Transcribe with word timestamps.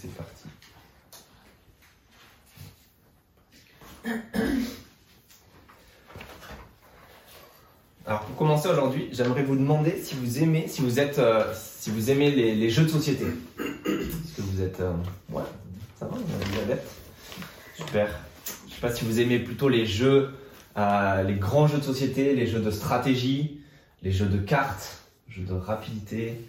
c'est 0.00 0.14
parti. 0.14 0.48
Alors 8.06 8.20
pour 8.22 8.36
commencer 8.36 8.68
aujourd'hui, 8.68 9.08
j'aimerais 9.12 9.42
vous 9.42 9.56
demander 9.56 9.98
si 10.02 10.14
vous 10.14 10.42
aimez, 10.42 10.66
si 10.66 10.80
vous 10.80 10.98
êtes, 10.98 11.18
euh, 11.18 11.52
si 11.54 11.90
vous 11.90 12.10
aimez 12.10 12.30
les, 12.30 12.70
jeux 12.70 12.84
de 12.84 12.88
société. 12.88 13.26
Est-ce 13.58 14.36
que 14.36 14.42
vous 14.42 14.62
êtes, 14.62 14.80
euh, 14.80 14.94
ouais, 15.30 15.42
ça 15.98 16.06
va, 16.06 16.16
êtes 16.72 16.86
Super. 17.74 18.08
Je 18.66 18.74
sais 18.74 18.80
pas 18.80 18.94
si 18.94 19.04
vous 19.04 19.20
aimez 19.20 19.38
plutôt 19.40 19.68
les 19.68 19.84
jeux, 19.84 20.30
euh, 20.78 21.22
les 21.22 21.34
grands 21.34 21.66
jeux 21.66 21.78
de 21.78 21.84
société, 21.84 22.34
les 22.34 22.46
jeux 22.46 22.60
de 22.60 22.70
stratégie, 22.70 23.60
les 24.02 24.12
jeux 24.12 24.26
de 24.26 24.38
cartes, 24.38 25.02
jeux 25.28 25.44
de 25.44 25.54
rapidité. 25.54 26.40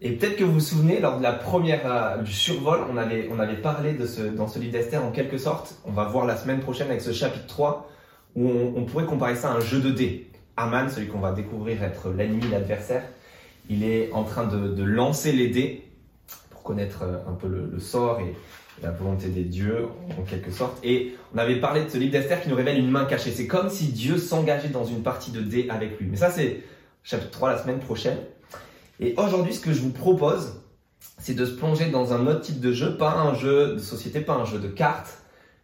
Et 0.00 0.12
peut-être 0.12 0.36
que 0.36 0.44
vous 0.44 0.54
vous 0.54 0.60
souvenez, 0.60 1.00
lors 1.00 1.18
de 1.18 1.22
la 1.22 1.32
première 1.32 2.22
du 2.22 2.32
survol, 2.32 2.80
on 2.90 2.96
avait, 2.96 3.28
on 3.32 3.62
parlé 3.62 3.94
de 3.94 4.06
ce, 4.06 4.22
dans 4.22 4.46
ce 4.46 4.60
livre 4.60 4.72
d'Esther 4.72 5.04
en 5.04 5.10
quelque 5.10 5.38
sorte. 5.38 5.74
On 5.84 5.90
va 5.90 6.04
voir 6.04 6.24
la 6.24 6.36
semaine 6.36 6.60
prochaine 6.60 6.88
avec 6.88 7.00
ce 7.00 7.12
chapitre 7.12 7.46
3 7.48 7.90
où 8.36 8.48
on, 8.48 8.84
pourrait 8.84 9.06
comparer 9.06 9.34
ça 9.34 9.50
à 9.50 9.56
un 9.56 9.60
jeu 9.60 9.80
de 9.80 9.90
dés. 9.90 10.30
Aman, 10.56 10.88
celui 10.88 11.08
qu'on 11.08 11.18
va 11.18 11.32
découvrir 11.32 11.82
être 11.82 12.10
l'ennemi, 12.10 12.44
l'adversaire, 12.48 13.02
il 13.68 13.82
est 13.82 14.12
en 14.12 14.22
train 14.22 14.46
de, 14.46 14.82
lancer 14.84 15.32
les 15.32 15.48
dés 15.48 15.84
pour 16.50 16.62
connaître 16.62 17.02
euh, 17.02 17.16
un 17.28 17.32
peu 17.32 17.48
le, 17.48 17.80
sort 17.80 18.20
et, 18.20 18.34
la 18.80 18.92
volonté 18.92 19.28
des 19.28 19.42
dieux, 19.42 19.88
en 20.16 20.22
quelque 20.22 20.52
sorte. 20.52 20.78
Et 20.84 21.16
on 21.34 21.38
avait 21.38 21.58
parlé 21.58 21.82
de 21.82 21.88
ce 21.88 21.98
livre 21.98 22.12
d'Esther 22.12 22.40
qui 22.40 22.48
nous 22.48 22.54
révèle 22.54 22.78
une 22.78 22.90
main 22.90 23.06
cachée. 23.06 23.32
C'est 23.32 23.48
comme 23.48 23.70
si 23.70 23.86
Dieu 23.86 24.18
s'engageait 24.18 24.68
dans 24.68 24.84
une 24.84 25.02
partie 25.02 25.32
de 25.32 25.40
dés 25.40 25.66
avec 25.68 25.98
lui. 25.98 26.06
Mais 26.08 26.16
ça, 26.16 26.30
c'est 26.30 26.62
chapitre 27.02 27.32
3 27.32 27.50
la 27.50 27.58
semaine 27.58 27.80
prochaine. 27.80 28.18
Et 29.00 29.14
aujourd'hui, 29.16 29.54
ce 29.54 29.60
que 29.60 29.72
je 29.72 29.80
vous 29.80 29.92
propose, 29.92 30.60
c'est 31.18 31.34
de 31.34 31.44
se 31.44 31.52
plonger 31.52 31.90
dans 31.90 32.12
un 32.12 32.26
autre 32.26 32.40
type 32.40 32.60
de 32.60 32.72
jeu, 32.72 32.96
pas 32.96 33.12
un 33.12 33.34
jeu 33.34 33.74
de 33.74 33.78
société, 33.78 34.20
pas 34.20 34.34
un 34.34 34.44
jeu 34.44 34.58
de 34.58 34.68
cartes, 34.68 35.18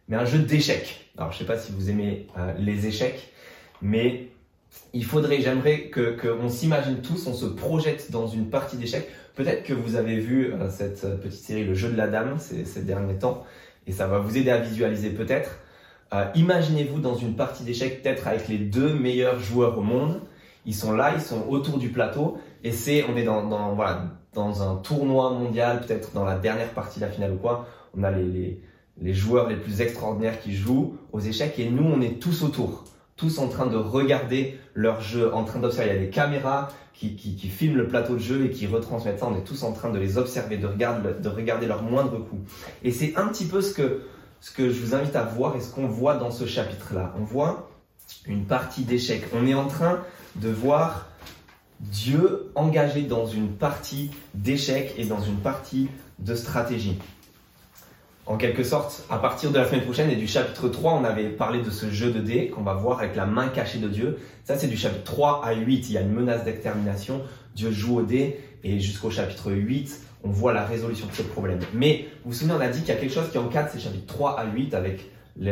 mais 0.07 0.15
un 0.15 0.25
jeu 0.25 0.39
d'échecs. 0.39 1.11
Alors, 1.17 1.31
je 1.31 1.37
ne 1.37 1.39
sais 1.39 1.45
pas 1.45 1.57
si 1.57 1.71
vous 1.71 1.89
aimez 1.89 2.27
euh, 2.37 2.53
les 2.57 2.87
échecs, 2.87 3.31
mais 3.81 4.27
il 4.93 5.05
faudrait, 5.05 5.41
j'aimerais 5.41 5.89
que 5.89 6.15
qu'on 6.15 6.49
s'imagine 6.49 7.01
tous, 7.01 7.27
on 7.27 7.33
se 7.33 7.45
projette 7.45 8.11
dans 8.11 8.27
une 8.27 8.49
partie 8.49 8.77
d'échecs. 8.77 9.09
Peut-être 9.35 9.63
que 9.63 9.73
vous 9.73 9.95
avez 9.95 10.19
vu 10.19 10.53
euh, 10.53 10.69
cette 10.69 11.03
euh, 11.03 11.15
petite 11.17 11.41
série, 11.41 11.65
Le 11.65 11.73
jeu 11.73 11.89
de 11.89 11.97
la 11.97 12.07
dame, 12.07 12.37
ces, 12.39 12.63
ces 12.65 12.83
derniers 12.83 13.17
temps, 13.17 13.45
et 13.87 13.91
ça 13.91 14.07
va 14.07 14.19
vous 14.19 14.37
aider 14.37 14.51
à 14.51 14.57
visualiser 14.57 15.09
peut-être. 15.09 15.59
Imaginez-vous 16.33 17.01
dans 17.01 17.15
une 17.15 17.35
partie 17.35 17.65
d'échecs, 17.65 18.01
peut-être 18.01 18.27
avec 18.27 18.47
les 18.47 18.57
deux 18.57 18.93
meilleurs 18.93 19.37
joueurs 19.39 19.77
au 19.77 19.81
monde. 19.81 20.21
Ils 20.65 20.73
sont 20.73 20.93
là, 20.93 21.13
ils 21.13 21.21
sont 21.21 21.45
autour 21.49 21.77
du 21.77 21.89
plateau, 21.89 22.37
et 22.65 22.71
c'est, 22.71 23.05
on 23.07 23.15
est 23.15 23.23
dans, 23.23 23.45
dans, 23.47 23.75
voilà, 23.75 24.07
dans 24.33 24.63
un 24.63 24.77
tournoi 24.77 25.29
mondial, 25.29 25.81
peut-être 25.81 26.13
dans 26.13 26.25
la 26.25 26.35
dernière 26.35 26.71
partie 26.71 26.99
de 26.99 27.05
la 27.05 27.11
finale 27.11 27.33
ou 27.33 27.37
quoi. 27.37 27.67
On 27.95 28.01
a 28.01 28.09
les, 28.09 28.59
les 28.99 29.13
joueurs 29.13 29.47
les 29.47 29.55
plus 29.55 29.81
extraordinaires 29.81 30.39
qui 30.39 30.51
jouent 30.51 30.97
aux 31.11 31.19
échecs 31.19 31.59
et 31.59 31.69
nous, 31.69 31.83
on 31.83 32.01
est 32.01 32.19
tous 32.19 32.41
autour, 32.41 32.85
tous 33.17 33.37
en 33.37 33.49
train 33.49 33.67
de 33.67 33.77
regarder 33.77 34.57
leur 34.73 34.99
jeu, 34.99 35.31
en 35.31 35.43
train 35.43 35.59
d'observer. 35.59 35.91
Il 35.91 35.93
y 35.93 35.97
a 35.97 36.01
des 36.01 36.09
caméras 36.09 36.69
qui, 36.91 37.15
qui, 37.15 37.49
filment 37.49 37.77
le 37.77 37.87
plateau 37.87 38.15
de 38.15 38.19
jeu 38.19 38.45
et 38.45 38.49
qui 38.49 38.65
retransmettent 38.65 39.19
ça. 39.19 39.27
On 39.27 39.37
est 39.37 39.43
tous 39.43 39.61
en 39.61 39.71
train 39.71 39.91
de 39.91 39.99
les 39.99 40.17
observer, 40.17 40.57
de 40.57 40.65
regarder, 40.65 41.09
de 41.21 41.29
regarder 41.29 41.67
leurs 41.67 41.83
moindres 41.83 42.25
coups. 42.27 42.51
Et 42.83 42.91
c'est 42.91 43.15
un 43.15 43.27
petit 43.27 43.45
peu 43.45 43.61
ce 43.61 43.75
que, 43.75 44.01
ce 44.39 44.51
que 44.51 44.71
je 44.71 44.81
vous 44.81 44.95
invite 44.95 45.15
à 45.15 45.23
voir 45.23 45.55
et 45.55 45.61
ce 45.61 45.71
qu'on 45.71 45.85
voit 45.85 46.15
dans 46.15 46.31
ce 46.31 46.47
chapitre-là. 46.47 47.13
On 47.19 47.25
voit 47.25 47.69
une 48.25 48.45
partie 48.45 48.85
d'échecs. 48.85 49.25
On 49.35 49.45
est 49.45 49.53
en 49.53 49.67
train 49.67 49.99
de 50.37 50.49
voir 50.49 51.09
Dieu 51.79 52.51
engagé 52.55 53.01
dans 53.03 53.25
une 53.25 53.49
partie 53.49 54.11
d'échecs 54.33 54.93
et 54.97 55.05
dans 55.05 55.21
une 55.21 55.37
partie 55.37 55.89
de 56.19 56.35
stratégie 56.35 56.97
en 58.27 58.37
quelque 58.37 58.63
sorte, 58.63 59.03
à 59.09 59.19
partir 59.19 59.51
de 59.51 59.59
la 59.59 59.67
semaine 59.67 59.83
prochaine 59.83 60.09
et 60.09 60.15
du 60.15 60.27
chapitre 60.27 60.67
3, 60.67 60.93
on 60.93 61.03
avait 61.03 61.29
parlé 61.29 61.61
de 61.61 61.69
ce 61.69 61.91
jeu 61.91 62.11
de 62.11 62.19
dés 62.19 62.47
qu'on 62.47 62.63
va 62.63 62.73
voir 62.73 62.99
avec 62.99 63.15
la 63.15 63.27
main 63.27 63.49
cachée 63.49 63.77
de 63.77 63.87
Dieu. 63.87 64.17
Ça, 64.43 64.57
c'est 64.57 64.67
du 64.67 64.77
chapitre 64.77 65.03
3 65.03 65.45
à 65.45 65.53
8. 65.53 65.89
Il 65.89 65.93
y 65.93 65.97
a 65.97 66.01
une 66.01 66.11
menace 66.11 66.43
d'extermination. 66.43 67.21
Dieu 67.55 67.71
joue 67.71 67.99
au 67.99 68.01
dé 68.01 68.39
et 68.63 68.79
jusqu'au 68.79 69.11
chapitre 69.11 69.51
8, 69.51 70.01
on 70.23 70.29
voit 70.29 70.53
la 70.53 70.65
résolution 70.65 71.05
de 71.05 71.13
ce 71.13 71.21
problème. 71.21 71.59
Mais 71.75 72.07
vous 72.23 72.31
vous 72.31 72.37
souvenez, 72.37 72.55
on 72.57 72.61
a 72.61 72.67
dit 72.67 72.79
qu'il 72.79 72.89
y 72.89 72.97
a 72.97 72.99
quelque 72.99 73.13
chose 73.13 73.29
qui 73.31 73.37
encadre 73.37 73.69
ces 73.69 73.79
chapitres 73.79 74.07
3 74.07 74.39
à 74.39 74.45
8 74.45 74.73
avec 74.73 75.11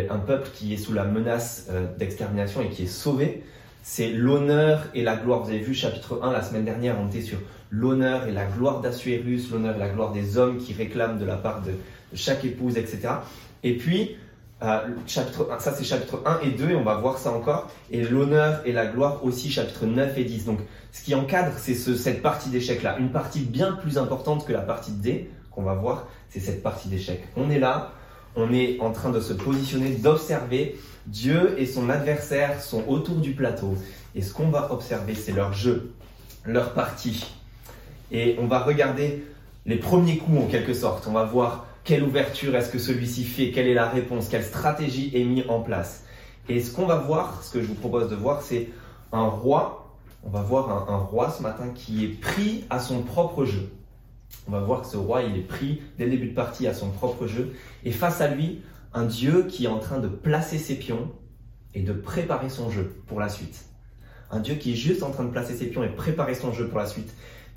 un 0.10 0.18
peuple 0.18 0.50
qui 0.56 0.74
est 0.74 0.78
sous 0.78 0.94
la 0.94 1.04
menace 1.04 1.68
euh, 1.70 1.86
d'extermination 1.98 2.62
et 2.62 2.70
qui 2.70 2.84
est 2.84 2.88
sauvé. 2.88 3.44
C'est 3.86 4.08
l'honneur 4.08 4.88
et 4.94 5.04
la 5.04 5.18
gloire. 5.18 5.44
Vous 5.44 5.50
avez 5.50 5.60
vu 5.60 5.74
chapitre 5.74 6.22
1 6.24 6.32
la 6.32 6.42
semaine 6.42 6.64
dernière, 6.64 6.96
on 7.02 7.10
était 7.10 7.22
sur 7.22 7.38
l'honneur 7.70 8.28
et 8.28 8.32
la 8.32 8.46
gloire 8.46 8.80
d'Assuérus, 8.80 9.52
l'honneur 9.52 9.76
et 9.76 9.80
la 9.80 9.90
gloire 9.90 10.14
des 10.14 10.38
hommes 10.38 10.58
qui 10.58 10.74
réclament 10.74 11.20
de 11.20 11.26
la 11.26 11.36
part 11.36 11.62
de, 11.62 11.74
chaque 12.16 12.46
épouse, 12.46 12.78
etc. 12.78 13.10
Et 13.62 13.76
puis, 13.76 14.16
euh, 14.62 14.80
chapitre 15.06 15.50
ça 15.60 15.74
c'est 15.74 15.84
chapitre 15.84 16.24
1 16.26 16.40
et 16.48 16.52
2, 16.52 16.70
et 16.70 16.76
on 16.76 16.84
va 16.84 16.96
voir 16.96 17.18
ça 17.18 17.34
encore. 17.34 17.70
Et 17.92 18.02
l'honneur 18.04 18.62
et 18.64 18.72
la 18.72 18.86
gloire 18.86 19.26
aussi, 19.26 19.52
chapitre 19.52 19.86
9 19.86 20.18
et 20.18 20.24
10. 20.24 20.46
Donc, 20.46 20.60
ce 20.94 21.04
qui 21.04 21.14
encadre, 21.14 21.52
c'est 21.58 21.76
cette 21.76 22.22
partie 22.22 22.50
d'échec-là. 22.50 22.98
Une 23.00 23.12
partie 23.12 23.42
bien 23.42 23.74
plus 23.74 23.98
importante 23.98 24.48
que 24.48 24.54
la 24.54 24.62
partie 24.62 24.94
D, 24.94 25.30
qu'on 25.52 25.64
va 25.64 25.74
voir, 25.74 26.08
c'est 26.30 26.40
cette 26.40 26.64
partie 26.64 26.88
d'échec. 26.88 27.22
On 27.36 27.50
est 27.50 27.60
là, 27.60 27.92
on 28.36 28.52
est 28.52 28.80
en 28.80 28.92
train 28.92 29.10
de 29.10 29.20
se 29.20 29.34
positionner, 29.34 29.92
d'observer. 29.92 30.76
Dieu 31.06 31.56
et 31.58 31.66
son 31.66 31.90
adversaire 31.90 32.62
sont 32.62 32.84
autour 32.88 33.18
du 33.18 33.34
plateau. 33.34 33.76
Et 34.16 34.22
ce 34.22 34.34
qu'on 34.34 34.50
va 34.50 34.72
observer, 34.72 35.16
c'est 35.16 35.34
leur 35.34 35.54
jeu, 35.54 35.94
leur 36.46 36.74
partie. 36.74 37.26
Et 38.12 38.36
on 38.40 38.48
va 38.48 38.60
regarder 38.60 39.24
les 39.66 39.78
premiers 39.78 40.18
coups 40.18 40.44
en 40.44 40.48
quelque 40.48 40.74
sorte. 40.74 41.06
On 41.08 41.14
va 41.14 41.24
voir 41.24 41.68
quelle 41.84 42.04
ouverture 42.04 42.56
est-ce 42.56 42.70
que 42.70 42.80
celui-ci 42.80 43.24
fait 43.24 43.52
Quelle 43.52 43.68
est 43.68 43.74
la 43.74 43.90
réponse 43.90 44.30
Quelle 44.30 44.44
stratégie 44.44 45.12
est 45.14 45.24
mise 45.24 45.44
en 45.50 45.60
place 45.60 46.06
Et 46.48 46.62
ce 46.62 46.72
qu'on 46.72 46.86
va 46.86 46.98
voir, 46.98 47.44
ce 47.44 47.52
que 47.52 47.62
je 47.62 47.68
vous 47.68 47.76
propose 47.76 48.10
de 48.10 48.16
voir, 48.16 48.42
c'est 48.42 48.70
un 49.12 49.28
roi. 49.28 49.96
On 50.26 50.30
va 50.30 50.42
voir 50.42 50.90
un, 50.90 50.98
roi 50.98 51.30
ce 51.30 51.44
matin 51.44 51.66
qui 51.76 52.06
est 52.06 52.20
pris 52.22 52.64
à 52.70 52.80
son 52.80 53.02
propre 53.02 53.44
jeu. 53.44 53.70
On 54.48 54.52
va 54.52 54.60
voir 54.60 54.82
que 54.82 54.88
ce 54.88 54.98
roi, 54.98 55.24
il 55.24 55.38
est 55.38 55.48
pris 55.48 55.82
dès 55.98 56.06
le 56.06 56.12
début 56.12 56.30
de 56.30 56.34
partie 56.34 56.68
à 56.68 56.74
son 56.74 56.90
propre 56.90 57.28
jeu. 57.28 57.54
Et 57.86 57.92
face 57.92 58.22
à 58.22 58.28
lui, 58.28 58.62
un 58.94 59.06
Dieu 59.06 59.46
qui 59.48 59.66
est 59.66 59.70
en 59.70 59.80
train 59.80 60.00
de 60.00 60.08
placer 60.08 60.58
ses 60.58 60.76
pions 60.76 61.12
et 61.74 61.82
de 61.82 61.94
préparer 61.94 62.50
son 62.50 62.70
jeu 62.70 63.02
pour 63.08 63.20
la 63.20 63.30
suite. 63.30 63.66
Un 64.32 64.40
Dieu 64.40 64.56
qui 64.56 64.74
est 64.74 64.76
juste 64.76 65.04
en 65.04 65.12
train 65.12 65.24
de 65.24 65.30
placer 65.30 65.56
ses 65.56 65.68
pions 65.68 65.84
et 65.84 65.90
préparer 65.90 66.36
son 66.36 66.52
jeu 66.52 66.68
pour 66.68 66.80
la 66.80 66.86
suite. 66.86 67.14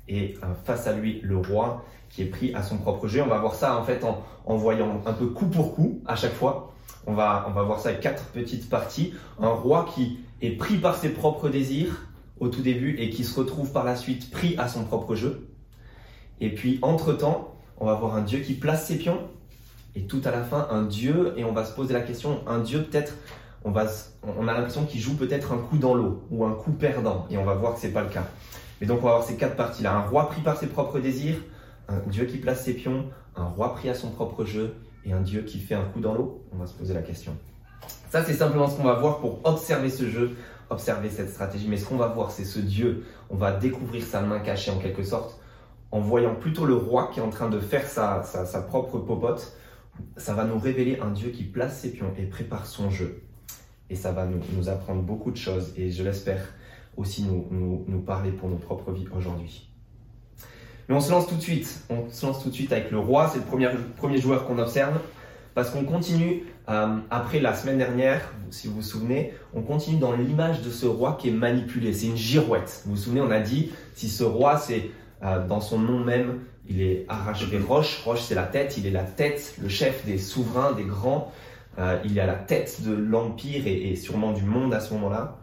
Et 0.07 0.37
euh, 0.43 0.47
face 0.63 0.87
à 0.87 0.93
lui, 0.93 1.19
le 1.23 1.37
roi 1.37 1.85
qui 2.09 2.21
est 2.21 2.25
pris 2.25 2.53
à 2.53 2.63
son 2.63 2.77
propre 2.77 3.07
jeu. 3.07 3.21
On 3.21 3.27
va 3.27 3.39
voir 3.39 3.55
ça 3.55 3.77
en 3.77 3.83
fait 3.83 4.03
en, 4.03 4.55
voyant 4.55 5.01
un 5.05 5.13
peu 5.13 5.27
coup 5.27 5.47
pour 5.47 5.75
coup 5.75 6.01
à 6.05 6.15
chaque 6.15 6.33
fois. 6.33 6.73
On 7.05 7.13
va, 7.13 7.45
on 7.47 7.51
va 7.51 7.63
voir 7.63 7.79
ça 7.79 7.89
avec 7.89 8.01
quatre 8.01 8.25
petites 8.25 8.69
parties. 8.69 9.13
Un 9.39 9.49
roi 9.49 9.87
qui 9.93 10.19
est 10.41 10.51
pris 10.51 10.77
par 10.77 10.95
ses 10.95 11.09
propres 11.09 11.49
désirs 11.49 12.07
au 12.39 12.49
tout 12.49 12.61
début 12.61 12.95
et 12.97 13.09
qui 13.09 13.23
se 13.23 13.37
retrouve 13.39 13.71
par 13.71 13.83
la 13.83 13.95
suite 13.95 14.29
pris 14.31 14.55
à 14.57 14.67
son 14.67 14.83
propre 14.83 15.15
jeu. 15.15 15.46
Et 16.41 16.53
puis 16.53 16.79
entre-temps, 16.81 17.55
on 17.79 17.85
va 17.85 17.95
voir 17.95 18.15
un 18.15 18.21
Dieu 18.21 18.39
qui 18.39 18.53
place 18.53 18.85
ses 18.87 18.97
pions 18.97 19.19
et 19.95 20.03
tout 20.03 20.21
à 20.25 20.31
la 20.31 20.43
fin 20.43 20.67
un 20.71 20.83
Dieu 20.83 21.33
et 21.37 21.43
on 21.43 21.51
va 21.51 21.65
se 21.65 21.73
poser 21.73 21.93
la 21.93 22.01
question, 22.01 22.41
un 22.47 22.59
Dieu 22.59 22.83
peut-être, 22.83 23.13
on, 23.65 23.73
on 23.73 24.47
a 24.47 24.53
l'impression 24.53 24.85
qu'il 24.85 25.01
joue 25.01 25.15
peut-être 25.15 25.51
un 25.51 25.57
coup 25.57 25.77
dans 25.77 25.95
l'eau 25.95 26.23
ou 26.29 26.45
un 26.45 26.53
coup 26.53 26.71
perdant 26.71 27.25
et 27.29 27.37
on 27.37 27.43
va 27.43 27.55
voir 27.55 27.73
que 27.73 27.79
c'est 27.79 27.93
pas 27.93 28.03
le 28.03 28.09
cas. 28.09 28.27
Mais 28.79 28.87
donc 28.87 28.99
on 29.01 29.05
va 29.05 29.13
voir 29.13 29.23
ces 29.23 29.35
quatre 29.35 29.55
parties-là. 29.55 29.95
Un 29.95 30.01
roi 30.01 30.29
pris 30.29 30.41
par 30.41 30.57
ses 30.57 30.67
propres 30.67 30.99
désirs, 30.99 31.37
un 31.87 31.99
Dieu 32.07 32.25
qui 32.25 32.37
place 32.37 32.63
ses 32.63 32.73
pions, 32.73 33.05
un 33.35 33.45
roi 33.45 33.73
pris 33.73 33.89
à 33.89 33.95
son 33.95 34.09
propre 34.11 34.45
jeu 34.45 34.75
et 35.05 35.13
un 35.13 35.21
Dieu 35.21 35.41
qui 35.41 35.59
fait 35.59 35.75
un 35.75 35.85
coup 35.85 35.99
dans 35.99 36.13
l'eau 36.13 36.43
On 36.51 36.57
va 36.57 36.67
se 36.67 36.73
poser 36.73 36.93
la 36.93 37.01
question. 37.01 37.35
Ça, 38.09 38.23
c'est 38.23 38.33
simplement 38.33 38.69
ce 38.69 38.77
qu'on 38.77 38.83
va 38.83 38.95
voir 38.95 39.19
pour 39.19 39.39
observer 39.43 39.89
ce 39.89 40.09
jeu, 40.09 40.31
observer 40.69 41.09
cette 41.09 41.29
stratégie. 41.29 41.67
Mais 41.67 41.77
ce 41.77 41.85
qu'on 41.85 41.97
va 41.97 42.07
voir, 42.07 42.31
c'est 42.31 42.45
ce 42.45 42.59
Dieu. 42.59 43.05
On 43.29 43.35
va 43.35 43.51
découvrir 43.51 44.03
sa 44.03 44.21
main 44.21 44.39
cachée 44.39 44.71
en 44.71 44.77
quelque 44.77 45.03
sorte 45.03 45.39
en 45.91 45.99
voyant 45.99 46.35
plutôt 46.35 46.65
le 46.65 46.75
roi 46.75 47.09
qui 47.13 47.19
est 47.19 47.23
en 47.23 47.29
train 47.29 47.49
de 47.49 47.59
faire 47.59 47.87
sa, 47.87 48.23
sa, 48.23 48.61
propre 48.61 48.97
popote. 48.99 49.57
Ça 50.17 50.33
va 50.33 50.43
nous 50.43 50.59
révéler 50.59 50.99
un 51.01 51.11
Dieu 51.11 51.29
qui 51.29 51.43
place 51.43 51.79
ses 51.79 51.91
pions 51.91 52.13
et 52.17 52.23
prépare 52.23 52.65
son 52.65 52.89
jeu. 52.89 53.23
Et 53.89 53.95
ça 53.95 54.11
va 54.11 54.25
nous, 54.25 54.39
nous 54.55 54.69
apprendre 54.69 55.01
beaucoup 55.01 55.31
de 55.31 55.37
choses 55.37 55.73
et 55.77 55.91
je 55.91 56.03
l'espère 56.03 56.53
aussi 56.97 57.23
nous, 57.23 57.85
nous, 57.87 57.99
parler 58.01 58.31
pour 58.31 58.49
nos 58.49 58.57
propres 58.57 58.91
vies 58.91 59.07
aujourd'hui. 59.15 59.69
Mais 60.89 60.95
on 60.95 60.99
se 60.99 61.11
lance 61.11 61.27
tout 61.27 61.35
de 61.35 61.41
suite. 61.41 61.83
On 61.89 62.09
se 62.09 62.25
lance 62.25 62.43
tout 62.43 62.49
de 62.49 62.53
suite 62.53 62.71
avec 62.71 62.91
le 62.91 62.99
roi. 62.99 63.29
C'est 63.31 63.39
le 63.39 63.45
premier, 63.45 63.69
premier 63.97 64.19
joueur 64.19 64.45
qu'on 64.45 64.57
observe. 64.57 64.99
Parce 65.53 65.69
qu'on 65.71 65.85
continue, 65.85 66.43
euh, 66.69 66.97
après 67.09 67.39
la 67.39 67.55
semaine 67.55 67.77
dernière, 67.77 68.33
si 68.51 68.67
vous 68.67 68.75
vous 68.75 68.81
souvenez, 68.83 69.33
on 69.53 69.61
continue 69.63 69.97
dans 69.97 70.11
l'image 70.11 70.61
de 70.61 70.69
ce 70.69 70.85
roi 70.85 71.17
qui 71.19 71.29
est 71.29 71.31
manipulé. 71.31 71.93
C'est 71.93 72.07
une 72.07 72.17
girouette. 72.17 72.83
Vous 72.85 72.91
vous 72.91 73.01
souvenez, 73.01 73.21
on 73.21 73.31
a 73.31 73.39
dit, 73.39 73.71
si 73.95 74.07
ce 74.07 74.23
roi, 74.23 74.57
c'est 74.57 74.91
dans 75.21 75.61
son 75.61 75.79
nom 75.79 76.03
même, 76.03 76.39
il 76.69 76.81
est 76.81 77.05
arraché 77.07 77.45
Roche. 77.57 78.01
Roche, 78.03 78.21
c'est 78.21 78.35
la 78.35 78.43
tête. 78.43 78.77
Il 78.77 78.85
est 78.85 78.91
la 78.91 79.03
tête, 79.03 79.55
le 79.61 79.69
chef 79.69 80.05
des 80.05 80.17
souverains, 80.17 80.73
des 80.73 80.83
grands. 80.83 81.31
Euh, 81.79 81.99
il 82.05 82.17
est 82.17 82.21
à 82.21 82.25
la 82.25 82.35
tête 82.35 82.81
de 82.83 82.93
l'empire 82.93 83.67
et, 83.67 83.95
sûrement 83.95 84.31
du 84.31 84.43
monde 84.43 84.73
à 84.73 84.79
ce 84.79 84.93
moment-là 84.93 85.37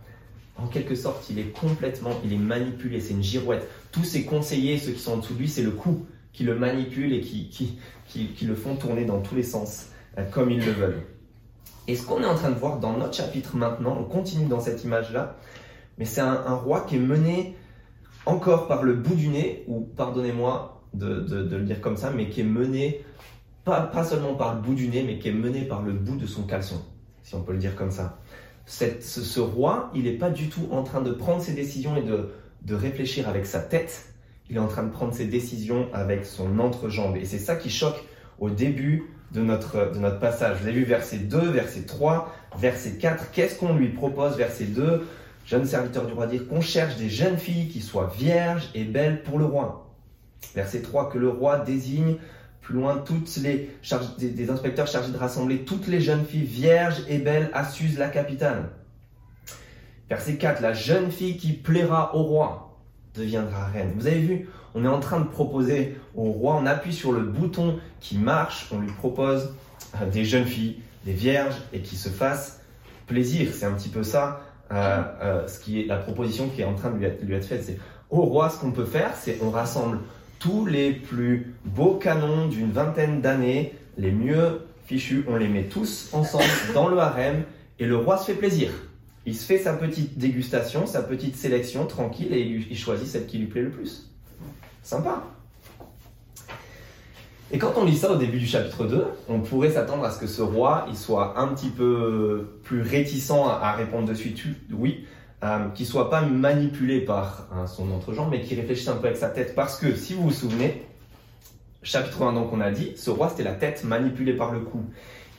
en 0.57 0.67
quelque 0.67 0.95
sorte, 0.95 1.29
il 1.31 1.39
est 1.39 1.53
complètement, 1.53 2.13
il 2.25 2.33
est 2.33 2.39
manipulé, 2.39 3.01
c'est 3.01 3.15
une 3.15 3.23
girouette. 3.23 3.69
Tous 3.91 4.05
ses 4.05 4.25
conseillers, 4.25 4.79
ceux 4.79 4.93
qui 4.93 5.01
sont 5.01 5.15
en 5.15 5.17
dessous 5.17 5.35
de 5.35 5.41
lui, 5.41 5.49
c'est 5.49 5.63
le 5.63 5.73
coup 5.73 6.07
qui 6.33 6.45
le 6.45 6.55
manipulent 6.55 7.13
et 7.13 7.21
qui, 7.21 7.49
qui, 7.49 7.79
qui, 8.07 8.45
le 8.45 8.55
font 8.55 8.77
tourner 8.77 9.05
dans 9.05 9.21
tous 9.21 9.35
les 9.35 9.43
sens 9.43 9.87
euh, 10.19 10.25
comme 10.31 10.51
ils 10.51 10.65
le 10.65 10.73
veulent. 10.73 11.03
Et 11.87 11.97
ce 11.97 12.07
qu'on 12.07 12.23
est 12.23 12.27
en 12.27 12.35
train 12.35 12.51
de 12.51 12.59
voir 12.59 12.79
dans 12.79 12.97
notre 12.97 13.15
chapitre 13.15 13.57
maintenant, 13.57 13.97
on 14.01 14.05
continue 14.05 14.47
dans 14.47 14.61
cette 14.61 14.85
image-là, 14.85 15.37
mais 15.99 16.05
c'est 16.05 16.21
un, 16.21 16.55
roi 16.55 16.83
qui 16.89 16.97
est 16.97 17.01
mené 17.01 17.57
encore 18.27 18.67
par 18.67 18.83
le 18.83 18.95
bout 18.95 19.15
du 19.15 19.29
nez, 19.29 19.65
ou 19.69 19.81
pardonnez-moi 19.97 20.83
de, 20.95 21.27
le 21.51 21.63
dire 21.63 21.81
comme 21.81 21.97
ça, 21.97 22.11
mais 22.11 22.29
qui 22.29 22.41
est 22.41 22.45
mené 22.45 23.05
pas, 23.65 23.91
seulement 24.05 24.35
par 24.35 24.55
le 24.55 24.61
bout 24.61 24.75
du 24.75 24.89
nez, 24.89 25.03
mais 25.03 25.19
qui 25.19 25.29
est 25.29 25.33
mené 25.33 25.63
par 25.63 25.83
le 25.83 25.93
bout 25.93 26.17
de 26.17 26.27
son 26.27 26.43
caleçon, 26.43 26.83
si 27.23 27.35
on 27.35 27.43
peut 27.43 27.53
le 27.53 27.59
dire 27.59 27.75
comme 27.75 27.91
ça. 27.91 28.19
Ce, 28.67 29.41
roi, 29.41 29.91
il 29.95 30.05
n'est 30.05 30.13
pas 30.13 30.31
du 30.31 30.49
tout 30.49 30.69
en 30.71 30.83
train 30.83 31.01
de 31.01 31.13
prendre 31.13 31.43
ses 31.43 31.53
décisions 31.53 31.97
et 31.97 32.03
de, 32.03 32.31
de 32.63 32.75
réfléchir 32.75 33.29
avec 33.29 33.47
sa 33.47 33.61
tête, 33.61 34.07
il 34.51 34.57
est 34.57 34.61
en 34.61 34.69
train 34.69 34.83
de 34.83 34.91
prendre 34.91 35.15
ses 35.15 35.25
décisions 35.25 35.89
avec 35.93 36.27
son 36.27 36.59
entrejambe. 36.59 37.17
Et 37.17 37.25
c'est 37.25 37.39
ça 37.39 37.57
qui 37.57 37.71
choque 37.71 38.05
au 38.39 38.51
début 38.51 39.05
de 39.33 39.41
notre, 39.41 39.93
de 39.93 39.99
notre 39.99 40.19
passage. 40.19 40.59
Vous 40.61 40.69
avez 40.69 40.77
vu 40.77 40.85
verset 40.85 41.19
2, 41.19 41.39
verset 41.51 41.83
3, 41.83 42.33
verset 42.59 42.93
4. 42.93 43.31
Qu'est-ce 43.33 43.59
qu'on 43.59 43.75
lui 43.75 43.89
propose? 43.89 44.37
Verset 44.37 44.67
2, 44.67 45.07
jeune 45.45 45.67
serviteur 45.67 46.07
du 46.07 46.13
roi 46.13 46.27
dire 46.27 46.47
qu'on 46.49 46.61
cherche 46.61 46.97
des 46.97 47.09
jeunes 47.09 47.39
filles 47.39 47.69
qui 47.69 47.81
soient 47.81 48.13
vierges 48.17 48.71
et 48.75 48.85
belles 48.85 49.23
pour 49.23 49.39
le 49.39 49.45
roi. 49.45 49.91
Verset 50.55 50.83
3, 50.83 51.11
que 51.11 51.19
le 51.19 51.29
roi 51.29 51.59
désigne 51.59 52.17
plus 52.61 52.75
loin 52.75 52.97
toutes 52.97 53.37
les 53.37 53.71
des, 54.19 54.51
inspecteurs 54.51 54.87
chargés 54.87 55.13
de 55.13 55.19
rassembler 55.19 55.61
toutes 55.61 55.87
les 55.87 56.01
jeunes 56.01 56.25
filles 56.25 56.45
vierges 56.45 57.03
et 57.09 57.19
belles 57.19 57.51
à 57.53 57.65
Suse 57.65 57.99
la 57.99 58.09
capitale. 58.09 58.71
Verset 60.09 60.37
4, 60.37 60.63
la 60.63 60.73
jeune 60.73 61.11
fille 61.11 61.37
qui 61.37 61.53
plaira 61.53 62.15
au 62.17 62.23
roi 62.23 62.79
deviendra 63.15 63.67
reine. 63.67 63.93
Vous 63.97 64.07
avez 64.07 64.21
vu, 64.21 64.49
on 64.75 64.85
est 64.85 64.89
en 64.89 65.01
train 65.01 65.21
de 65.21 65.27
proposer 65.27 65.97
au 66.15 66.25
roi, 66.25 66.57
on 66.61 66.67
appuie 66.67 66.93
sur 66.93 67.13
le 67.13 67.21
bouton 67.21 67.79
qui 68.01 68.17
marche, 68.17 68.69
on 68.73 68.81
lui 68.81 68.93
propose 68.93 69.55
euh, 70.01 70.11
des 70.11 70.25
jeunes 70.25 70.47
filles, 70.47 70.79
des 71.05 71.13
vierges 71.13 71.57
et 71.73 71.81
qui 71.81 71.97
se 71.97 72.09
fassent 72.09 72.61
plaisir. 73.07 73.51
C'est 73.55 73.67
un 73.67 73.73
petit 73.73 73.91
peu 73.91 74.03
ça, 74.03 74.41
euh, 74.73 75.03
euh, 75.23 75.49
ce 75.49 75.61
qui 75.61 75.81
est 75.81 75.87
la 75.87 75.97
proposition 75.97 76.49
qui 76.49 76.63
est 76.63 76.65
en 76.65 76.75
train 76.75 76.91
de 76.91 76.97
lui 76.97 77.35
être, 77.35 77.45
faite. 77.45 77.65
C'est 77.65 77.79
au 78.11 78.23
roi, 78.23 78.49
ce 78.51 78.59
qu'on 78.59 78.73
peut 78.73 78.85
faire, 78.85 79.15
c'est 79.17 79.39
on 79.43 79.51
rassemble 79.51 79.99
tous 80.39 80.67
les 80.67 80.93
plus 80.93 81.55
beaux 81.65 81.95
canons 81.95 82.49
d'une 82.49 82.71
vingtaine 82.71 83.21
d'années, 83.21 83.75
les 83.99 84.13
mieux 84.13 84.67
fichus, 84.87 85.25
on 85.29 85.37
les 85.37 85.49
met 85.49 85.65
tous 85.65 86.11
ensemble 86.13 86.45
dans 86.75 86.89
le 86.89 86.99
harem 86.99 87.45
et 87.79 87.87
le 87.87 87.97
roi 87.97 88.19
se 88.19 88.27
fait 88.27 88.39
plaisir. 88.39 88.71
Il 89.27 89.35
se 89.35 89.47
fait 89.47 89.59
sa 89.59 89.73
petite 89.73 90.19
dégustation, 90.19 90.87
sa 90.87 91.03
petite 91.03 91.37
sélection 91.37 91.87
tranquille 91.87 92.35
et 92.35 92.43
il 92.43 92.77
choisit 92.77 93.07
celle 93.07 93.27
qui 93.27 93.39
lui 93.39 93.47
plaît 93.47 93.63
le 93.63 93.71
plus. 93.71 94.11
Sympa. 94.83 95.25
Et 97.51 97.59
quand 97.59 97.73
on 97.77 97.85
lit 97.85 97.97
ça 97.97 98.11
au 98.11 98.17
début 98.17 98.39
du 98.39 98.47
chapitre 98.47 98.85
2, 98.85 99.05
on 99.29 99.41
pourrait 99.41 99.71
s'attendre 99.71 100.05
à 100.05 100.11
ce 100.11 100.19
que 100.19 100.27
ce 100.27 100.43
roi 100.43 100.87
il 100.89 100.97
soit 100.97 101.39
un 101.39 101.49
petit 101.49 101.69
peu 101.69 102.59
plus 102.65 102.81
réticent 102.81 103.31
à, 103.31 103.73
répondre 103.73 104.09
de 104.09 104.15
suite 104.15 104.43
oui, 104.73 105.07
euh, 105.43 105.69
qu'il 105.75 105.87
soit 105.87 106.09
pas 106.09 106.23
manipulé 106.23 107.01
par 107.01 107.47
hein, 107.53 107.67
son 107.67 107.91
entrejambe, 107.93 108.29
mais 108.31 108.41
qu'il 108.41 108.59
réfléchisse 108.59 108.89
un 108.89 108.97
peu 108.97 109.07
avec 109.07 109.19
sa 109.19 109.29
tête. 109.29 109.55
Parce 109.55 109.77
que 109.79 109.95
si 109.95 110.15
vous 110.15 110.25
vous 110.25 110.31
souvenez, 110.33 110.87
chapitre 111.83 112.23
1, 112.23 112.33
donc 112.33 112.53
on 112.53 112.61
a 112.61 112.71
dit, 112.71 112.93
ce 112.97 113.11
roi 113.11 113.29
c'était 113.29 113.45
la 113.45 113.55
tête 113.55 113.85
manipulée 113.85 114.33
par 114.33 114.51
le 114.51 114.61
cou. 114.61 114.83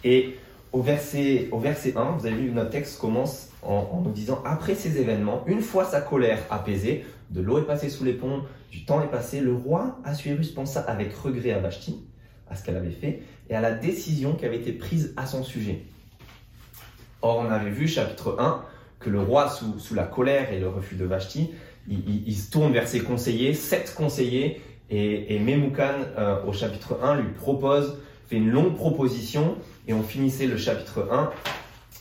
Et 0.04 0.38
au 0.72 0.82
verset, 0.82 1.50
au 1.52 1.60
verset 1.60 1.94
1, 1.98 2.18
vous 2.18 2.26
avez 2.28 2.36
vu, 2.36 2.52
notre 2.52 2.70
texte 2.70 3.00
commence 3.00 3.50
en, 3.64 4.02
nous 4.04 4.12
disant 4.12 4.42
Après 4.46 4.76
ces 4.76 5.00
événements, 5.00 5.44
une 5.48 5.62
fois 5.62 5.86
sa 5.86 6.02
colère 6.02 6.40
apaisée, 6.52 7.06
de 7.30 7.42
l'eau 7.42 7.60
est 7.60 7.66
passée 7.66 7.90
sous 7.90 8.04
les 8.04 8.14
ponts, 8.14 8.44
du 8.72 8.86
temps 8.86 9.02
est 9.02 9.10
passé, 9.10 9.40
le 9.40 9.54
roi 9.54 10.00
Assuérus 10.04 10.52
pensa 10.52 10.82
avec 10.82 11.14
regret 11.14 11.52
à 11.52 11.60
Vashti, 11.60 12.04
à 12.50 12.56
ce 12.56 12.64
qu'elle 12.64 12.78
avait 12.78 12.92
fait, 12.92 13.22
et 13.50 13.56
à 13.56 13.62
la 13.62 13.72
décision 13.72 14.34
qui 14.34 14.46
avait 14.46 14.58
été 14.58 14.72
prise 14.72 15.14
à 15.18 15.26
son 15.26 15.44
sujet. 15.44 15.84
Or, 17.22 17.40
on 17.40 17.52
avait 17.52 17.72
vu, 17.72 17.88
chapitre 17.88 18.38
1, 18.40 18.64
que 19.00 19.10
le 19.10 19.20
roi, 19.20 19.50
sous, 19.50 19.96
la 19.96 20.04
colère 20.04 20.52
et 20.52 20.60
le 20.60 20.68
refus 20.68 20.96
de 20.96 21.06
Vashti, 21.06 21.52
il, 21.88 22.36
se 22.36 22.52
tourne 22.52 22.74
vers 22.74 22.88
ses 22.88 23.02
conseillers, 23.02 23.54
sept 23.54 23.94
conseillers, 23.96 24.62
et, 24.90 25.40
Memoukan, 25.40 25.94
euh, 26.18 26.44
au 26.46 26.54
chapitre 26.54 27.00
1, 27.02 27.22
lui 27.22 27.34
propose, 27.34 28.00
fait 28.28 28.38
une 28.38 28.50
longue 28.50 28.76
proposition, 28.76 29.56
et 29.88 29.94
on 29.94 30.04
finissait 30.04 30.48
le 30.48 30.58
chapitre 30.58 31.08
1 31.12 31.32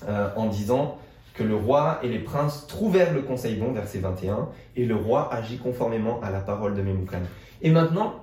euh, 0.09 0.29
en 0.37 0.47
disant 0.47 0.99
que 1.35 1.43
le 1.43 1.57
roi 1.57 1.99
et 2.03 2.09
les 2.09 2.21
princes 2.21 2.67
trouvèrent 2.69 3.13
le 3.13 3.23
conseil 3.23 3.57
bon, 3.57 3.73
verset 3.73 3.99
21, 3.99 4.49
et 4.77 4.87
le 4.87 4.95
roi 4.95 5.33
agit 5.35 5.59
conformément 5.59 6.21
à 6.23 6.31
la 6.31 6.41
parole 6.41 6.75
de 6.75 6.83
Memoukan. 6.83 7.23
Et 7.61 7.71
maintenant, 7.71 8.15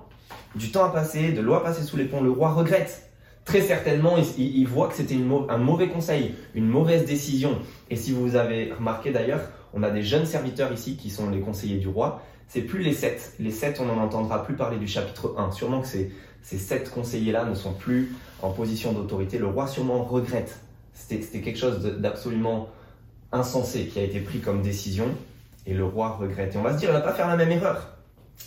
du 0.54 0.70
temps 0.70 0.84
a 0.84 0.88
passé, 0.88 1.32
de 1.32 1.40
l'eau 1.40 1.54
a 1.54 1.62
passé 1.62 1.82
sous 1.82 1.96
les 1.96 2.06
ponts, 2.06 2.22
le 2.22 2.30
roi 2.30 2.52
regrette. 2.52 3.10
Très 3.44 3.60
certainement, 3.60 4.16
il, 4.38 4.66
voit 4.66 4.88
que 4.88 4.94
c'était 4.94 5.16
un 5.48 5.58
mauvais 5.58 5.88
conseil, 5.88 6.34
une 6.54 6.68
mauvaise 6.68 7.04
décision. 7.04 7.58
Et 7.90 7.96
si 7.96 8.12
vous 8.12 8.36
avez 8.36 8.72
remarqué 8.72 9.10
d'ailleurs, 9.10 9.40
on 9.74 9.82
a 9.82 9.90
des 9.90 10.02
jeunes 10.02 10.26
serviteurs 10.26 10.72
ici 10.72 10.96
qui 10.96 11.10
sont 11.10 11.28
les 11.28 11.40
conseillers 11.40 11.78
du 11.78 11.88
roi. 11.88 12.22
C'est 12.46 12.60
plus 12.60 12.82
les 12.82 12.92
sept. 12.92 13.34
Les 13.40 13.50
sept, 13.50 13.80
on 13.80 13.86
n'en 13.86 13.98
entendra 13.98 14.44
plus 14.44 14.54
parler 14.54 14.78
du 14.78 14.86
chapitre 14.86 15.34
1. 15.36 15.50
Sûrement 15.50 15.80
que 15.80 15.88
ces 15.88 16.12
sept 16.42 16.90
conseillers-là 16.90 17.44
ne 17.44 17.54
sont 17.54 17.72
plus 17.72 18.14
en 18.42 18.50
position 18.50 18.92
d'autorité. 18.92 19.38
Le 19.38 19.46
roi 19.46 19.66
sûrement 19.66 20.04
regrette. 20.04 20.60
C'était 20.92 21.40
quelque 21.40 21.58
chose 21.58 21.82
d'absolument 21.98 22.68
insensé 23.32 23.86
qui 23.86 23.98
a 23.98 24.02
été 24.02 24.20
pris 24.20 24.40
comme 24.40 24.62
décision 24.62 25.06
et 25.66 25.74
le 25.74 25.84
roi 25.84 26.10
regrette. 26.10 26.54
Et 26.54 26.58
on 26.58 26.62
va 26.62 26.74
se 26.74 26.78
dire, 26.78 26.90
il 26.90 26.92
va 26.92 27.00
pas 27.00 27.12
faire 27.12 27.28
la 27.28 27.36
même 27.36 27.50
erreur. 27.50 27.96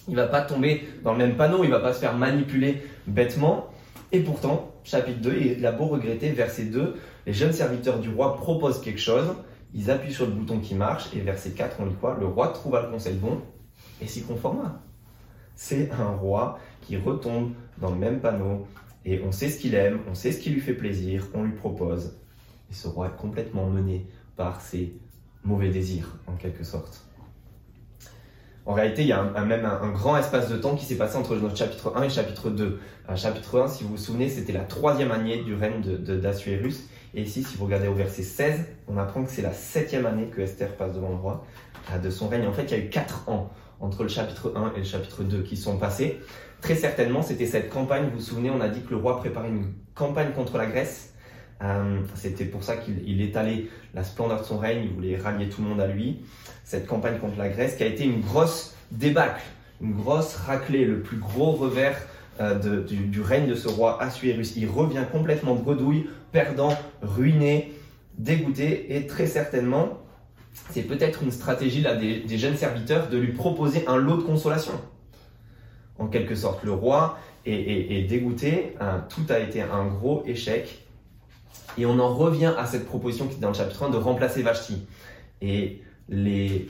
Il 0.07 0.15
va 0.15 0.27
pas 0.27 0.41
tomber 0.41 0.83
dans 1.03 1.13
le 1.13 1.19
même 1.19 1.35
panneau, 1.35 1.63
il 1.63 1.69
va 1.69 1.79
pas 1.79 1.93
se 1.93 1.99
faire 1.99 2.15
manipuler 2.17 2.81
bêtement. 3.07 3.67
Et 4.11 4.19
pourtant, 4.19 4.71
chapitre 4.83 5.19
2, 5.21 5.55
il 5.57 5.65
a 5.65 5.71
beau 5.71 5.85
regretter, 5.85 6.31
verset 6.31 6.65
2, 6.65 6.95
les 7.25 7.33
jeunes 7.33 7.53
serviteurs 7.53 7.99
du 7.99 8.09
roi 8.09 8.35
proposent 8.35 8.81
quelque 8.81 8.99
chose, 8.99 9.33
ils 9.73 9.89
appuient 9.89 10.13
sur 10.13 10.25
le 10.25 10.31
bouton 10.31 10.59
qui 10.59 10.75
marche, 10.75 11.09
et 11.15 11.19
verset 11.21 11.51
4, 11.51 11.77
on 11.79 11.85
lit 11.85 11.95
quoi? 11.95 12.17
Le 12.19 12.27
roi 12.27 12.49
trouva 12.49 12.83
le 12.83 12.89
conseil 12.89 13.15
bon 13.15 13.41
et 14.01 14.07
s'y 14.07 14.23
conforma. 14.23 14.81
C'est 15.55 15.91
un 15.91 16.09
roi 16.09 16.59
qui 16.81 16.97
retombe 16.97 17.53
dans 17.79 17.89
le 17.89 17.97
même 17.97 18.19
panneau, 18.19 18.67
et 19.05 19.21
on 19.25 19.31
sait 19.31 19.49
ce 19.49 19.59
qu'il 19.59 19.75
aime, 19.75 19.99
on 20.09 20.15
sait 20.15 20.31
ce 20.31 20.39
qui 20.39 20.49
lui 20.49 20.61
fait 20.61 20.73
plaisir, 20.73 21.27
on 21.33 21.43
lui 21.43 21.53
propose. 21.53 22.17
Et 22.69 22.73
ce 22.73 22.87
roi 22.87 23.07
est 23.07 23.21
complètement 23.21 23.67
mené 23.67 24.05
par 24.35 24.61
ses 24.61 24.93
mauvais 25.43 25.69
désirs, 25.69 26.17
en 26.27 26.33
quelque 26.33 26.63
sorte. 26.63 27.05
En 28.65 28.73
réalité, 28.73 29.03
il 29.03 29.07
y 29.07 29.13
a 29.13 29.23
même 29.23 29.63
un, 29.63 29.91
grand 29.91 30.17
espace 30.17 30.49
de 30.49 30.57
temps 30.57 30.75
qui 30.75 30.85
s'est 30.85 30.97
passé 30.97 31.17
entre 31.17 31.35
notre 31.35 31.55
chapitre 31.55 31.93
1 31.95 32.03
et 32.03 32.09
chapitre 32.09 32.49
2. 32.49 32.79
Un 33.07 33.15
chapitre 33.15 33.61
1, 33.61 33.67
si 33.67 33.83
vous 33.83 33.91
vous 33.91 33.97
souvenez, 33.97 34.27
c'était 34.27 34.53
la 34.53 34.63
troisième 34.63 35.11
année 35.11 35.43
du 35.43 35.53
règne 35.53 35.81
d'Assuérus. 35.81 36.89
Et 37.13 37.21
ici, 37.21 37.43
si 37.43 37.57
vous 37.57 37.65
regardez 37.65 37.87
au 37.87 37.93
verset 37.93 38.23
16, 38.23 38.65
on 38.87 38.97
apprend 38.97 39.23
que 39.23 39.29
c'est 39.29 39.43
la 39.43 39.53
septième 39.53 40.07
année 40.07 40.25
que 40.27 40.41
Esther 40.41 40.75
passe 40.75 40.93
devant 40.93 41.09
le 41.09 41.15
roi 41.15 41.45
euh, 41.93 41.99
de 41.99 42.09
son 42.09 42.27
règne. 42.27 42.47
En 42.47 42.53
fait, 42.53 42.63
il 42.63 42.71
y 42.71 42.73
a 42.73 42.79
eu 42.79 42.89
quatre 42.89 43.29
ans 43.29 43.51
entre 43.79 44.01
le 44.01 44.09
chapitre 44.09 44.53
1 44.55 44.73
et 44.75 44.79
le 44.79 44.83
chapitre 44.83 45.23
2 45.23 45.43
qui 45.43 45.57
sont 45.57 45.77
passés. 45.77 46.19
Très 46.61 46.75
certainement, 46.75 47.21
c'était 47.21 47.45
cette 47.45 47.69
campagne, 47.69 48.05
vous 48.05 48.17
vous 48.17 48.21
souvenez, 48.21 48.49
on 48.49 48.61
a 48.61 48.67
dit 48.67 48.81
que 48.81 48.89
le 48.89 48.97
roi 48.97 49.19
préparait 49.19 49.49
une 49.49 49.73
campagne 49.93 50.31
contre 50.31 50.57
la 50.57 50.65
Grèce 50.65 51.13
euh, 51.63 52.01
c'était 52.15 52.45
pour 52.45 52.63
ça 52.63 52.75
qu'il 52.75 53.21
étalait 53.21 53.67
la 53.93 54.03
splendeur 54.03 54.41
de 54.41 54.45
son 54.45 54.57
règne, 54.57 54.83
il 54.83 54.89
voulait 54.89 55.17
rallier 55.17 55.47
tout 55.47 55.61
le 55.61 55.69
monde 55.69 55.79
à 55.79 55.87
lui. 55.87 56.19
Cette 56.63 56.85
campagne 56.85 57.17
contre 57.19 57.37
la 57.37 57.49
Grèce 57.49 57.75
qui 57.75 57.83
a 57.83 57.87
été 57.87 58.03
une 58.03 58.21
grosse 58.21 58.75
débâcle, 58.91 59.41
une 59.81 59.93
grosse 59.93 60.35
raclée, 60.35 60.85
le 60.85 61.01
plus 61.01 61.17
gros 61.17 61.53
revers 61.53 61.97
euh, 62.41 62.83
du, 62.83 63.21
règne 63.21 63.47
de 63.47 63.55
ce 63.55 63.69
roi 63.69 64.01
Assuérus. 64.01 64.55
Il 64.57 64.67
revient 64.67 65.05
complètement 65.09 65.55
bredouille, 65.55 66.09
perdant, 66.33 66.77
ruiné, 67.01 67.73
dégoûté 68.17 68.95
et 68.95 69.07
très 69.07 69.27
certainement, 69.27 70.01
c'est 70.71 70.83
peut-être 70.83 71.23
une 71.23 71.31
stratégie 71.31 71.81
là, 71.81 71.95
des, 71.95 72.37
jeunes 72.37 72.57
serviteurs 72.57 73.09
de 73.09 73.17
lui 73.17 73.33
proposer 73.33 73.85
un 73.87 73.97
lot 73.97 74.17
de 74.17 74.23
consolation. 74.23 74.73
En 75.97 76.07
quelque 76.07 76.35
sorte, 76.35 76.63
le 76.63 76.71
roi 76.71 77.17
est, 77.45 78.07
dégoûté, 78.09 78.75
hein, 78.81 79.05
tout 79.09 79.25
a 79.29 79.39
été 79.39 79.61
un 79.61 79.85
gros 79.85 80.23
échec 80.25 80.84
et 81.77 81.85
on 81.85 81.99
en 81.99 82.13
revient 82.13 82.53
à 82.57 82.65
cette 82.65 82.85
proposition 82.85 83.27
qui 83.27 83.35
est 83.35 83.39
dans 83.39 83.49
le 83.49 83.53
chapitre 83.53 83.83
1 83.83 83.89
de 83.89 83.97
remplacer 83.97 84.41
Vashti. 84.41 84.87
Et 85.41 85.81
les, 86.07 86.67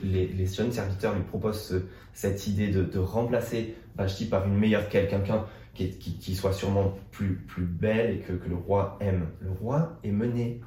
jeunes 0.48 0.72
serviteurs 0.72 1.14
lui 1.14 1.24
proposent 1.24 1.84
cette 2.14 2.48
idée 2.48 2.70
de, 2.70 3.00
remplacer 3.00 3.76
Vashti 3.96 4.26
par 4.26 4.48
une 4.48 4.58
meilleure 4.58 4.90
qu'elle, 4.90 5.08
quelqu'un 5.08 5.46
qui, 5.74 6.36
soit 6.36 6.54
sûrement 6.54 6.98
plus, 7.12 7.46
belle 7.58 8.16
et 8.16 8.20
que, 8.20 8.34
que 8.34 8.50
le 8.50 8.56
roi 8.56 8.98
aime. 9.00 9.28
Le 9.42 9.52
roi 9.52 9.98
est 10.04 10.12
mené 10.12 10.62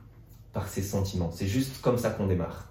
par 0.52 0.68
ses 0.68 0.82
sentiments. 0.82 1.30
C'est 1.30 1.46
juste 1.46 1.80
comme 1.80 1.98
ça 1.98 2.10
qu'on 2.10 2.26
démarre. 2.26 2.70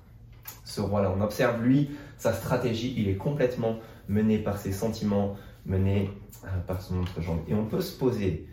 Ce 0.63 0.81
roi-là, 0.81 1.13
on 1.17 1.21
observe 1.21 1.63
lui, 1.63 1.91
sa 2.17 2.33
stratégie, 2.33 2.93
il 2.97 3.09
est 3.09 3.15
complètement 3.15 3.79
mené 4.07 4.37
par 4.37 4.57
ses 4.57 4.71
sentiments, 4.71 5.35
mené 5.65 6.09
euh, 6.45 6.47
par 6.65 6.81
son 6.81 7.01
autre 7.01 7.21
jambe. 7.21 7.39
Et 7.47 7.53
on 7.53 7.65
peut 7.65 7.81
se 7.81 7.97
poser 7.97 8.47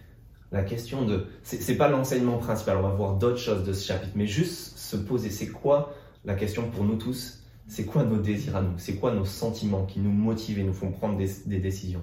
la 0.55 0.63
question 0.63 1.05
de. 1.05 1.27
C'est 1.43 1.77
pas 1.77 1.89
l'enseignement 1.89 2.39
principal, 2.39 2.77
on 2.77 2.83
va 2.83 2.91
voir 2.91 3.17
d'autres 3.17 3.39
choses 3.39 3.65
de 3.65 3.73
ce 3.73 3.85
chapitre, 3.85 4.13
mais 4.15 4.29
juste 4.29 4.79
se 4.79 4.97
poser 4.97 5.29
c'est 5.29 5.49
quoi 5.49 5.95
la 6.25 6.35
question 6.35 6.71
pour 6.71 6.85
nous 6.85 6.95
tous? 6.95 7.41
C'est 7.67 7.85
quoi 7.85 8.05
nos 8.05 8.19
désirs 8.19 8.55
à 8.55 8.63
nous? 8.63 8.79
C'est 8.79 8.95
quoi 8.95 9.13
nos 9.13 9.25
sentiments 9.25 9.85
qui 9.85 9.99
nous 9.99 10.13
motivent 10.13 10.61
et 10.61 10.63
nous 10.63 10.73
font 10.73 10.93
prendre 10.93 11.19
des, 11.19 11.59
décisions? 11.59 12.03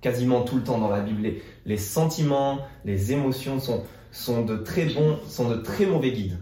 Quasiment 0.00 0.42
tout 0.42 0.56
le 0.56 0.64
temps 0.64 0.78
dans 0.78 0.88
la 0.88 1.02
Bible. 1.02 1.36
Les, 1.66 1.76
sentiments, 1.76 2.58
les 2.84 3.12
émotions 3.12 3.60
sont, 3.60 3.84
sont, 4.10 4.44
de 4.44 4.56
très 4.56 4.86
bons, 4.86 5.18
sont 5.28 5.48
de 5.48 5.56
très 5.56 5.86
mauvais 5.86 6.10
guides, 6.10 6.38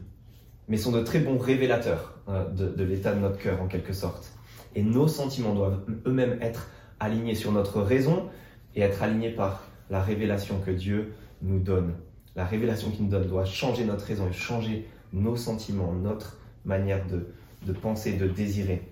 mais 0.68 0.78
sont 0.78 0.92
de 0.92 1.02
très 1.02 1.18
bons 1.18 1.36
révélateurs 1.36 2.18
euh, 2.30 2.48
de, 2.48 2.82
l'état 2.82 3.12
de 3.12 3.20
notre 3.20 3.36
cœur 3.36 3.60
en 3.60 3.66
quelque 3.66 3.92
sorte. 3.92 4.32
Et 4.74 4.82
nos 4.82 5.06
sentiments 5.06 5.54
doivent 5.54 5.82
eux-mêmes 6.06 6.38
être 6.40 6.70
alignés 6.98 7.34
sur 7.34 7.52
notre 7.52 7.82
raison 7.82 8.30
et 8.74 8.80
être 8.80 9.02
alignés 9.02 9.30
par 9.30 9.69
la 9.90 10.00
révélation 10.02 10.60
que 10.64 10.70
Dieu 10.70 11.12
nous 11.42 11.58
donne. 11.58 11.94
La 12.36 12.44
révélation 12.44 12.90
qu'il 12.90 13.04
nous 13.04 13.10
donne 13.10 13.26
doit 13.26 13.44
changer 13.44 13.84
notre 13.84 14.06
raison 14.06 14.28
et 14.28 14.32
changer 14.32 14.88
nos 15.12 15.36
sentiments, 15.36 15.92
notre 15.92 16.38
manière 16.64 17.04
de, 17.06 17.26
de 17.66 17.72
penser, 17.72 18.12
de 18.12 18.26
désirer. 18.26 18.82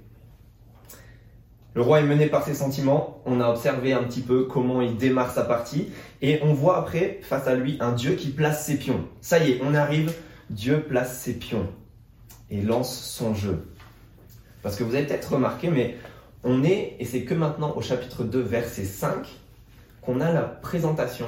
Le 1.74 1.82
roi 1.82 2.00
est 2.00 2.04
mené 2.04 2.26
par 2.26 2.44
ses 2.44 2.54
sentiments, 2.54 3.22
on 3.24 3.40
a 3.40 3.48
observé 3.48 3.92
un 3.92 4.02
petit 4.02 4.22
peu 4.22 4.44
comment 4.44 4.80
il 4.80 4.96
démarre 4.96 5.30
sa 5.30 5.44
partie, 5.44 5.92
et 6.22 6.40
on 6.42 6.52
voit 6.52 6.78
après, 6.78 7.20
face 7.22 7.46
à 7.46 7.54
lui, 7.54 7.76
un 7.78 7.92
Dieu 7.92 8.14
qui 8.14 8.30
place 8.30 8.66
ses 8.66 8.78
pions. 8.78 9.04
Ça 9.20 9.38
y 9.38 9.52
est, 9.52 9.60
on 9.62 9.74
arrive, 9.74 10.12
Dieu 10.50 10.80
place 10.80 11.20
ses 11.20 11.34
pions 11.34 11.68
et 12.50 12.62
lance 12.62 12.98
son 12.98 13.34
jeu. 13.34 13.68
Parce 14.62 14.74
que 14.74 14.82
vous 14.82 14.94
avez 14.94 15.06
peut-être 15.06 15.34
remarqué, 15.34 15.70
mais 15.70 15.96
on 16.42 16.64
est, 16.64 16.96
et 16.98 17.04
c'est 17.04 17.22
que 17.22 17.34
maintenant 17.34 17.76
au 17.76 17.82
chapitre 17.82 18.24
2, 18.24 18.40
verset 18.40 18.84
5, 18.84 19.28
qu'on 20.02 20.20
a 20.20 20.32
la 20.32 20.42
présentation, 20.42 21.26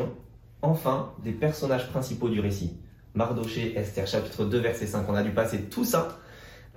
enfin, 0.63 1.13
des 1.23 1.33
personnages 1.33 1.89
principaux 1.89 2.29
du 2.29 2.41
récit. 2.41 2.79
Mardoché, 3.15 3.77
Esther, 3.77 4.07
chapitre 4.07 4.45
2, 4.45 4.59
verset 4.59 4.87
5. 4.87 5.05
On 5.09 5.15
a 5.15 5.23
dû 5.23 5.31
passer 5.31 5.63
tout 5.63 5.85
ça 5.85 6.19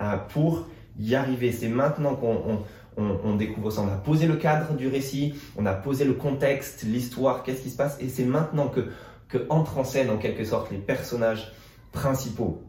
euh, 0.01 0.17
pour 0.29 0.67
y 0.97 1.15
arriver. 1.15 1.51
C'est 1.51 1.67
maintenant 1.67 2.15
qu'on 2.15 2.63
on, 2.97 3.35
découvre 3.35 3.71
ça. 3.71 3.81
On 3.81 3.88
a 3.88 3.97
posé 3.97 4.27
le 4.27 4.35
cadre 4.35 4.75
du 4.75 4.88
récit, 4.88 5.35
on 5.57 5.65
a 5.65 5.73
posé 5.73 6.05
le 6.05 6.13
contexte, 6.13 6.83
l'histoire, 6.83 7.43
qu'est-ce 7.43 7.62
qui 7.62 7.69
se 7.69 7.77
passe, 7.77 7.97
et 8.00 8.09
c'est 8.09 8.25
maintenant 8.25 8.67
que 8.67 8.89
entrent 9.50 9.79
en 9.79 9.83
scène 9.83 10.12
en 10.12 10.17
quelque 10.17 10.45
sorte 10.45 10.69
les 10.71 10.77
personnages 10.77 11.51
principaux. 11.91 12.62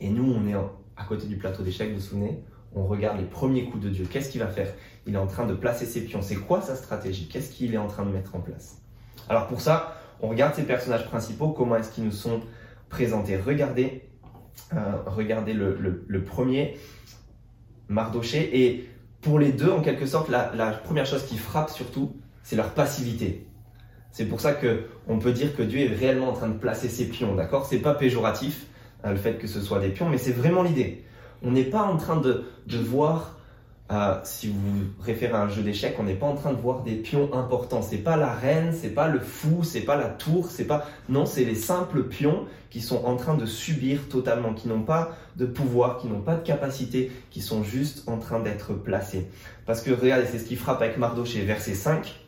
Et 0.00 0.08
nous, 0.08 0.32
on 0.32 0.46
est 0.48 0.54
à 0.96 1.04
côté 1.04 1.26
du 1.26 1.36
plateau 1.36 1.62
d'échecs, 1.62 1.90
vous 1.90 1.96
vous 1.96 2.00
souvenez? 2.00 2.42
On 2.74 2.86
regarde 2.86 3.18
les 3.18 3.24
premiers 3.24 3.64
coups 3.64 3.84
de 3.84 3.90
Dieu. 3.90 4.06
Qu'est-ce 4.10 4.30
qu'il 4.30 4.40
va 4.40 4.48
faire? 4.48 4.72
Il 5.06 5.14
est 5.14 5.18
en 5.18 5.26
train 5.26 5.46
de 5.46 5.54
placer 5.54 5.86
ses 5.86 6.00
pions. 6.00 6.22
C'est 6.22 6.36
quoi 6.36 6.60
sa 6.60 6.74
stratégie? 6.74 7.28
Qu'est-ce 7.28 7.50
qu'il 7.50 7.74
est 7.74 7.78
en 7.78 7.86
train 7.86 8.04
de 8.04 8.10
mettre 8.10 8.34
en 8.34 8.40
place? 8.40 8.78
Alors 9.28 9.46
pour 9.46 9.60
ça, 9.60 9.96
on 10.20 10.28
regarde 10.28 10.54
ces 10.54 10.62
personnages 10.62 11.06
principaux, 11.06 11.48
comment 11.48 11.76
est-ce 11.76 11.90
qu'ils 11.90 12.04
nous 12.04 12.12
sont 12.12 12.40
présentés? 12.88 13.36
Regardez, 13.36 14.08
euh, 14.72 14.78
regardez 15.06 15.52
le, 15.52 16.24
premier, 16.24 16.76
Mardoché, 17.88 18.64
et 18.64 18.88
pour 19.20 19.38
les 19.38 19.52
deux, 19.52 19.70
en 19.70 19.80
quelque 19.80 20.06
sorte, 20.06 20.28
la, 20.28 20.70
première 20.84 21.06
chose 21.06 21.24
qui 21.24 21.38
frappe 21.38 21.70
surtout, 21.70 22.16
c'est 22.42 22.56
leur 22.56 22.70
passivité. 22.70 23.46
C'est 24.12 24.26
pour 24.26 24.40
ça 24.40 24.52
que 24.52 24.84
on 25.08 25.18
peut 25.18 25.32
dire 25.32 25.56
que 25.56 25.62
Dieu 25.62 25.80
est 25.80 25.94
réellement 25.94 26.28
en 26.28 26.34
train 26.34 26.48
de 26.48 26.56
placer 26.56 26.88
ses 26.88 27.08
pions, 27.08 27.34
d'accord? 27.34 27.66
C'est 27.66 27.80
pas 27.80 27.94
péjoratif 27.94 28.66
hein, 29.02 29.10
le 29.10 29.16
fait 29.16 29.38
que 29.38 29.46
ce 29.46 29.60
soit 29.60 29.80
des 29.80 29.88
pions, 29.88 30.08
mais 30.08 30.18
c'est 30.18 30.32
vraiment 30.32 30.62
l'idée. 30.62 31.04
On 31.44 31.50
n'est 31.50 31.64
pas 31.64 31.82
en 31.82 31.96
train 31.96 32.16
de, 32.16 32.44
de 32.66 32.78
voir 32.78 33.34
si 34.24 34.48
vous 34.48 34.86
référez 35.02 35.34
à 35.34 35.42
un 35.42 35.48
jeu 35.48 35.62
d'échecs, 35.62 35.96
on 35.98 36.04
n'est 36.04 36.14
pas 36.14 36.26
en 36.26 36.34
train 36.34 36.52
de 36.52 36.60
voir 36.60 36.82
des 36.82 36.94
pions 36.94 37.32
importants. 37.34 37.82
C'est 37.82 37.98
pas 37.98 38.16
la 38.16 38.32
reine, 38.32 38.72
c'est 38.72 38.88
pas 38.88 39.08
le 39.08 39.20
fou, 39.20 39.62
c'est 39.62 39.82
pas 39.82 39.96
la 39.96 40.08
tour, 40.08 40.50
c'est 40.50 40.64
pas 40.64 40.86
non, 41.08 41.26
c'est 41.26 41.44
les 41.44 41.54
simples 41.54 42.04
pions 42.04 42.46
qui 42.70 42.80
sont 42.80 43.04
en 43.04 43.16
train 43.16 43.36
de 43.36 43.46
subir 43.46 44.08
totalement, 44.08 44.54
qui 44.54 44.68
n'ont 44.68 44.82
pas 44.82 45.16
de 45.36 45.46
pouvoir, 45.46 45.98
qui 45.98 46.08
n'ont 46.08 46.22
pas 46.22 46.34
de 46.34 46.42
capacité, 46.42 47.12
qui 47.30 47.40
sont 47.40 47.62
juste 47.62 48.08
en 48.08 48.18
train 48.18 48.40
d'être 48.40 48.72
placés. 48.72 49.28
Parce 49.66 49.82
que 49.82 49.90
regardez, 49.92 50.26
c'est 50.26 50.38
ce 50.38 50.44
qui 50.44 50.56
frappe 50.56 50.82
avec 50.82 50.98
Mardoché, 50.98 51.42
verset 51.42 51.74
5. 51.74 52.18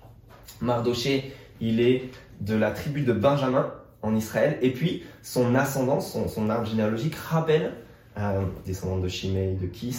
Mardoché, 0.60 1.32
il 1.60 1.80
est 1.80 2.10
de 2.40 2.54
la 2.54 2.70
tribu 2.70 3.00
de 3.00 3.12
Benjamin 3.12 3.72
en 4.02 4.14
Israël, 4.14 4.58
et 4.62 4.72
puis 4.72 5.02
son 5.22 5.54
ascendance, 5.54 6.16
son, 6.28 6.50
arbre 6.50 6.66
généalogique 6.66 7.16
rappelle, 7.16 7.72
euh, 8.18 8.44
descendant 8.64 8.98
de 8.98 9.08
Shimei, 9.08 9.54
de 9.54 9.66
Kis, 9.66 9.96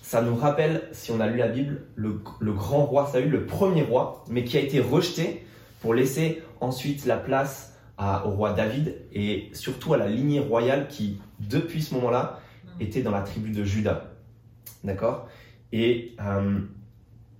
ça 0.00 0.22
nous 0.22 0.36
rappelle, 0.36 0.82
si 0.92 1.10
on 1.10 1.18
a 1.18 1.26
lu 1.26 1.38
la 1.38 1.48
Bible, 1.48 1.82
le, 1.96 2.20
grand 2.52 2.84
roi 2.84 3.06
Saül, 3.06 3.28
le 3.28 3.44
premier 3.46 3.82
roi, 3.82 4.24
mais 4.30 4.44
qui 4.44 4.56
a 4.56 4.60
été 4.60 4.80
rejeté 4.80 5.44
pour 5.80 5.94
laisser 5.94 6.42
ensuite 6.60 7.06
la 7.06 7.16
place 7.16 7.76
au 7.98 8.30
roi 8.30 8.52
David 8.52 8.94
et 9.12 9.48
surtout 9.52 9.94
à 9.94 9.96
la 9.96 10.06
lignée 10.06 10.38
royale 10.38 10.86
qui, 10.88 11.18
depuis 11.40 11.82
ce 11.82 11.94
moment-là, 11.94 12.40
était 12.78 13.02
dans 13.02 13.10
la 13.10 13.22
tribu 13.22 13.50
de 13.50 13.64
Juda. 13.64 14.12
D'accord? 14.84 15.28
Et, 15.72 16.14
euh, 16.20 16.60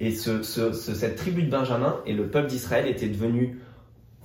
et 0.00 0.10
cette 0.10 1.16
tribu 1.16 1.42
de 1.44 1.50
Benjamin 1.50 2.00
et 2.04 2.14
le 2.14 2.28
peuple 2.28 2.48
d'Israël 2.48 2.88
étaient 2.88 3.08
devenus 3.08 3.58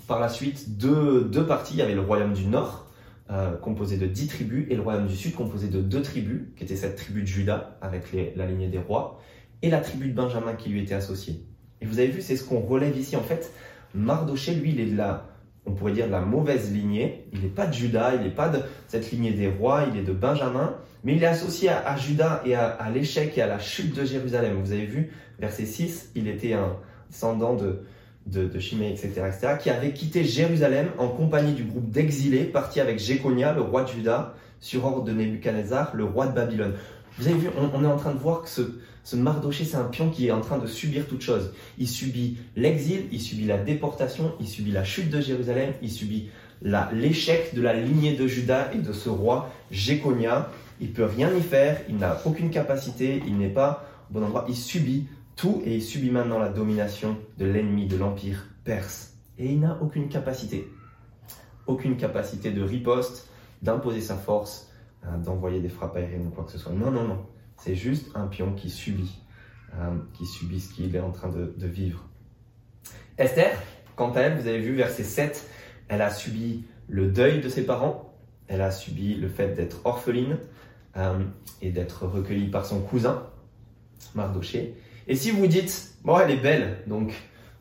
par 0.07 0.19
la 0.19 0.29
suite 0.29 0.77
deux, 0.77 1.25
deux 1.25 1.45
parties. 1.45 1.75
Il 1.75 1.79
y 1.79 1.83
avait 1.83 1.95
le 1.95 2.01
royaume 2.01 2.33
du 2.33 2.45
nord 2.45 2.90
euh, 3.31 3.55
composé 3.55 3.97
de 3.97 4.05
dix 4.05 4.27
tribus, 4.27 4.67
et 4.69 4.75
le 4.75 4.81
royaume 4.81 5.07
du 5.07 5.15
sud 5.15 5.33
composé 5.35 5.69
de 5.69 5.81
deux 5.81 6.01
tribus, 6.01 6.41
qui 6.57 6.63
était 6.63 6.75
cette 6.75 6.97
tribu 6.97 7.21
de 7.21 7.27
Juda, 7.27 7.77
avec 7.81 8.13
la 8.35 8.45
lignée 8.45 8.67
des 8.67 8.77
rois, 8.77 9.21
et 9.61 9.69
la 9.69 9.79
tribu 9.79 10.09
de 10.09 10.13
Benjamin 10.13 10.53
qui 10.53 10.69
lui 10.69 10.81
était 10.81 10.95
associée. 10.95 11.45
Et 11.79 11.85
vous 11.85 11.99
avez 11.99 12.09
vu, 12.09 12.21
c'est 12.21 12.35
ce 12.35 12.43
qu'on 12.43 12.59
relève 12.59 12.97
ici. 12.97 13.15
En 13.15 13.21
fait, 13.21 13.53
Mardoché, 13.93 14.53
lui, 14.53 14.71
il 14.71 14.79
est 14.79 14.87
de 14.87 14.97
la, 14.97 15.29
on 15.65 15.71
pourrait 15.71 15.93
dire, 15.93 16.07
de 16.07 16.11
la 16.11 16.21
mauvaise 16.21 16.73
lignée. 16.73 17.25
Il 17.31 17.41
n'est 17.41 17.47
pas 17.47 17.67
de 17.67 17.73
Juda, 17.73 18.15
il 18.15 18.21
n'est 18.21 18.35
pas 18.35 18.49
de 18.49 18.59
cette 18.87 19.11
lignée 19.11 19.31
des 19.31 19.47
rois, 19.47 19.85
il 19.89 19.97
est 19.97 20.03
de 20.03 20.13
Benjamin, 20.13 20.75
mais 21.03 21.15
il 21.15 21.23
est 21.23 21.27
associé 21.27 21.69
à, 21.69 21.95
Juda 21.95 22.41
et 22.45 22.55
à, 22.55 22.67
à 22.67 22.89
l'échec 22.89 23.37
et 23.37 23.41
à 23.41 23.47
la 23.47 23.59
chute 23.59 23.95
de 23.95 24.03
Jérusalem. 24.03 24.61
Vous 24.61 24.73
avez 24.73 24.85
vu, 24.85 25.11
verset 25.39 25.65
6, 25.65 26.11
il 26.15 26.27
était 26.27 26.53
un 26.53 26.75
descendant 27.09 27.55
de, 27.55 27.83
de, 28.25 28.45
de 28.45 28.57
etc., 28.57 29.07
etc., 29.27 29.55
qui 29.59 29.69
avait 29.69 29.93
quitté 29.93 30.23
Jérusalem 30.23 30.89
en 30.97 31.07
compagnie 31.07 31.53
du 31.53 31.63
groupe 31.63 31.89
d'exilés 31.89 32.43
parti 32.43 32.79
avec 32.79 32.99
Jéconia, 32.99 33.53
le 33.53 33.61
roi 33.61 33.83
de 33.83 33.89
Juda, 33.89 34.35
sur 34.59 34.85
ordre 34.85 35.03
de 35.03 35.11
Nebuchadnezzar, 35.11 35.91
le 35.95 36.05
roi 36.05 36.27
de 36.27 36.35
Babylone. 36.35 36.73
Vous 37.17 37.27
avez 37.27 37.37
vu, 37.37 37.49
on, 37.57 37.83
est 37.83 37.87
en 37.87 37.97
train 37.97 38.13
de 38.13 38.19
voir 38.19 38.43
que 38.43 38.49
ce, 38.49 38.61
ce 39.03 39.15
Mardoché, 39.15 39.65
c'est 39.65 39.77
un 39.77 39.85
pion 39.85 40.09
qui 40.09 40.27
est 40.27 40.31
en 40.31 40.41
train 40.41 40.59
de 40.59 40.67
subir 40.67 41.07
toute 41.07 41.21
chose. 41.21 41.51
Il 41.77 41.87
subit 41.87 42.37
l'exil, 42.55 43.05
il 43.11 43.19
subit 43.19 43.45
la 43.45 43.57
déportation, 43.57 44.33
il 44.39 44.47
subit 44.47 44.71
la 44.71 44.83
chute 44.83 45.09
de 45.09 45.19
Jérusalem, 45.19 45.73
il 45.81 45.91
subit 45.91 46.29
l'échec 46.93 47.55
de 47.55 47.61
la 47.61 47.73
lignée 47.73 48.15
de 48.15 48.27
Juda 48.27 48.71
et 48.73 48.77
de 48.77 48.93
ce 48.93 49.09
roi 49.09 49.51
Jéconia. 49.71 50.49
Il 50.79 50.93
peut 50.93 51.05
rien 51.05 51.33
y 51.35 51.41
faire, 51.41 51.81
il 51.89 51.97
n'a 51.97 52.21
aucune 52.25 52.49
capacité, 52.49 53.21
il 53.27 53.37
n'est 53.37 53.49
pas 53.49 53.85
au 54.09 54.13
bon 54.13 54.23
endroit, 54.23 54.45
il 54.47 54.55
subit 54.55 55.07
tout 55.41 55.59
et 55.65 55.73
il 55.73 55.81
subit 55.81 56.11
maintenant 56.11 56.37
la 56.37 56.49
domination 56.49 57.17
de 57.39 57.45
l'ennemi 57.45 57.87
de 57.87 57.97
l'empire 57.97 58.45
perse. 58.63 59.17
Et 59.39 59.51
il 59.51 59.59
n'a 59.59 59.81
aucune 59.81 60.07
capacité, 60.07 60.71
aucune 61.65 61.97
capacité 61.97 62.51
de 62.51 62.61
riposte, 62.61 63.27
d'imposer 63.63 64.01
sa 64.01 64.15
force, 64.15 64.71
hein, 65.03 65.17
d'envoyer 65.17 65.59
des 65.59 65.69
frappes 65.69 65.95
aériennes 65.95 66.27
ou 66.27 66.29
quoi 66.29 66.43
que 66.43 66.51
ce 66.51 66.59
soit. 66.59 66.73
Non, 66.73 66.91
non, 66.91 67.07
non. 67.07 67.25
C'est 67.57 67.73
juste 67.73 68.11
un 68.13 68.27
pion 68.27 68.53
qui 68.53 68.69
subit, 68.69 69.19
hein, 69.73 70.03
qui 70.13 70.27
subit 70.27 70.59
ce 70.59 70.71
qu'il 70.75 70.95
est 70.95 70.99
en 70.99 71.11
train 71.11 71.29
de, 71.29 71.67
vivre. 71.67 72.05
Esther, 73.17 73.57
quant 73.95 74.11
à 74.11 74.19
elle, 74.21 74.39
vous 74.39 74.47
avez 74.47 74.59
vu 74.59 74.75
verset 74.75 75.03
7, 75.03 75.49
elle 75.87 76.03
a 76.03 76.11
subi 76.11 76.65
le 76.87 77.07
deuil 77.07 77.41
de 77.41 77.49
ses 77.49 77.65
parents, 77.65 78.13
elle 78.47 78.61
a 78.61 78.69
subi 78.69 79.15
le 79.15 79.27
fait 79.27 79.55
d'être 79.55 79.81
orpheline 79.85 80.37
hein, 80.93 81.17
et 81.63 81.71
d'être 81.71 82.05
recueillie 82.05 82.49
par 82.49 82.67
son 82.67 82.79
cousin, 82.81 83.23
Mardoché. 84.13 84.75
Et 85.11 85.15
si 85.15 85.29
vous 85.29 85.45
dites, 85.45 85.89
bon, 86.05 86.17
elle 86.19 86.31
est 86.31 86.37
belle, 86.37 86.77
donc 86.87 87.11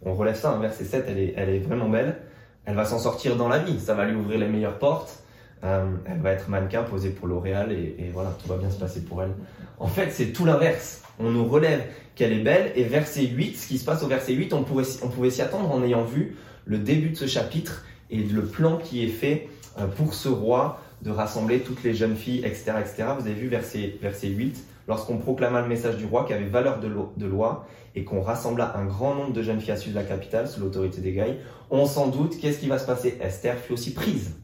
on 0.07 0.15
relève 0.15 0.37
ça, 0.37 0.53
hein, 0.53 0.61
verset 0.61 0.85
7, 0.85 1.07
elle 1.09 1.19
est, 1.19 1.35
elle 1.37 1.49
est 1.49 1.59
vraiment 1.59 1.89
belle, 1.89 2.19
elle 2.65 2.77
va 2.77 2.85
s'en 2.85 3.01
sortir 3.01 3.35
dans 3.35 3.49
la 3.49 3.59
vie, 3.59 3.81
ça 3.81 3.95
va 3.95 4.05
lui 4.05 4.15
ouvrir 4.15 4.39
les 4.39 4.47
meilleures 4.47 4.79
portes, 4.79 5.25
euh, 5.65 5.85
elle 6.07 6.21
va 6.21 6.31
être 6.31 6.49
mannequin 6.49 6.85
posé 6.85 7.11
pour 7.11 7.27
L'Oréal 7.27 7.73
et, 7.73 8.09
voilà, 8.15 8.37
tout 8.41 8.49
va 8.49 8.57
bien 8.57 8.71
se 8.71 8.79
passer 8.79 9.01
pour 9.01 9.21
elle. 9.25 9.33
En 9.81 9.89
fait, 9.89 10.11
c'est 10.13 10.27
tout 10.27 10.45
l'inverse. 10.45 11.03
On 11.19 11.31
nous 11.31 11.45
relève 11.45 11.83
qu'elle 12.15 12.33
est 12.33 12.45
belle 12.45 12.71
et 12.77 12.85
verset 12.85 13.27
8, 13.27 13.57
ce 13.57 13.67
qui 13.67 13.79
se 13.79 13.85
passe 13.85 14.05
au 14.05 14.07
verset 14.07 14.33
8, 14.33 14.53
on, 14.53 14.59
on 14.59 15.09
pouvait 15.09 15.31
s'y 15.31 15.43
attendre 15.43 15.73
en 15.73 15.83
ayant 15.83 16.05
vu 16.05 16.37
le 16.67 16.79
début 16.79 17.11
de 17.11 17.17
ce 17.17 17.27
chapitre 17.27 17.85
et 18.11 18.19
le 18.19 18.45
plan 18.45 18.77
qui 18.77 19.05
est 19.05 19.09
fait 19.09 19.49
euh, 19.77 19.89
pour 19.89 20.15
ce 20.15 20.29
roi 20.29 20.81
de 21.03 21.11
rassembler 21.11 21.61
toutes 21.61 21.83
les 21.83 21.95
jeunes 21.95 22.17
filles, 22.17 22.45
etc. 22.45 22.73
etc. 22.81 23.05
Vous 23.19 23.27
avez 23.27 23.35
vu 23.35 23.49
verset, 23.49 23.99
verset 24.03 24.29
8, 24.29 24.63
lorsqu'on 24.89 25.19
proclama 25.19 25.63
le 25.63 25.69
message 25.69 25.97
du 25.97 26.05
roi 26.05 26.25
qui 26.25 26.33
avait 26.33 26.47
valeur 26.47 26.79
de 26.81 27.27
loi 27.27 27.67
et 27.95 28.05
qu'on 28.05 28.23
rassembla 28.23 28.77
un 28.77 28.85
grand 28.85 29.15
nombre 29.15 29.33
de 29.33 29.43
jeunes 29.43 29.61
filles 29.61 29.73
à 29.73 29.77
de 29.77 29.95
la 29.95 30.05
capitale 30.05 30.49
sous 30.49 30.61
l'autorité 30.61 31.01
des 31.01 31.13
Gaïs, 31.13 31.37
on 31.71 31.87
s'en 31.87 32.09
doute, 32.09 32.39
qu'est-ce 32.39 32.59
qui 32.59 32.69
va 32.69 32.79
se 32.79 32.87
passer? 32.87 33.19
Esther 33.21 33.57
fut 33.59 33.73
aussi 33.73 33.93
prise. 33.95 34.37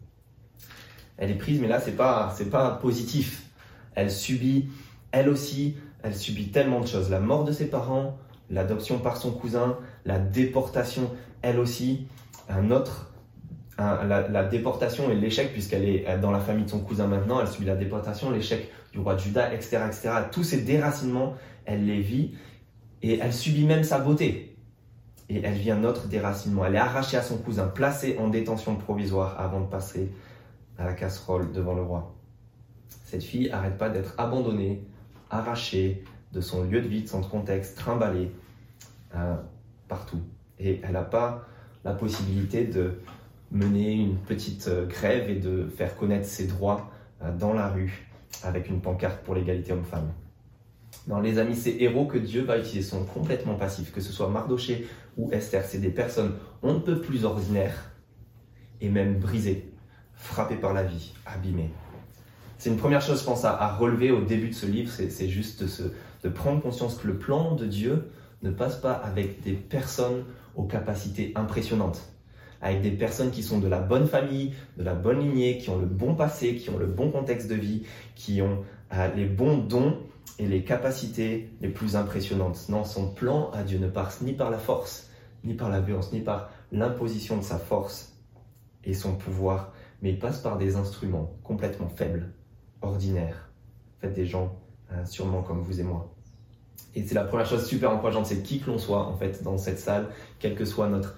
Elle 1.17 1.31
est 1.31 1.37
prise, 1.37 1.61
mais 1.61 1.69
là, 1.69 1.81
c'est 1.81 1.97
pas, 1.97 2.35
c'est 2.37 2.51
pas 2.51 2.71
positif. 2.71 3.45
Elle 3.95 4.11
subit, 4.11 4.69
elle 5.13 5.29
aussi, 5.29 5.77
elle 6.03 6.15
subit 6.15 6.49
tellement 6.49 6.81
de 6.81 6.87
choses. 6.87 7.11
La 7.11 7.21
mort 7.21 7.45
de 7.45 7.53
ses 7.53 7.67
parents, 7.67 8.19
l'adoption 8.51 8.99
par 8.99 9.17
son 9.17 9.33
cousin, 9.33 9.79
la 10.05 10.19
déportation, 10.19 11.11
elle 11.43 11.59
aussi, 11.59 12.07
un 12.49 12.71
autre, 12.71 13.11
la, 13.79 14.45
déportation 14.45 15.11
et 15.11 15.15
l'échec, 15.15 15.53
puisqu'elle 15.53 15.89
est 15.89 16.19
dans 16.19 16.31
la 16.31 16.41
famille 16.41 16.65
de 16.65 16.71
son 16.71 16.81
cousin 16.81 17.07
maintenant, 17.07 17.41
elle 17.41 17.49
subit 17.49 17.67
la 17.67 17.77
déportation, 17.77 18.31
l'échec 18.31 18.71
du 18.93 19.01
roi 19.01 19.15
de 19.15 19.21
Juda, 19.21 19.53
etc., 19.53 19.81
etc. 19.87 20.11
Tous 20.33 20.45
ces 20.45 20.63
déracinements, 20.63 21.35
elle 21.67 21.85
les 21.85 22.01
vit 22.01 22.33
et 23.03 23.19
elle 23.19 23.33
subit 23.33 23.65
même 23.65 23.85
sa 23.85 23.99
beauté. 23.99 24.57
et 25.29 25.43
elle 25.43 25.55
vit 25.55 25.73
un 25.73 25.85
autre 25.85 26.07
déracinement. 26.07 26.65
Elle 26.65 26.77
est 26.77 26.79
arrachée 26.79 27.17
à 27.17 27.23
son 27.23 27.37
cousin, 27.39 27.67
placée 27.67 28.17
en 28.19 28.29
détention 28.29 28.77
provisoire 28.77 29.39
avant 29.41 29.61
de 29.61 29.67
passer 29.67 30.11
à 30.79 30.85
la 30.85 30.93
casserole 30.93 31.53
devant 31.53 31.75
le 31.75 31.83
roi. 31.83 32.15
Cette 33.05 33.25
fille 33.25 33.51
n'arrête 33.51 33.77
pas 33.77 33.89
d'être 33.89 34.15
abandonnée, 34.19 34.85
arrachée 35.31 36.05
de 36.33 36.41
son 36.41 36.65
lieu 36.65 36.81
de 36.81 36.89
vie, 36.89 37.03
de 37.03 37.09
son 37.09 37.23
contexte, 37.23 37.77
trimballée 37.77 38.31
euh, 39.15 39.37
partout. 39.89 40.21
Et 40.59 40.81
elle 40.83 40.93
n'a 40.93 41.03
pas 41.03 41.47
la 41.85 41.93
possibilité 41.93 42.65
de 42.65 42.99
mener 43.51 43.93
une 43.93 44.17
petite 44.17 44.69
euh, 44.69 44.87
grève 44.87 45.31
et 45.31 45.37
de 45.37 45.69
faire 45.69 45.97
connaître 45.97 46.27
ses 46.27 46.47
droits 46.47 46.91
euh, 47.23 47.37
dans 47.37 47.53
la 47.53 47.69
rue 47.69 48.09
avec 48.43 48.69
une 48.69 48.81
pancarte 48.81 49.23
pour 49.25 49.35
l'égalité 49.35 49.73
homme-femme. 49.73 50.13
Dans 51.07 51.21
les 51.21 51.39
amis, 51.39 51.55
ces 51.55 51.77
héros 51.81 52.07
que 52.07 52.19
Dieu 52.19 52.43
va 52.43 52.59
utiliser 52.59 52.83
sont 52.83 53.05
complètement 53.05 53.55
passifs, 53.55 53.93
que 53.93 54.01
ce 54.01 54.13
soit 54.13 54.29
Mardoché 54.29 54.89
ou 55.17 55.31
Esther, 55.33 55.65
c'est 55.65 55.79
des 55.79 55.91
personnes 55.91 56.35
on 56.63 56.75
ne 56.75 56.79
peut 56.81 57.01
plus 57.01 57.25
ordinaires 57.25 57.93
et 58.81 58.89
même 58.89 59.19
brisées, 59.19 59.73
frappées 60.15 60.57
par 60.57 60.75
la 60.75 60.83
vie, 60.83 61.15
abîmées. 61.25 61.71
C'est 62.59 62.71
une 62.71 62.77
première 62.77 63.03
chose, 63.03 63.21
je 63.21 63.25
pense, 63.25 63.45
à, 63.45 63.75
relever 63.75 64.11
au 64.11 64.23
début 64.23 64.49
de 64.49 64.55
ce 64.55 64.67
livre, 64.67 64.91
c'est 64.91 65.29
juste 65.29 65.65
de 66.23 66.29
prendre 66.29 66.61
conscience 66.61 66.97
que 66.97 67.07
le 67.07 67.19
plan 67.19 67.55
de 67.55 67.67
Dieu 67.67 68.11
ne 68.43 68.51
passe 68.51 68.77
pas 68.77 68.93
avec 68.93 69.43
des 69.43 69.53
personnes 69.53 70.25
aux 70.55 70.65
capacités 70.65 71.33
impressionnantes, 71.35 72.01
avec 72.67 72.83
des 72.83 72.91
personnes 72.91 73.31
qui 73.31 73.45
sont 73.45 73.59
de 73.59 73.69
la 73.69 73.79
bonne 73.79 74.07
famille, 74.07 74.53
de 74.77 74.83
la 74.83 74.95
bonne 74.95 75.21
lignée, 75.21 75.59
qui 75.59 75.71
ont 75.71 75.79
le 75.79 75.87
bon 75.87 76.17
passé, 76.17 76.57
qui 76.57 76.69
ont 76.71 76.79
le 76.79 76.87
bon 76.87 77.13
contexte 77.13 77.49
de 77.49 77.55
vie, 77.55 77.85
qui 78.17 78.43
ont 78.43 78.65
euh, 78.93 79.09
les 79.15 79.27
bons 79.27 79.59
dons 79.59 79.99
et 80.41 80.47
les 80.47 80.65
capacités 80.65 81.51
les 81.61 81.69
plus 81.69 81.95
impressionnantes. 81.95 82.69
Non, 82.69 82.85
son 82.85 83.09
plan 83.13 83.51
à 83.53 83.63
Dieu 83.63 83.79
ne 83.79 83.89
passe 83.89 84.21
ni 84.21 84.33
par 84.33 84.51
la 84.51 84.59
force, 84.59 85.11
ni 85.45 85.55
par 85.55 85.71
la 85.71 85.81
violence, 85.81 86.13
ni 86.13 86.21
par 86.21 86.51
l'imposition 86.73 87.37
de 87.37 87.43
sa 87.43 87.59
force 87.59 88.17
et 88.83 88.95
son 88.95 89.15
pouvoir, 89.15 89.73
mais 90.03 90.11
il 90.11 90.19
passe 90.19 90.41
par 90.41 90.59
des 90.59 90.75
instruments 90.75 91.37
complètement 91.45 91.89
faibles, 91.89 92.33
ordinaires, 92.83 93.49
fait 94.01 94.11
des 94.11 94.27
gens 94.27 94.57
euh, 94.93 95.05
sûrement 95.05 95.43
comme 95.43 95.61
vous 95.61 95.81
et 95.81 95.85
moi. 95.85 96.13
Et 96.97 97.05
c'est 97.05 97.15
la 97.15 97.25
première 97.25 97.47
chose 97.47 97.65
super 97.65 97.93
encourageante, 97.93 98.27
c'est 98.27 98.43
qui 98.43 98.59
que 98.59 98.71
l'on 98.71 98.79
soit 98.79 99.07
en 99.07 99.17
fait 99.17 99.43
dans 99.45 99.57
cette 99.57 99.79
salle, 99.79 100.09
quel 100.41 100.57
que 100.57 100.65
soit 100.65 100.89
notre 100.89 101.15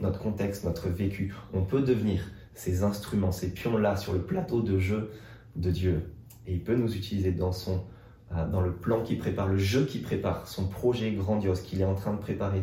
notre 0.00 0.18
contexte, 0.18 0.64
notre 0.64 0.88
vécu, 0.88 1.34
on 1.52 1.62
peut 1.62 1.82
devenir 1.82 2.22
ces 2.54 2.82
instruments, 2.82 3.32
ces 3.32 3.52
pions-là 3.52 3.96
sur 3.96 4.12
le 4.12 4.20
plateau 4.20 4.62
de 4.62 4.78
jeu 4.78 5.10
de 5.56 5.70
Dieu. 5.70 6.02
Et 6.46 6.54
il 6.54 6.62
peut 6.62 6.74
nous 6.74 6.94
utiliser 6.94 7.32
dans 7.32 7.52
son 7.52 7.84
euh, 8.34 8.46
dans 8.46 8.60
le 8.60 8.72
plan 8.72 9.02
qu'il 9.02 9.16
prépare, 9.18 9.48
le 9.48 9.56
jeu 9.56 9.86
qu'il 9.86 10.02
prépare, 10.02 10.46
son 10.46 10.66
projet 10.66 11.12
grandiose 11.12 11.62
qu'il 11.62 11.80
est 11.80 11.84
en 11.84 11.94
train 11.94 12.12
de 12.12 12.18
préparer. 12.18 12.62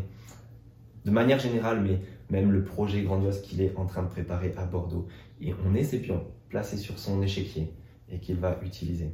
De 1.05 1.11
manière 1.11 1.39
générale, 1.39 1.81
mais 1.81 1.99
même 2.29 2.51
le 2.51 2.63
projet 2.63 3.01
grandiose 3.01 3.41
qu'il 3.41 3.61
est 3.61 3.75
en 3.75 3.85
train 3.85 4.03
de 4.03 4.07
préparer 4.07 4.53
à 4.57 4.65
Bordeaux. 4.65 5.07
Et 5.41 5.55
on 5.65 5.73
est 5.73 5.83
ces 5.83 5.99
pions 5.99 6.23
placés 6.49 6.77
sur 6.77 6.99
son 6.99 7.21
échiquier 7.23 7.73
et 8.11 8.19
qu'il 8.19 8.37
va 8.37 8.59
utiliser. 8.63 9.11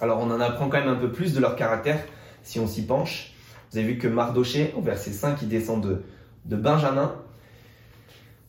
Alors 0.00 0.20
on 0.20 0.30
en 0.30 0.40
apprend 0.40 0.68
quand 0.68 0.80
même 0.80 0.88
un 0.88 0.96
peu 0.96 1.10
plus 1.10 1.32
de 1.32 1.40
leur 1.40 1.56
caractère 1.56 2.04
si 2.42 2.60
on 2.60 2.66
s'y 2.66 2.84
penche. 2.84 3.32
Vous 3.70 3.78
avez 3.78 3.86
vu 3.86 3.98
que 3.98 4.08
Mardoché, 4.08 4.72
au 4.76 4.82
verset 4.82 5.12
5, 5.12 5.42
il 5.42 5.48
descend 5.48 5.82
de, 5.82 6.02
de 6.44 6.56
Benjamin, 6.56 7.14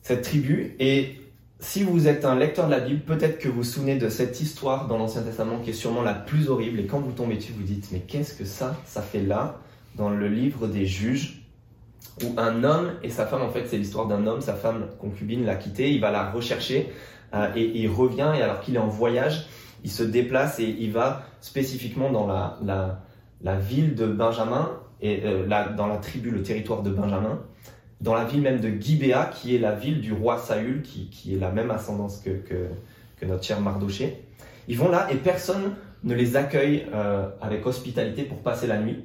cette 0.02 0.22
tribu, 0.22 0.74
et 0.78 1.20
si 1.60 1.82
vous 1.82 2.08
êtes 2.08 2.24
un 2.24 2.34
lecteur 2.34 2.66
de 2.66 2.70
la 2.70 2.80
Bible, 2.80 3.00
peut-être 3.00 3.38
que 3.38 3.48
vous 3.48 3.56
vous 3.56 3.64
souvenez 3.64 3.96
de 3.96 4.08
cette 4.08 4.40
histoire 4.40 4.88
dans 4.88 4.96
l'Ancien 4.96 5.22
Testament 5.22 5.58
qui 5.58 5.70
est 5.70 5.74
sûrement 5.74 6.02
la 6.02 6.14
plus 6.14 6.48
horrible. 6.48 6.80
Et 6.80 6.86
quand 6.86 7.00
vous 7.00 7.12
tombez 7.12 7.36
dessus, 7.36 7.52
vous 7.52 7.62
dites, 7.62 7.88
mais 7.92 8.00
qu'est-ce 8.00 8.34
que 8.34 8.46
ça, 8.46 8.76
ça 8.86 9.02
fait 9.02 9.22
là, 9.22 9.58
dans 9.94 10.08
le 10.08 10.28
livre 10.28 10.66
des 10.66 10.86
juges, 10.86 11.42
où 12.24 12.32
un 12.38 12.64
homme 12.64 12.92
et 13.02 13.10
sa 13.10 13.26
femme, 13.26 13.42
en 13.42 13.50
fait, 13.50 13.66
c'est 13.66 13.76
l'histoire 13.76 14.06
d'un 14.06 14.26
homme, 14.26 14.40
sa 14.40 14.54
femme 14.54 14.86
concubine 14.98 15.44
l'a 15.44 15.56
quitté, 15.56 15.90
il 15.90 16.00
va 16.00 16.10
la 16.10 16.30
rechercher 16.30 16.92
euh, 17.34 17.50
et, 17.54 17.62
il 17.62 17.88
revient, 17.88 18.32
et 18.36 18.42
alors 18.42 18.60
qu'il 18.60 18.76
est 18.76 18.80
en 18.80 18.88
voyage, 18.88 19.46
il 19.84 19.90
se 19.90 20.02
déplace 20.02 20.58
et 20.60 20.64
il 20.64 20.92
va 20.92 21.22
spécifiquement 21.40 22.10
dans 22.10 22.26
la, 22.26 23.56
ville 23.56 23.94
de 23.94 24.06
Benjamin, 24.06 24.70
et 25.02 25.22
euh, 25.24 25.46
dans 25.76 25.86
la 25.86 25.96
tribu, 25.96 26.30
le 26.30 26.42
territoire 26.42 26.82
de 26.82 26.90
Benjamin 26.90 27.38
dans 28.00 28.14
la 28.14 28.24
ville 28.24 28.40
même 28.40 28.60
de 28.60 28.70
Gibéa, 28.80 29.30
qui 29.34 29.54
est 29.54 29.58
la 29.58 29.74
ville 29.74 30.00
du 30.00 30.12
roi 30.12 30.38
Saül, 30.38 30.82
qui, 30.82 31.34
est 31.34 31.38
la 31.38 31.50
même 31.50 31.70
ascendance 31.70 32.20
que, 32.20 32.30
que, 32.30 33.26
notre 33.26 33.44
cher 33.44 33.60
Mardoché. 33.60 34.22
Ils 34.68 34.78
vont 34.78 34.88
là 34.88 35.08
et 35.10 35.16
personne 35.16 35.74
ne 36.04 36.14
les 36.14 36.36
accueille 36.36 36.86
euh, 36.94 37.28
avec 37.42 37.66
hospitalité 37.66 38.22
pour 38.22 38.38
passer 38.38 38.66
la 38.66 38.78
nuit, 38.78 39.04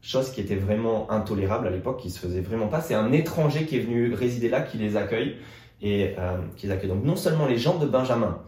chose 0.00 0.30
qui 0.30 0.40
était 0.40 0.56
vraiment 0.56 1.10
intolérable 1.10 1.66
à 1.66 1.70
l'époque, 1.70 2.00
qui 2.00 2.08
se 2.08 2.18
faisait 2.18 2.40
vraiment 2.40 2.68
pas. 2.68 2.80
C'est 2.80 2.94
un 2.94 3.12
étranger 3.12 3.66
qui 3.66 3.76
est 3.76 3.80
venu 3.80 4.14
résider 4.14 4.48
là 4.48 4.62
qui 4.62 4.78
les 4.78 4.96
accueille 4.96 5.36
et 5.82 6.14
euh, 6.18 6.38
qui 6.56 6.66
les 6.66 6.72
accueille. 6.72 6.88
Donc 6.88 7.04
non 7.04 7.16
seulement 7.16 7.46
les 7.46 7.58
gens 7.58 7.78
de 7.78 7.86
Benjamin 7.86 8.38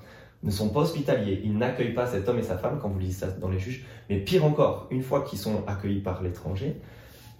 ne 0.42 0.50
sont 0.50 0.70
pas 0.70 0.80
hospitaliers, 0.80 1.40
ils 1.44 1.56
n'accueillent 1.56 1.92
pas 1.92 2.06
cet 2.06 2.28
homme 2.28 2.38
et 2.38 2.42
sa 2.42 2.56
femme 2.56 2.78
quand 2.80 2.88
vous 2.88 2.98
lisez 2.98 3.26
ça 3.26 3.28
dans 3.28 3.48
les 3.48 3.58
juges, 3.58 3.84
mais 4.08 4.16
pire 4.16 4.44
encore, 4.44 4.88
une 4.90 5.02
fois 5.02 5.22
qu'ils 5.22 5.38
sont 5.38 5.62
accueillis 5.66 6.00
par 6.00 6.22
l'étranger, 6.22 6.76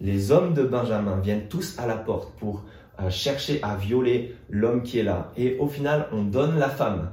les 0.02 0.32
hommes 0.32 0.52
de 0.52 0.64
Benjamin 0.64 1.20
viennent 1.20 1.46
tous 1.48 1.78
à 1.78 1.86
la 1.86 1.96
porte 1.96 2.32
pour 2.38 2.64
euh, 3.00 3.08
chercher 3.08 3.60
à 3.62 3.76
violer 3.76 4.34
l'homme 4.50 4.82
qui 4.82 4.98
est 4.98 5.04
là. 5.04 5.32
Et 5.36 5.56
au 5.58 5.68
final, 5.68 6.08
on 6.10 6.24
donne 6.24 6.58
la 6.58 6.68
femme 6.68 7.12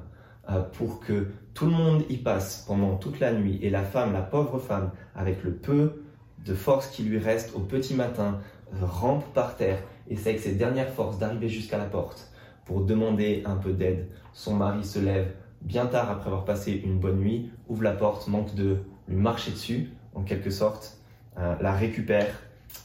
euh, 0.50 0.62
pour 0.62 1.00
que 1.00 1.28
tout 1.54 1.66
le 1.66 1.72
monde 1.72 2.02
y 2.10 2.18
passe 2.18 2.66
pendant 2.68 2.96
toute 2.96 3.20
la 3.20 3.32
nuit. 3.32 3.60
Et 3.62 3.70
la 3.70 3.84
femme, 3.84 4.12
la 4.12 4.24
pauvre 4.24 4.58
femme, 4.58 4.90
avec 5.16 5.44
le 5.44 5.54
peu 5.54 6.02
de 6.44 6.54
force 6.56 6.88
qui 6.88 7.04
lui 7.04 7.20
reste 7.20 7.56
au 7.56 7.60
petit 7.60 7.94
matin, 7.94 8.40
euh, 8.74 8.78
rampe 8.82 9.24
par 9.36 9.56
terre, 9.56 9.84
essaie 10.10 10.32
avec 10.32 10.42
ses 10.42 10.56
dernières 10.56 10.90
forces 10.90 11.20
d'arriver 11.20 11.48
jusqu'à 11.48 11.78
la 11.78 11.86
porte 11.86 12.32
pour 12.66 12.82
demander 12.82 13.44
un 13.46 13.56
peu 13.56 13.72
d'aide. 13.72 14.08
Son 14.34 14.56
mari 14.56 14.84
se 14.84 14.98
lève 14.98 15.32
bien 15.62 15.86
tard 15.86 16.10
après 16.10 16.28
avoir 16.28 16.44
passé 16.44 16.82
une 16.84 16.98
bonne 16.98 17.20
nuit, 17.20 17.52
ouvre 17.68 17.84
la 17.84 17.94
porte, 17.94 18.28
manque 18.28 18.56
de 18.56 18.78
lui 19.08 19.16
marcher 19.16 19.52
dessus, 19.52 19.92
en 20.16 20.24
quelque 20.24 20.50
sorte, 20.50 20.98
la 21.36 21.72
récupère 21.72 22.28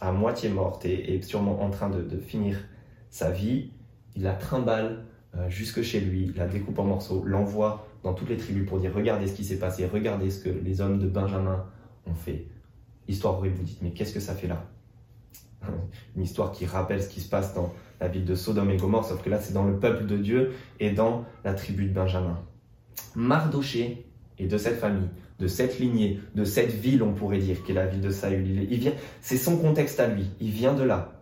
à 0.01 0.13
moitié 0.13 0.49
morte 0.49 0.85
et, 0.85 1.21
sûrement 1.23 1.63
en 1.63 1.71
train 1.71 1.91
de, 1.91 2.19
finir 2.19 2.59
sa 3.11 3.31
vie, 3.31 3.71
il 4.17 4.23
la 4.23 4.35
trimballe 4.35 5.05
euh, 5.37 5.49
jusque 5.49 5.83
chez 5.83 6.01
lui, 6.01 6.33
la 6.37 6.47
découpe 6.47 6.79
en 6.79 6.85
morceaux, 6.85 7.23
l'envoie 7.25 7.87
dans 8.03 8.15
toutes 8.15 8.29
les 8.29 8.37
tribus 8.37 8.69
pour 8.69 8.79
dire 8.79 8.93
regardez 8.95 9.27
ce 9.27 9.35
qui 9.35 9.45
s'est 9.45 9.59
passé, 9.59 9.87
regardez 9.87 10.31
ce 10.31 10.45
que 10.45 10.51
les 10.51 10.81
hommes 10.81 10.99
de 10.99 11.09
Benjamin 11.09 11.65
ont 12.07 12.15
fait. 12.15 12.47
Histoire 13.09 13.41
où 13.41 13.45
vous 13.45 13.63
dites 13.63 13.83
mais 13.83 13.91
qu'est-ce 13.91 14.15
que 14.15 14.21
ça 14.21 14.35
fait 14.35 14.47
là? 14.47 14.65
Une 16.17 16.23
histoire 16.23 16.53
qui 16.53 16.67
rappelle 16.67 17.03
ce 17.03 17.09
qui 17.09 17.21
se 17.21 17.29
passe 17.29 17.55
dans 17.55 17.73
la 18.01 18.09
ville 18.09 18.25
de 18.25 18.35
Sodome 18.35 18.71
et 18.71 18.77
Gomorre, 18.77 19.05
sauf 19.05 19.23
que 19.23 19.31
là 19.31 19.41
c'est 19.41 19.53
dans 19.53 19.65
le 19.65 19.79
peuple 19.79 20.07
de 20.07 20.17
Dieu 20.17 20.53
et 20.81 20.91
dans 20.91 21.25
la 21.45 21.55
tribu 21.55 21.87
de 21.87 21.93
Benjamin. 21.93 22.39
Mardoché 23.15 24.07
est 24.39 24.47
de 24.47 24.59
cette 24.59 24.79
famille 24.79 25.09
de 25.39 25.47
cette 25.47 25.79
lignée, 25.79 26.21
de 26.35 26.45
cette 26.45 26.71
ville, 26.71 27.03
on 27.03 27.13
pourrait 27.13 27.39
dire, 27.39 27.63
qui 27.65 27.73
est 27.73 27.75
la 27.75 27.87
ville 27.87 28.01
de 28.01 28.11
Saül. 28.11 28.67
Il, 28.71 28.79
vient, 28.79 28.93
c'est 29.21 29.37
son 29.37 29.57
contexte 29.57 29.99
à 29.99 30.07
lui. 30.07 30.31
Il 30.41 30.51
vient 30.51 30.75
de 30.75 30.85
là. 30.85 31.21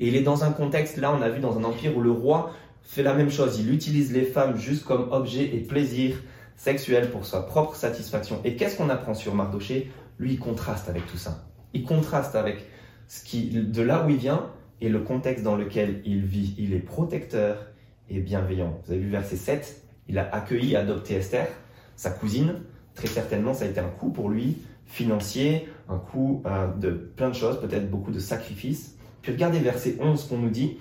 Et 0.00 0.08
il 0.08 0.16
est 0.16 0.22
dans 0.22 0.42
un 0.42 0.50
contexte, 0.50 0.96
là, 0.96 1.14
on 1.16 1.22
a 1.22 1.28
vu 1.28 1.40
dans 1.40 1.56
un 1.56 1.64
empire 1.64 1.96
où 1.96 2.00
le 2.00 2.10
roi 2.10 2.52
fait 2.82 3.02
la 3.02 3.14
même 3.14 3.30
chose. 3.30 3.60
Il 3.60 3.72
utilise 3.72 4.12
les 4.12 4.24
femmes 4.24 4.56
juste 4.56 4.84
comme 4.84 5.08
objet 5.12 5.54
et 5.54 5.60
plaisir 5.60 6.16
sexuel 6.56 7.10
pour 7.10 7.26
sa 7.26 7.40
propre 7.40 7.76
satisfaction. 7.76 8.40
Et 8.44 8.56
qu'est-ce 8.56 8.76
qu'on 8.76 8.90
apprend 8.90 9.14
sur 9.14 9.34
Mardoché? 9.34 9.90
Lui, 10.18 10.32
il 10.32 10.38
contraste 10.38 10.88
avec 10.88 11.06
tout 11.06 11.16
ça. 11.16 11.46
Il 11.72 11.84
contraste 11.84 12.34
avec 12.34 12.64
ce 13.06 13.24
qui, 13.24 13.50
de 13.50 13.82
là 13.82 14.04
où 14.04 14.10
il 14.10 14.16
vient 14.16 14.50
et 14.80 14.88
le 14.88 15.00
contexte 15.00 15.44
dans 15.44 15.56
lequel 15.56 16.02
il 16.04 16.24
vit. 16.24 16.54
Il 16.58 16.74
est 16.74 16.80
protecteur 16.80 17.66
et 18.10 18.20
bienveillant. 18.20 18.80
Vous 18.84 18.92
avez 18.92 19.00
vu 19.00 19.10
verset 19.10 19.36
7, 19.36 19.82
il 20.08 20.18
a 20.18 20.28
accueilli, 20.34 20.76
adopté 20.76 21.14
Esther, 21.14 21.48
sa 21.96 22.10
cousine, 22.10 22.60
très 22.94 23.08
certainement, 23.08 23.54
ça 23.54 23.64
a 23.64 23.68
été 23.68 23.80
un 23.80 23.88
coût 23.88 24.10
pour 24.10 24.28
lui, 24.28 24.58
financier, 24.86 25.68
un 25.88 25.98
coût 25.98 26.42
euh, 26.46 26.72
de 26.74 26.90
plein 26.90 27.28
de 27.28 27.34
choses, 27.34 27.60
peut-être 27.60 27.90
beaucoup 27.90 28.12
de 28.12 28.18
sacrifices. 28.18 28.96
Puis 29.22 29.32
regardez 29.32 29.58
verset 29.58 29.96
11 30.00 30.28
qu'on 30.28 30.38
nous 30.38 30.50
dit, 30.50 30.78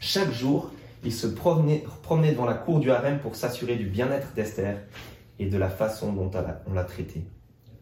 chaque 0.00 0.32
jour, 0.32 0.70
il 1.04 1.12
se 1.12 1.26
promenait, 1.26 1.84
promenait 2.02 2.32
devant 2.32 2.46
la 2.46 2.54
cour 2.54 2.80
du 2.80 2.90
harem 2.90 3.18
pour 3.18 3.36
s'assurer 3.36 3.76
du 3.76 3.86
bien-être 3.86 4.32
d'Esther 4.34 4.78
et 5.38 5.46
de 5.46 5.58
la 5.58 5.68
façon 5.68 6.12
dont 6.12 6.30
on 6.66 6.72
l'a 6.72 6.84
traité. 6.84 7.24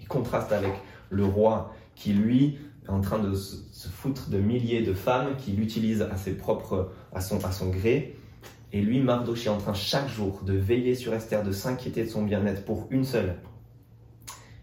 Il 0.00 0.08
contraste 0.08 0.52
avec 0.52 0.72
le 1.10 1.24
roi 1.24 1.72
qui, 1.94 2.12
lui, 2.12 2.58
est 2.84 2.90
en 2.90 3.00
train 3.00 3.18
de 3.18 3.34
se 3.34 3.88
foutre 3.88 4.28
de 4.30 4.38
milliers 4.38 4.82
de 4.82 4.92
femmes, 4.92 5.36
qui 5.36 5.52
l'utilisent 5.52 6.02
à 6.02 6.16
ses 6.16 6.32
propres, 6.32 6.92
à 7.12 7.20
son, 7.20 7.44
à 7.44 7.52
son 7.52 7.68
gré. 7.68 8.16
Et 8.72 8.80
lui, 8.80 9.00
Mardoché, 9.00 9.46
est 9.46 9.52
en 9.52 9.58
train 9.58 9.74
chaque 9.74 10.08
jour 10.08 10.42
de 10.44 10.54
veiller 10.54 10.94
sur 10.94 11.14
Esther, 11.14 11.42
de 11.42 11.52
s'inquiéter 11.52 12.04
de 12.04 12.08
son 12.08 12.22
bien-être 12.22 12.64
pour 12.64 12.88
une 12.90 13.04
seule, 13.04 13.36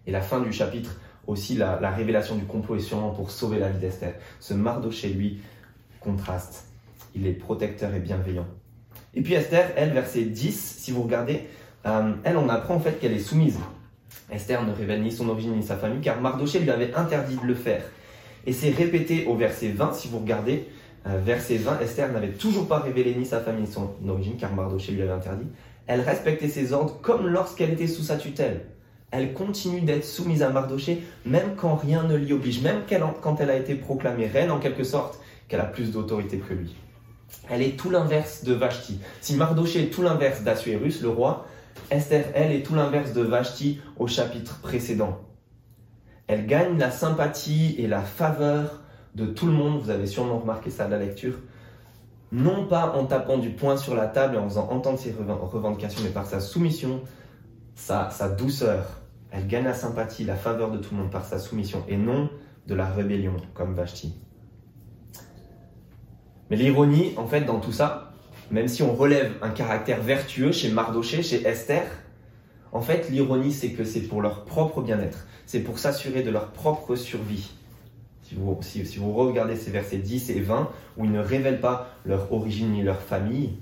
et 0.10 0.12
la 0.12 0.22
fin 0.22 0.40
du 0.40 0.52
chapitre, 0.52 0.96
aussi 1.28 1.56
la, 1.56 1.78
révélation 1.92 2.36
du 2.36 2.46
complot 2.46 2.78
est 2.78 2.80
sûrement 2.80 3.12
pour 3.12 3.30
sauver 3.30 3.60
la 3.60 3.70
vie 3.70 3.78
d'Esther. 3.78 4.16
Ce 4.40 4.56
Mardoché, 4.56 5.10
lui, 5.10 5.40
contraste. 6.00 6.66
Il 7.14 7.28
est 7.28 7.34
protecteur 7.34 7.94
et 7.94 8.00
bienveillant. 8.00 8.48
Et 9.14 9.22
puis 9.22 9.36
Esther, 9.36 9.70
elle, 9.76 9.92
verset 9.92 10.24
10, 10.24 10.78
si 10.80 10.92
vous 10.92 11.04
regardez, 11.04 11.48
euh, 11.86 12.14
elle, 12.24 12.38
on 12.38 12.50
apprend 12.50 12.74
en 12.74 12.80
fait 12.80 13.00
qu'elle 13.00 13.14
est 13.14 13.20
soumise. 13.20 13.60
Esther 14.32 14.66
ne 14.66 14.74
révèle 14.74 15.04
ni 15.04 15.12
son 15.12 15.30
origine 15.30 15.56
ni 15.56 15.62
sa 15.62 15.78
famille, 15.78 16.02
car 16.02 16.20
Mardoché 16.20 16.58
lui 16.58 16.72
avait 16.72 16.96
interdit 16.96 17.38
de 17.38 17.46
le 17.46 17.54
faire. 17.54 17.84
Et 18.48 18.54
c'est 18.54 18.72
répété 18.72 19.28
au 19.28 19.36
verset 19.36 19.68
20, 19.68 19.94
si 19.94 20.08
vous 20.08 20.18
regardez, 20.18 20.68
euh, 21.06 21.20
verset 21.24 21.58
20, 21.58 21.82
Esther 21.82 22.12
n'avait 22.12 22.30
toujours 22.30 22.68
pas 22.68 22.80
révélé 22.80 23.14
ni 23.14 23.28
sa 23.28 23.42
famille 23.42 23.66
ni 23.66 23.72
son 23.72 23.94
origine, 24.08 24.38
car 24.38 24.56
Mardoché 24.56 24.92
lui 24.92 25.04
avait 25.04 25.12
interdit. 25.12 25.48
Elle 25.86 26.02
respectait 26.02 26.48
ses 26.48 26.74
ordres 26.74 27.00
comme 27.00 27.28
lorsqu'elle 27.28 27.70
était 27.70 27.86
sous 27.86 28.04
sa 28.04 28.18
tutelle. 28.18 28.66
Elle 29.12 29.34
continue 29.34 29.82
d'être 29.82 30.06
soumise 30.06 30.44
à 30.44 30.50
Mardoché, 30.50 31.04
même 31.26 31.56
quand 31.56 31.76
rien 31.76 32.04
ne 32.04 32.16
l'y 32.16 32.32
oblige, 32.32 32.62
même 32.62 32.82
quand 33.22 33.40
elle 33.40 33.50
a 33.50 33.56
été 33.56 33.76
proclamée 33.76 34.28
reine 34.28 34.52
en 34.52 34.60
quelque 34.60 34.84
sorte, 34.84 35.20
qu'elle 35.48 35.62
a 35.62 35.66
plus 35.66 35.92
d'autorité 35.92 36.38
que 36.38 36.54
lui. 36.54 36.76
Elle 37.50 37.62
est 37.62 37.78
tout 37.78 37.90
l'inverse 37.90 38.44
de 38.44 38.54
Vashti. 38.54 39.00
Si 39.22 39.36
Mardoché 39.36 39.84
est 39.84 39.90
tout 39.90 40.04
l'inverse 40.04 40.44
d'Assuérus, 40.44 41.02
le 41.02 41.10
roi, 41.10 41.48
Esther, 41.92 42.26
elle, 42.36 42.52
est 42.52 42.64
tout 42.64 42.76
l'inverse 42.76 43.14
de 43.14 43.22
Vashti 43.22 43.80
au 43.98 44.08
chapitre 44.08 44.60
précédent. 44.62 45.20
Elle 46.28 46.46
gagne 46.46 46.78
la 46.78 46.92
sympathie 46.92 47.76
et 47.80 47.88
la 47.88 48.02
faveur 48.02 48.82
de 49.16 49.26
tout 49.26 49.48
le 49.48 49.54
monde, 49.54 49.82
vous 49.82 49.90
avez 49.90 50.06
sûrement 50.06 50.38
remarqué 50.38 50.70
ça 50.70 50.86
à 50.86 50.88
la 50.88 51.00
lecture, 51.00 51.40
non 52.32 52.68
pas 52.68 52.94
en 52.96 53.06
tapant 53.06 53.40
du 53.40 53.50
poing 53.50 53.76
sur 53.78 53.96
la 53.96 54.06
table 54.06 54.36
et 54.36 54.38
en 54.38 54.48
faisant 54.48 54.70
entendre 54.70 55.00
ses 55.00 55.16
revendications, 55.18 56.02
mais 56.04 56.12
par 56.12 56.28
sa 56.28 56.40
soumission, 56.40 57.02
sa, 57.74 58.12
sa 58.12 58.30
douceur. 58.30 58.99
Elle 59.32 59.48
gagne 59.48 59.66
la 59.66 59.74
sympathie, 59.74 60.24
la 60.24 60.36
faveur 60.36 60.72
de 60.72 60.78
tout 60.78 60.96
le 60.96 61.02
monde 61.02 61.12
par 61.12 61.26
sa 61.26 61.40
soumission 61.40 61.84
et 61.88 61.98
non 61.98 62.30
de 62.68 62.76
la 62.76 62.86
rébellion 62.86 63.36
comme 63.54 63.74
Vashti. 63.74 64.14
Mais 66.50 66.56
l'ironie, 66.56 67.14
en 67.18 67.28
fait, 67.28 67.42
dans 67.42 67.60
tout 67.60 67.72
ça, 67.72 68.14
même 68.52 68.68
si 68.68 68.82
on 68.82 68.94
relève 68.94 69.34
un 69.42 69.50
caractère 69.50 70.02
vertueux 70.02 70.52
chez 70.52 70.72
Mardoché, 70.72 71.22
chez 71.22 71.46
Esther, 71.46 71.84
en 72.72 72.82
fait, 72.82 73.10
l'ironie, 73.10 73.52
c'est 73.52 73.72
que 73.72 73.84
c'est 73.84 74.02
pour 74.02 74.22
leur 74.22 74.46
propre 74.46 74.82
bien-être. 74.82 75.28
C'est 75.46 75.62
pour 75.62 75.80
s'assurer 75.80 76.24
de 76.24 76.30
leur 76.30 76.52
propre 76.52 76.96
survie. 76.96 77.52
Si 78.24 78.36
vous, 78.36 78.58
si, 78.62 78.84
vous, 78.98 79.14
regardez 79.14 79.56
ces 79.56 79.72
versets 79.72 79.98
10 79.98 80.30
et 80.32 80.42
20, 80.42 80.70
où 80.98 81.06
ils 81.06 81.12
ne 81.12 81.20
révèlent 81.20 81.62
pas 81.62 81.90
leur 82.06 82.32
origine 82.32 82.72
ni 82.72 82.84
leur 82.84 83.02
famille, 83.02 83.58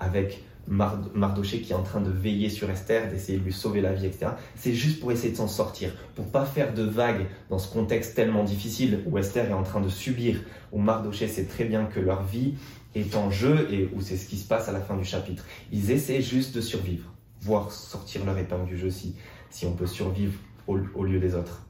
avec 0.00 0.42
Mardoché 0.66 1.60
qui 1.60 1.72
est 1.72 1.76
en 1.76 1.82
train 1.82 2.00
de 2.00 2.10
veiller 2.10 2.48
sur 2.48 2.70
Esther, 2.70 3.10
d'essayer 3.10 3.38
de 3.38 3.44
lui 3.44 3.52
sauver 3.52 3.80
la 3.80 3.92
vie, 3.92 4.06
etc. 4.06 4.32
C'est 4.56 4.72
juste 4.72 5.00
pour 5.00 5.12
essayer 5.12 5.30
de 5.30 5.36
s'en 5.36 5.48
sortir, 5.48 5.94
pour 6.14 6.26
pas 6.26 6.46
faire 6.46 6.72
de 6.72 6.82
vagues 6.82 7.26
dans 7.50 7.58
ce 7.58 7.70
contexte 7.70 8.14
tellement 8.14 8.44
difficile 8.44 9.00
où 9.06 9.18
Esther 9.18 9.50
est 9.50 9.54
en 9.54 9.62
train 9.62 9.80
de 9.80 9.88
subir, 9.88 10.40
où 10.72 10.78
Mardoché 10.78 11.28
sait 11.28 11.44
très 11.44 11.64
bien 11.64 11.84
que 11.84 12.00
leur 12.00 12.22
vie 12.22 12.54
est 12.94 13.14
en 13.14 13.30
jeu 13.30 13.68
et 13.70 13.90
où 13.94 14.00
c'est 14.00 14.16
ce 14.16 14.26
qui 14.26 14.36
se 14.36 14.46
passe 14.46 14.68
à 14.68 14.72
la 14.72 14.80
fin 14.80 14.96
du 14.96 15.04
chapitre. 15.04 15.44
Ils 15.70 15.90
essaient 15.90 16.22
juste 16.22 16.54
de 16.54 16.60
survivre, 16.60 17.12
voire 17.42 17.70
sortir 17.70 18.24
leur 18.24 18.38
épingle 18.38 18.66
du 18.66 18.78
jeu 18.78 18.90
si, 18.90 19.16
si 19.50 19.66
on 19.66 19.72
peut 19.72 19.86
survivre 19.86 20.38
au, 20.66 21.04
lieu 21.04 21.20
des 21.20 21.34
autres. 21.34 21.66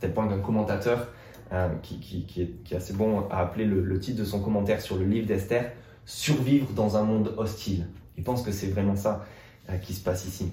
Tel 0.00 0.12
point 0.12 0.26
qu'un 0.26 0.40
commentateur 0.40 1.08
euh, 1.52 1.68
qui, 1.82 2.00
qui, 2.00 2.42
est, 2.42 2.74
assez 2.74 2.94
bon 2.94 3.28
a 3.28 3.38
appelé 3.38 3.64
le 3.64 4.00
titre 4.00 4.18
de 4.18 4.24
son 4.24 4.40
commentaire 4.40 4.80
sur 4.80 4.96
le 4.96 5.04
livre 5.04 5.28
d'Esther 5.28 5.70
survivre 6.06 6.72
dans 6.72 6.96
un 6.96 7.02
monde 7.02 7.34
hostile. 7.36 7.86
Il 8.16 8.24
pense 8.24 8.42
que 8.42 8.52
c'est 8.52 8.68
vraiment 8.68 8.96
ça 8.96 9.26
euh, 9.68 9.76
qui 9.76 9.92
se 9.92 10.02
passe 10.02 10.24
ici. 10.24 10.50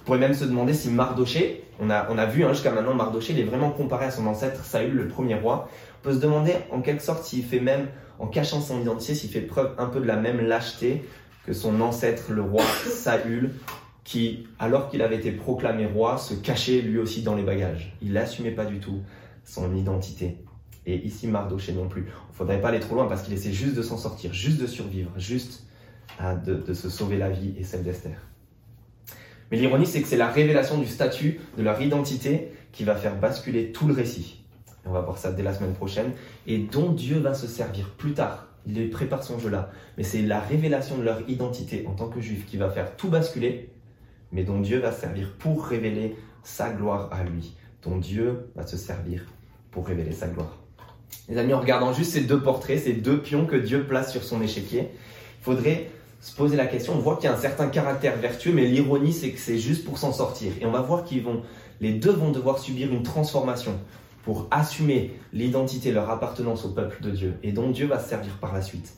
On 0.00 0.04
pourrait 0.04 0.18
même 0.18 0.34
se 0.34 0.44
demander 0.44 0.74
si 0.74 0.90
Mardoché, 0.90 1.64
on 1.80 1.90
a, 1.90 2.06
on 2.10 2.18
a 2.18 2.26
vu 2.26 2.44
hein, 2.44 2.52
jusqu'à 2.52 2.70
maintenant 2.70 2.94
Mardoché, 2.94 3.32
il 3.32 3.40
est 3.40 3.44
vraiment 3.44 3.70
comparé 3.70 4.04
à 4.04 4.10
son 4.10 4.26
ancêtre 4.26 4.64
Saül, 4.64 4.92
le 4.92 5.08
premier 5.08 5.34
roi. 5.34 5.68
On 6.00 6.04
peut 6.04 6.14
se 6.14 6.20
demander 6.20 6.52
en 6.70 6.82
quelque 6.82 7.02
sorte 7.02 7.24
s'il 7.24 7.44
fait 7.44 7.58
même, 7.58 7.88
en 8.18 8.26
cachant 8.26 8.60
son 8.60 8.80
identité, 8.80 9.14
s'il 9.14 9.30
fait 9.30 9.40
preuve 9.40 9.74
un 9.78 9.86
peu 9.86 10.00
de 10.00 10.06
la 10.06 10.16
même 10.16 10.40
lâcheté 10.40 11.04
que 11.46 11.54
son 11.54 11.80
ancêtre, 11.80 12.32
le 12.32 12.42
roi 12.42 12.62
Saül, 12.84 13.52
qui, 14.04 14.46
alors 14.58 14.90
qu'il 14.90 15.00
avait 15.00 15.16
été 15.16 15.32
proclamé 15.32 15.86
roi, 15.86 16.18
se 16.18 16.34
cachait 16.34 16.82
lui 16.82 16.98
aussi 16.98 17.22
dans 17.22 17.34
les 17.34 17.42
bagages. 17.42 17.96
Il 18.02 18.12
n'assumait 18.12 18.50
pas 18.50 18.66
du 18.66 18.78
tout 18.78 19.00
son 19.42 19.74
identité. 19.74 20.36
Et 20.86 20.96
ici, 21.06 21.26
Mardoché 21.26 21.72
non 21.72 21.88
plus. 21.88 22.02
Il 22.02 22.06
ne 22.06 22.34
faudrait 22.34 22.60
pas 22.60 22.68
aller 22.68 22.80
trop 22.80 22.94
loin 22.94 23.06
parce 23.06 23.22
qu'il 23.22 23.32
essaie 23.32 23.52
juste 23.52 23.74
de 23.74 23.82
s'en 23.82 23.96
sortir, 23.96 24.32
juste 24.32 24.60
de 24.60 24.66
survivre, 24.66 25.10
juste 25.16 25.64
euh, 26.20 26.34
de, 26.34 26.74
se 26.74 26.90
sauver 26.90 27.16
la 27.16 27.30
vie 27.30 27.54
et 27.58 27.64
celle 27.64 27.82
d'Esther. 27.82 28.18
Mais 29.50 29.58
l'ironie, 29.58 29.86
c'est 29.86 30.02
que 30.02 30.08
c'est 30.08 30.16
la 30.16 30.28
révélation 30.28 30.78
du 30.78 30.86
statut, 30.86 31.40
de 31.56 31.62
leur 31.62 31.80
identité, 31.80 32.52
qui 32.72 32.84
va 32.84 32.96
faire 32.96 33.16
basculer 33.16 33.72
tout 33.72 33.86
le 33.86 33.94
récit. 33.94 34.44
on 34.84 34.90
va 34.90 35.00
voir 35.00 35.16
ça 35.16 35.32
dès 35.32 35.42
la 35.42 35.54
semaine 35.54 35.74
prochaine. 35.74 36.12
Et 36.46 36.58
dont 36.58 36.92
Dieu 36.92 37.18
va 37.18 37.34
se 37.34 37.46
servir 37.46 37.90
plus 37.90 38.12
tard. 38.12 38.48
Il 38.66 38.90
prépare 38.90 39.22
son 39.22 39.38
jeu 39.38 39.50
là. 39.50 39.70
Mais 39.96 40.04
c'est 40.04 40.22
la 40.22 40.40
révélation 40.40 40.98
de 40.98 41.02
leur 41.02 41.28
identité 41.28 41.86
en 41.86 41.94
tant 41.94 42.08
que 42.08 42.20
juifs 42.20 42.46
qui 42.46 42.56
va 42.56 42.70
faire 42.70 42.96
tout 42.96 43.08
basculer, 43.08 43.70
mais 44.32 44.42
dont 44.42 44.60
Dieu 44.60 44.80
va 44.80 44.92
servir 44.92 45.34
pour 45.38 45.66
révéler 45.66 46.16
sa 46.42 46.70
gloire 46.70 47.10
à 47.12 47.24
lui. 47.24 47.56
Dont 47.82 47.98
Dieu 47.98 48.50
va 48.56 48.66
se 48.66 48.76
servir 48.76 49.26
pour 49.70 49.86
révéler 49.86 50.12
sa 50.12 50.28
gloire. 50.28 50.63
Les 51.28 51.38
amis, 51.38 51.54
en 51.54 51.60
regardant 51.60 51.92
juste 51.92 52.12
ces 52.12 52.20
deux 52.20 52.40
portraits, 52.40 52.78
ces 52.78 52.92
deux 52.92 53.20
pions 53.20 53.46
que 53.46 53.56
Dieu 53.56 53.84
place 53.84 54.12
sur 54.12 54.22
son 54.22 54.42
échiquier, 54.42 54.90
il 54.90 55.44
faudrait 55.44 55.90
se 56.20 56.34
poser 56.34 56.56
la 56.56 56.66
question. 56.66 56.94
On 56.94 56.98
voit 56.98 57.16
qu'il 57.16 57.24
y 57.24 57.32
a 57.32 57.36
un 57.36 57.40
certain 57.40 57.68
caractère 57.68 58.16
vertueux, 58.16 58.52
mais 58.52 58.66
l'ironie, 58.66 59.12
c'est 59.12 59.30
que 59.30 59.38
c'est 59.38 59.58
juste 59.58 59.84
pour 59.84 59.98
s'en 59.98 60.12
sortir. 60.12 60.52
Et 60.60 60.66
on 60.66 60.70
va 60.70 60.80
voir 60.80 61.04
qu'ils 61.04 61.22
vont, 61.22 61.42
les 61.80 61.92
deux 61.92 62.12
vont 62.12 62.30
devoir 62.30 62.58
subir 62.58 62.92
une 62.92 63.02
transformation 63.02 63.78
pour 64.22 64.48
assumer 64.50 65.18
l'identité, 65.32 65.92
leur 65.92 66.08
appartenance 66.10 66.64
au 66.64 66.70
peuple 66.70 67.02
de 67.02 67.10
Dieu, 67.10 67.34
et 67.42 67.52
dont 67.52 67.70
Dieu 67.70 67.86
va 67.86 67.98
se 68.00 68.08
servir 68.08 68.38
par 68.38 68.54
la 68.54 68.62
suite. 68.62 68.94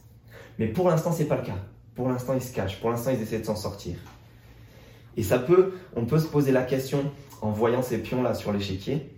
Mais 0.59 0.69
pour 0.69 0.89
l'instant, 0.89 1.13
c'est 1.13 1.25
pas 1.25 1.37
le 1.37 1.45
cas. 1.45 1.59
Pour 1.97 2.09
l'instant, 2.09 2.35
ils 2.35 2.43
se 2.43 2.53
cachent. 2.53 2.81
Pour 2.81 2.91
l'instant, 2.91 3.11
ils 3.11 3.21
essaient 3.21 3.41
de 3.41 3.45
s'en 3.45 3.57
sortir. 3.57 3.97
Et 5.17 5.23
ça 5.23 5.39
peut, 5.39 5.73
on 5.97 6.05
peut 6.05 6.19
se 6.19 6.27
poser 6.27 6.53
la 6.53 6.63
question 6.63 7.11
en 7.41 7.51
voyant 7.51 7.83
ces 7.83 7.99
pions 7.99 8.23
là 8.23 8.35
sur 8.35 8.53
l'échiquier. 8.53 9.11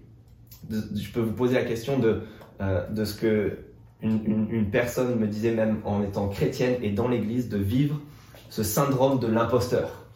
Je 0.70 1.10
peux 1.12 1.20
vous 1.20 1.32
poser 1.32 1.54
la 1.54 1.64
question 1.64 1.98
de 1.98 2.22
euh, 2.60 2.88
de 2.88 3.04
ce 3.04 3.14
que 3.14 3.58
une, 4.02 4.70
personne 4.70 5.18
me 5.18 5.26
disait 5.26 5.54
même 5.54 5.80
en 5.84 6.02
étant 6.02 6.28
chrétienne 6.28 6.76
et 6.82 6.90
dans 6.90 7.08
l'église 7.08 7.48
de 7.48 7.58
vivre 7.58 8.00
ce 8.48 8.62
syndrome 8.62 9.18
de 9.18 9.26
l'imposteur. 9.26 10.06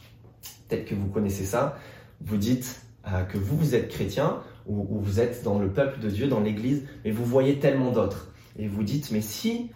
Peut-être 0.69 0.85
que 0.85 0.95
vous 0.95 1.09
connaissez 1.09 1.45
ça. 1.45 1.79
Vous 2.21 2.37
dites 2.37 2.83
euh, 3.09 3.25
que 3.25 3.39
vous, 3.39 3.75
êtes 3.75 3.89
chrétien 3.89 4.39
ou, 4.67 5.01
vous 5.01 5.21
êtes 5.21 5.43
dans 5.43 5.59
le 5.59 5.69
peuple 5.69 6.01
de 6.01 6.09
Dieu, 6.09 6.29
dans 6.29 6.41
l'église, 6.41 6.85
mais 7.05 7.11
vous 7.11 7.25
voyez 7.25 7.59
tellement 7.59 7.91
d'autres. 7.91 8.33
Et 8.59 8.69
vous 8.69 8.85
dites, 8.85 9.11
mais 9.11 9.21
si, 9.21 9.71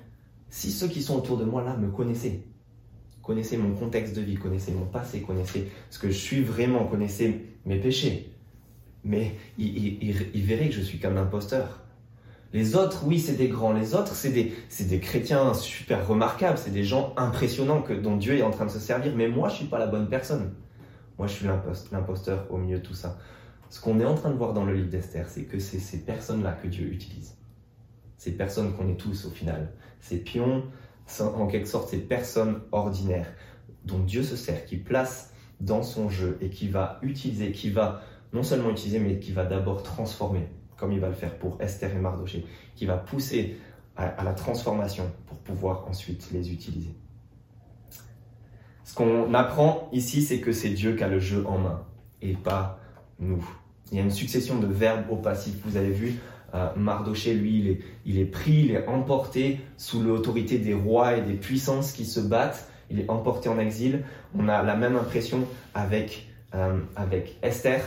si 0.50 0.70
ceux 0.70 0.86
qui 0.86 1.02
sont 1.02 1.16
autour 1.16 1.36
de 1.36 1.44
moi 1.44 1.64
là 1.64 1.76
me 1.76 1.90
connaissaient, 1.90 2.40
connaissaient 3.22 3.56
mon 3.56 3.74
contexte 3.74 4.14
de 4.14 4.22
vie, 4.22 4.36
connaissaient 4.36 4.72
mon 4.72 4.86
passé, 4.86 5.22
connaissaient 5.22 5.66
ce 5.90 5.98
que 5.98 6.08
je 6.08 6.18
suis 6.18 6.42
vraiment, 6.42 6.84
connaissaient 6.84 7.42
mes 7.64 7.78
péchés, 7.78 8.30
mais 9.04 9.34
ils 9.58 10.44
verraient 10.44 10.68
que 10.68 10.74
je 10.74 10.82
suis 10.82 10.98
comme 11.00 11.14
l'imposteur 11.14 11.85
les 12.52 12.76
autres, 12.76 13.04
oui, 13.04 13.18
c'est 13.18 13.34
des 13.34 13.48
grands. 13.48 13.72
Les 13.72 13.94
autres, 13.94 14.14
c'est 14.14 14.30
des, 14.30 14.54
des 14.80 15.00
chrétiens 15.00 15.52
super 15.54 16.06
remarquables. 16.06 16.58
C'est 16.58 16.70
des 16.70 16.84
gens 16.84 17.12
impressionnants 17.16 17.82
que, 17.82 17.92
dont 17.92 18.16
Dieu 18.16 18.36
est 18.36 18.42
en 18.42 18.50
train 18.50 18.66
de 18.66 18.70
se 18.70 18.78
servir. 18.78 19.14
Mais 19.16 19.28
moi, 19.28 19.48
je 19.48 19.56
suis 19.56 19.66
pas 19.66 19.78
la 19.78 19.86
bonne 19.86 20.08
personne. 20.08 20.54
Moi, 21.18 21.26
je 21.26 21.34
suis 21.34 21.46
l'imposteur 21.92 22.46
au 22.50 22.58
milieu 22.58 22.78
de 22.78 22.82
tout 22.82 22.94
ça. 22.94 23.18
Ce 23.68 23.80
qu'on 23.80 23.98
est 24.00 24.04
en 24.04 24.14
train 24.14 24.30
de 24.30 24.36
voir 24.36 24.52
dans 24.52 24.64
le 24.64 24.74
livre 24.74 24.88
d'Esther, 24.88 25.28
c'est 25.28 25.44
que 25.44 25.58
c'est 25.58 25.80
ces 25.80 25.98
personnes-là 25.98 26.52
que 26.52 26.68
Dieu 26.68 26.86
utilise. 26.86 27.36
Ces 28.16 28.32
personnes 28.32 28.72
qu'on 28.74 28.88
est 28.88 28.96
tous 28.96 29.26
au 29.26 29.30
final. 29.30 29.72
Ces 30.00 30.18
pions, 30.18 30.64
en 31.20 31.46
quelque 31.46 31.68
sorte, 31.68 31.88
ces 31.88 31.98
personnes 31.98 32.60
ordinaires 32.72 33.28
dont 33.84 33.98
Dieu 33.98 34.22
se 34.22 34.36
sert, 34.36 34.64
qui 34.66 34.76
place 34.76 35.32
dans 35.60 35.82
son 35.82 36.08
jeu 36.08 36.38
et 36.40 36.50
qui 36.50 36.68
va 36.68 36.98
utiliser, 37.02 37.52
qui 37.52 37.70
va 37.70 38.02
non 38.32 38.42
seulement 38.42 38.70
utiliser, 38.70 38.98
mais 38.98 39.18
qui 39.18 39.32
va 39.32 39.44
d'abord 39.44 39.82
transformer 39.82 40.48
comme 40.76 40.92
il 40.92 41.00
va 41.00 41.08
le 41.08 41.14
faire 41.14 41.36
pour 41.38 41.60
Esther 41.60 41.94
et 41.94 41.98
Mardoché, 41.98 42.44
qui 42.74 42.86
va 42.86 42.96
pousser 42.96 43.56
à, 43.96 44.22
la 44.24 44.32
transformation 44.32 45.10
pour 45.26 45.38
pouvoir 45.38 45.86
ensuite 45.88 46.28
les 46.32 46.52
utiliser. 46.52 46.94
Ce 48.84 48.94
qu'on 48.94 49.32
apprend 49.34 49.88
ici, 49.92 50.22
c'est 50.22 50.40
que 50.40 50.52
c'est 50.52 50.68
Dieu 50.68 50.94
qui 50.94 51.02
a 51.02 51.08
le 51.08 51.18
jeu 51.18 51.44
en 51.46 51.58
main 51.58 51.82
et 52.22 52.34
pas 52.34 52.78
nous. 53.18 53.44
Il 53.90 53.98
y 53.98 54.00
a 54.00 54.04
une 54.04 54.10
succession 54.10 54.58
de 54.58 54.66
verbes 54.66 55.06
au 55.10 55.16
passif. 55.16 55.54
Vous 55.64 55.76
avez 55.76 55.90
vu, 55.90 56.14
euh, 56.54 56.68
Mardoché, 56.76 57.34
lui, 57.34 57.80
il 58.04 58.18
est, 58.18 58.24
pris, 58.24 58.64
il 58.64 58.70
est 58.72 58.86
emporté 58.86 59.60
sous 59.76 60.02
l'autorité 60.02 60.58
des 60.58 60.74
rois 60.74 61.16
et 61.16 61.22
des 61.22 61.34
puissances 61.34 61.92
qui 61.92 62.04
se 62.04 62.20
battent. 62.20 62.68
Il 62.90 63.00
est 63.00 63.10
emporté 63.10 63.48
en 63.48 63.58
exil. 63.58 64.04
On 64.34 64.48
a 64.48 64.62
la 64.62 64.76
même 64.76 64.96
impression 64.96 65.46
avec, 65.74 66.28
euh, 66.54 66.78
avec 66.94 67.36
Esther. 67.42 67.80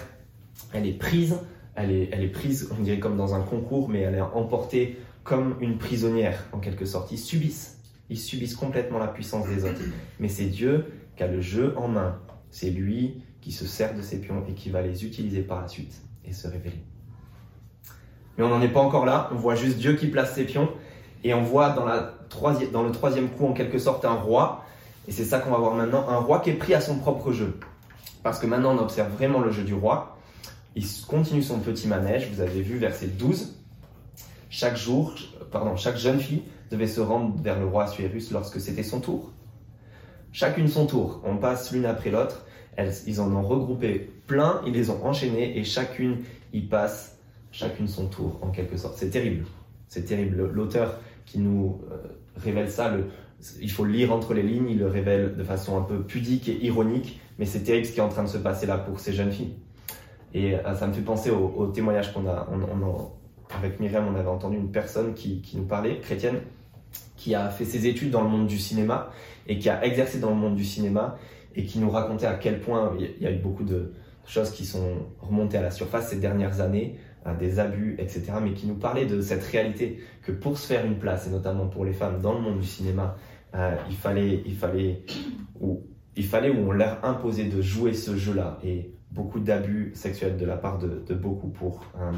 Elle 0.74 0.86
est 0.86 0.98
prise 0.98 1.38
elle 1.80 2.24
est, 2.24 2.32
prise, 2.32 2.70
on 2.78 2.82
dirait 2.82 3.00
comme 3.00 3.18
dans 3.18 3.36
un 3.36 3.42
concours, 3.42 3.90
mais 3.90 4.02
elle 4.02 4.16
est 4.16 4.22
emportée 4.22 4.98
comme 5.24 5.56
une 5.62 5.78
prisonnière, 5.78 6.46
en 6.52 6.60
quelque 6.60 6.86
sorte. 6.86 7.12
Ils 7.12 7.18
subissent, 7.18 7.80
ils 8.10 8.18
subissent 8.18 8.56
complètement 8.56 9.00
la 9.00 9.08
puissance 9.08 9.48
des 9.48 9.64
autres. 9.64 9.82
Mais 10.20 10.28
c'est 10.28 10.46
Dieu 10.46 10.86
qui 11.16 11.24
a 11.24 11.28
le 11.28 11.42
jeu 11.42 11.74
en 11.78 11.88
main. 11.88 12.20
C'est 12.52 12.70
lui 12.70 13.22
qui 13.42 13.52
se 13.52 13.66
sert 13.66 13.96
de 13.96 14.02
ses 14.02 14.20
pions 14.20 14.44
et 14.50 14.54
qui 14.54 14.70
va 14.70 14.82
les 14.82 15.06
utiliser 15.06 15.42
par 15.42 15.62
la 15.62 15.68
suite 15.68 16.02
et 16.26 16.34
se 16.34 16.48
révéler. 16.48 16.84
Mais 18.38 18.44
on 18.44 18.50
n'en 18.50 18.62
est 18.62 18.70
pas 18.70 18.82
encore 18.82 19.06
là, 19.06 19.30
on 19.32 19.36
voit 19.36 19.56
juste 19.56 19.78
Dieu 19.78 19.96
qui 19.96 20.08
place 20.08 20.34
ses 20.34 20.46
pions 20.46 20.70
et 21.24 21.34
on 21.34 21.44
voit 21.44 21.72
dans, 21.72 21.86
dans 22.72 22.84
le 22.84 22.92
troisième 22.92 23.30
coup 23.30 23.46
en 23.46 23.54
quelque 23.54 23.80
sorte 23.80 24.06
un 24.06 24.14
roi. 24.14 24.66
Et 25.08 25.12
c'est 25.12 25.26
ça 25.26 25.40
qu'on 25.40 25.52
va 25.52 25.58
voir 25.58 25.76
maintenant, 25.76 26.08
un 26.08 26.18
roi 26.18 26.40
qui 26.40 26.50
est 26.50 26.54
pris 26.54 26.74
à 26.74 26.82
son 26.82 26.98
propre 26.98 27.32
jeu. 27.32 27.58
Parce 28.24 28.40
que 28.40 28.48
maintenant 28.48 28.76
on 28.76 28.80
observe 28.80 29.12
vraiment 29.12 29.40
le 29.40 29.52
jeu 29.52 29.64
du 29.64 29.74
roi. 29.74 30.19
Il 30.80 30.86
continue 31.08 31.44
son 31.44 31.60
petit 31.60 31.90
manège, 31.90 32.30
vous 32.32 32.40
avez 32.40 32.62
vu 32.62 32.78
verset 32.78 33.08
12. 33.08 33.54
Chaque 34.50 34.78
jour, 34.78 35.14
pardon, 35.52 35.76
chaque 35.76 35.98
jeune 35.98 36.22
fille 36.22 36.44
devait 36.72 36.88
se 36.88 37.02
rendre 37.02 37.36
vers 37.42 37.60
le 37.60 37.66
roi 37.66 37.84
Assuérus 37.84 38.32
lorsque 38.32 38.62
c'était 38.62 38.84
son 38.84 39.02
tour. 39.02 39.34
Chacune 40.32 40.70
son 40.70 40.86
tour. 40.86 41.22
On 41.26 41.36
passe 41.36 41.74
l'une 41.74 41.86
après 41.86 42.12
l'autre. 42.12 42.46
Ils 43.06 43.20
en 43.20 43.30
ont 43.36 43.42
regroupé 43.42 44.10
plein, 44.26 44.62
ils 44.66 44.72
les 44.72 44.90
ont 44.90 45.06
enchaînés 45.06 45.58
et 45.58 45.66
chacune 45.66 46.20
y 46.54 46.62
passe, 46.62 47.20
chacune 47.52 47.90
son 47.90 48.08
tour 48.08 48.40
en 48.42 48.50
quelque 48.52 48.78
sorte. 48.78 48.96
C'est 48.98 49.10
terrible. 49.10 49.48
C'est 49.90 50.06
terrible. 50.06 50.50
L'auteur 50.50 51.02
qui 51.26 51.40
nous 51.40 51.82
euh, 51.92 51.98
révèle 52.38 52.72
ça, 52.72 52.96
il 53.60 53.70
faut 53.70 53.84
lire 53.84 54.14
entre 54.14 54.34
les 54.34 54.44
lignes, 54.44 54.70
il 54.70 54.80
le 54.80 54.88
révèle 54.88 55.36
de 55.36 55.44
façon 55.44 55.78
un 55.78 55.82
peu 55.82 56.04
pudique 56.04 56.48
et 56.48 56.64
ironique, 56.64 57.20
mais 57.38 57.46
c'est 57.46 57.64
terrible 57.64 57.86
ce 57.86 57.92
qui 57.92 58.00
est 58.00 58.04
en 58.04 58.08
train 58.08 58.24
de 58.24 58.30
se 58.30 58.38
passer 58.38 58.66
là 58.66 58.78
pour 58.78 59.02
ces 59.02 59.12
jeunes 59.12 59.34
filles. 59.34 59.56
Et 60.34 60.56
euh, 60.56 60.76
ça 60.76 60.88
me 60.88 60.94
fait 60.94 61.02
penser 61.02 61.32
au, 61.32 61.68
témoignage 61.68 62.14
qu'on 62.14 62.28
a, 62.28 62.48
avec 63.58 63.80
Myriam, 63.80 64.06
on 64.08 64.16
avait 64.18 64.30
entendu 64.30 64.58
une 64.58 64.72
personne 64.72 65.14
qui, 65.14 65.42
nous 65.56 65.66
parlait, 65.66 66.00
chrétienne, 66.00 66.42
qui 67.16 67.36
a 67.36 67.50
fait 67.50 67.66
ses 67.66 67.88
études 67.88 68.12
dans 68.12 68.22
le 68.22 68.30
monde 68.30 68.48
du 68.48 68.58
cinéma 68.58 69.10
et 69.48 69.58
qui 69.58 69.70
a 69.70 69.84
exercé 69.84 70.20
dans 70.20 70.30
le 70.30 70.36
monde 70.36 70.56
du 70.56 70.64
cinéma 70.66 71.18
et 71.56 71.66
qui 71.66 71.80
nous 71.80 71.90
racontait 71.90 72.28
à 72.28 72.36
quel 72.36 72.60
point 72.60 72.96
il 72.98 73.24
y 73.24 73.28
a 73.28 73.32
eu 73.32 73.40
beaucoup 73.40 73.64
de 73.64 73.94
choses 74.26 74.52
qui 74.52 74.66
sont 74.66 74.98
remontées 75.20 75.58
à 75.58 75.62
la 75.62 75.72
surface 75.72 76.10
ces 76.10 76.18
dernières 76.18 76.62
années, 76.62 77.00
des 77.40 77.60
abus, 77.60 77.96
etc., 78.00 78.34
mais 78.42 78.54
qui 78.54 78.68
nous 78.68 78.76
parlait 78.76 79.06
de 79.06 79.22
cette 79.22 79.44
réalité 79.44 80.00
que 80.22 80.32
pour 80.32 80.58
se 80.58 80.68
faire 80.68 80.86
une 80.86 80.98
place, 80.98 81.28
et 81.28 81.30
notamment 81.30 81.68
pour 81.68 81.86
les 81.86 81.94
femmes 81.94 82.22
dans 82.22 82.34
le 82.34 82.40
monde 82.40 82.60
du 82.60 82.68
cinéma, 82.68 83.18
euh, 83.56 83.76
il 83.90 83.96
fallait, 83.96 84.44
il 84.46 84.56
fallait, 84.56 85.04
ou 85.60 85.84
il 86.16 86.26
fallait 86.26 86.50
où 86.50 86.70
on 86.70 86.72
leur 86.72 87.04
imposait 87.04 87.46
de 87.46 87.62
jouer 87.62 87.94
ce 87.94 88.16
jeu-là 88.16 88.60
et 88.64 88.94
beaucoup 89.12 89.40
d'abus 89.40 89.92
sexuels 89.96 90.38
de 90.38 90.46
la 90.46 90.58
part 90.58 90.78
de, 90.78 91.14
beaucoup 91.14 91.48
pour, 91.48 91.84
euh, 92.00 92.12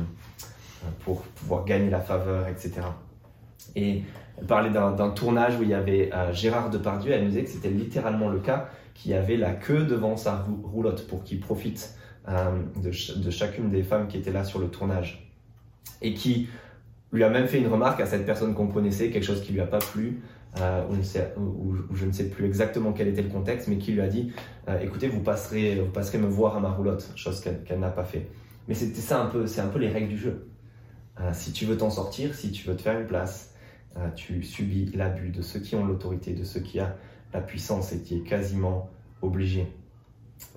pour 1.04 1.22
pouvoir 1.22 1.66
gagner 1.66 1.90
la 1.90 2.02
faveur, 2.02 2.48
etc. 2.48 2.82
Et 3.76 4.04
elle 4.38 4.46
parlait 4.46 4.70
d'un 4.72 5.10
tournage 5.12 5.58
où 5.58 5.64
il 5.64 5.70
y 5.70 5.74
avait 5.74 6.10
euh, 6.14 6.34
Gérard 6.34 6.70
Depardieu, 6.70 7.12
elle 7.12 7.24
nous 7.24 7.30
disait 7.30 7.44
que 7.44 7.50
c'était 7.50 7.70
littéralement 7.70 8.30
le 8.30 8.40
cas, 8.40 8.70
qu'il 8.94 9.12
y 9.12 9.14
avait 9.14 9.38
la 9.38 9.54
queue 9.54 9.84
devant 9.84 10.18
sa 10.18 10.46
roulotte 10.64 11.08
pour 11.08 11.24
qu'il 11.24 11.40
profite 11.40 11.96
de, 12.28 13.20
de, 13.20 13.30
chacune 13.32 13.72
des 13.72 13.82
femmes 13.82 14.08
qui 14.08 14.18
étaient 14.18 14.32
là 14.32 14.44
sur 14.44 14.60
le 14.60 14.68
tournage. 14.68 15.32
Et 16.02 16.14
qui 16.14 16.50
lui 17.12 17.24
a 17.24 17.30
même 17.30 17.48
fait 17.48 17.60
une 17.60 17.68
remarque 17.68 18.00
à 18.00 18.06
cette 18.06 18.26
personne 18.26 18.54
qu'on 18.54 18.68
connaissait, 18.68 19.10
quelque 19.10 19.26
chose 19.26 19.42
qui 19.42 19.54
lui 19.54 19.62
a 19.62 19.66
pas 19.66 19.80
plu, 19.80 20.22
euh, 20.60 20.84
ou, 21.38 21.76
je 21.94 22.06
ne 22.06 22.12
sais 22.12 22.30
plus 22.30 22.46
exactement 22.46 22.92
quel 22.92 23.08
était 23.08 23.22
le 23.22 23.30
contexte, 23.30 23.68
mais 23.68 23.78
qui 23.78 23.94
lui 23.94 24.02
a 24.02 24.08
dit 24.08 24.34
euh, 24.68 24.80
écoutez, 24.80 25.08
vous 25.08 25.22
passerez, 25.22 25.80
vous 25.80 25.92
passerez 25.92 26.18
me 26.18 26.28
voir 26.28 26.58
à 26.58 26.60
ma 26.60 26.72
roulotte, 26.72 27.12
chose 27.16 27.42
qu'elle 27.42 27.80
n'a 27.80 27.90
pas 27.90 28.04
fait. 28.04 28.28
Mais 28.68 28.74
c'était 28.74 29.02
ça 29.02 29.22
un 29.22 29.28
peu, 29.28 29.48
c'est 29.48 29.62
un 29.62 29.68
peu 29.68 29.80
les 29.80 29.90
règles 29.90 30.10
du 30.10 30.18
jeu. 30.18 30.48
Euh, 31.20 31.30
si 31.34 31.52
tu 31.52 31.66
veux 31.66 31.78
t'en 31.78 31.90
sortir, 31.90 32.36
si 32.36 32.52
tu 32.52 32.68
veux 32.68 32.76
te 32.76 32.82
faire 32.82 33.00
une 33.00 33.08
place, 33.08 33.50
tu 34.16 34.42
subis 34.42 34.90
l'abus 34.96 35.32
de 35.32 35.42
ceux 35.42 35.60
qui 35.60 35.76
ont 35.76 35.86
l'autorité, 35.86 36.34
de 36.34 36.46
ceux 36.46 36.62
qui 36.62 36.80
ont 36.80 36.88
la 37.34 37.42
puissance 37.42 37.92
et 37.92 38.00
qui 38.02 38.16
est 38.16 38.24
quasiment 38.24 38.90
obligé. 39.22 39.68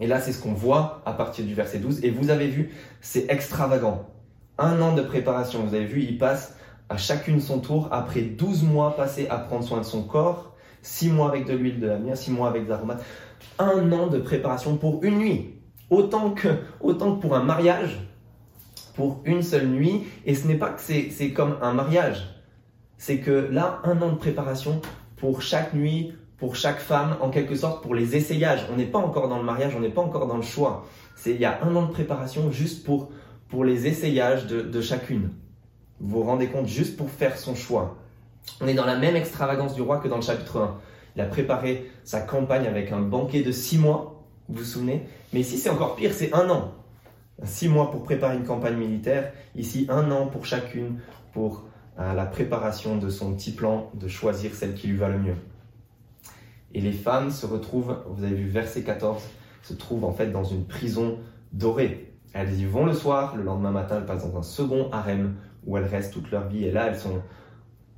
Et 0.00 0.06
là, 0.06 0.20
c'est 0.20 0.32
ce 0.32 0.40
qu'on 0.40 0.52
voit 0.52 1.02
à 1.04 1.12
partir 1.12 1.44
du 1.44 1.52
verset 1.52 1.78
12. 1.78 2.04
Et 2.04 2.10
vous 2.10 2.30
avez 2.30 2.46
vu, 2.46 2.70
c'est 3.00 3.26
extravagant. 3.28 4.08
Un 4.56 4.80
an 4.80 4.94
de 4.94 5.02
préparation, 5.02 5.64
vous 5.64 5.74
avez 5.74 5.84
vu, 5.84 6.02
il 6.02 6.16
passe 6.16 6.56
à 6.94 6.96
chacune 6.96 7.40
son 7.40 7.58
tour, 7.58 7.88
après 7.90 8.20
12 8.22 8.62
mois 8.62 8.94
passés 8.94 9.26
à 9.28 9.38
prendre 9.38 9.64
soin 9.64 9.78
de 9.78 9.84
son 9.84 10.04
corps, 10.04 10.54
6 10.82 11.10
mois 11.10 11.28
avec 11.28 11.44
de 11.44 11.52
l'huile 11.52 11.80
de 11.80 11.88
la 11.88 11.98
myrrhe, 11.98 12.16
6 12.16 12.30
mois 12.30 12.48
avec 12.48 12.66
des 12.66 12.72
aromates, 12.72 13.04
un 13.58 13.90
an 13.90 14.06
de 14.06 14.18
préparation 14.18 14.76
pour 14.76 15.02
une 15.02 15.18
nuit, 15.18 15.54
autant 15.90 16.30
que, 16.30 16.48
autant 16.80 17.16
que 17.16 17.20
pour 17.20 17.34
un 17.34 17.42
mariage, 17.42 17.98
pour 18.94 19.22
une 19.24 19.42
seule 19.42 19.66
nuit, 19.66 20.04
et 20.24 20.36
ce 20.36 20.46
n'est 20.46 20.56
pas 20.56 20.70
que 20.70 20.80
c'est 20.80 21.30
comme 21.32 21.56
un 21.62 21.72
mariage, 21.72 22.28
c'est 22.96 23.18
que 23.18 23.48
là, 23.50 23.80
un 23.82 24.00
an 24.00 24.12
de 24.12 24.16
préparation 24.16 24.80
pour 25.16 25.42
chaque 25.42 25.74
nuit, 25.74 26.12
pour 26.38 26.54
chaque 26.54 26.78
femme, 26.78 27.16
en 27.20 27.30
quelque 27.30 27.56
sorte, 27.56 27.82
pour 27.82 27.96
les 27.96 28.14
essayages. 28.14 28.66
On 28.72 28.76
n'est 28.76 28.86
pas 28.86 29.00
encore 29.00 29.28
dans 29.28 29.38
le 29.38 29.44
mariage, 29.44 29.74
on 29.76 29.80
n'est 29.80 29.88
pas 29.88 30.02
encore 30.02 30.28
dans 30.28 30.36
le 30.36 30.42
choix. 30.42 30.86
Il 31.26 31.40
y 31.40 31.44
a 31.44 31.58
un 31.64 31.74
an 31.74 31.86
de 31.86 31.92
préparation 31.92 32.52
juste 32.52 32.84
pour, 32.84 33.10
pour 33.48 33.64
les 33.64 33.88
essayages 33.88 34.46
de, 34.46 34.62
de 34.62 34.80
chacune. 34.80 35.30
Vous 36.00 36.18
vous 36.18 36.22
rendez 36.24 36.48
compte 36.48 36.66
juste 36.66 36.96
pour 36.96 37.10
faire 37.10 37.38
son 37.38 37.54
choix. 37.54 37.96
On 38.60 38.66
est 38.66 38.74
dans 38.74 38.86
la 38.86 38.96
même 38.96 39.16
extravagance 39.16 39.74
du 39.74 39.82
roi 39.82 39.98
que 39.98 40.08
dans 40.08 40.16
le 40.16 40.22
chapitre 40.22 40.60
1. 40.60 40.76
Il 41.16 41.22
a 41.22 41.26
préparé 41.26 41.90
sa 42.04 42.20
campagne 42.20 42.66
avec 42.66 42.90
un 42.92 43.00
banquet 43.00 43.42
de 43.42 43.52
six 43.52 43.78
mois, 43.78 44.24
vous 44.48 44.58
vous 44.58 44.64
souvenez 44.64 45.06
Mais 45.32 45.40
ici, 45.40 45.58
c'est 45.58 45.70
encore 45.70 45.96
pire, 45.96 46.12
c'est 46.12 46.34
un 46.34 46.50
an. 46.50 46.72
Six 47.44 47.68
mois 47.68 47.90
pour 47.90 48.02
préparer 48.02 48.36
une 48.36 48.44
campagne 48.44 48.76
militaire, 48.76 49.32
ici 49.56 49.86
un 49.88 50.10
an 50.10 50.26
pour 50.26 50.44
chacune, 50.44 50.98
pour 51.32 51.64
euh, 51.98 52.12
la 52.12 52.26
préparation 52.26 52.96
de 52.96 53.08
son 53.08 53.34
petit 53.34 53.52
plan, 53.52 53.90
de 53.94 54.08
choisir 54.08 54.54
celle 54.54 54.74
qui 54.74 54.88
lui 54.88 54.96
va 54.96 55.08
le 55.08 55.18
mieux. 55.18 55.36
Et 56.74 56.80
les 56.80 56.92
femmes 56.92 57.30
se 57.30 57.46
retrouvent, 57.46 58.02
vous 58.08 58.24
avez 58.24 58.34
vu 58.34 58.48
verset 58.48 58.82
14, 58.82 59.22
se 59.62 59.74
trouvent 59.74 60.04
en 60.04 60.12
fait 60.12 60.30
dans 60.32 60.44
une 60.44 60.64
prison 60.64 61.18
dorée. 61.52 62.12
Elles 62.32 62.58
y 62.58 62.64
vont 62.64 62.84
le 62.84 62.94
soir, 62.94 63.36
le 63.36 63.44
lendemain 63.44 63.70
matin, 63.70 63.98
elles 63.98 64.06
passent 64.06 64.28
dans 64.28 64.38
un 64.38 64.42
second 64.42 64.90
harem 64.90 65.36
où 65.66 65.76
elles 65.76 65.86
restent 65.86 66.12
toute 66.12 66.30
leur 66.30 66.48
vie. 66.48 66.64
Et 66.64 66.70
là, 66.70 66.88
elles 66.88 66.98
sont 66.98 67.22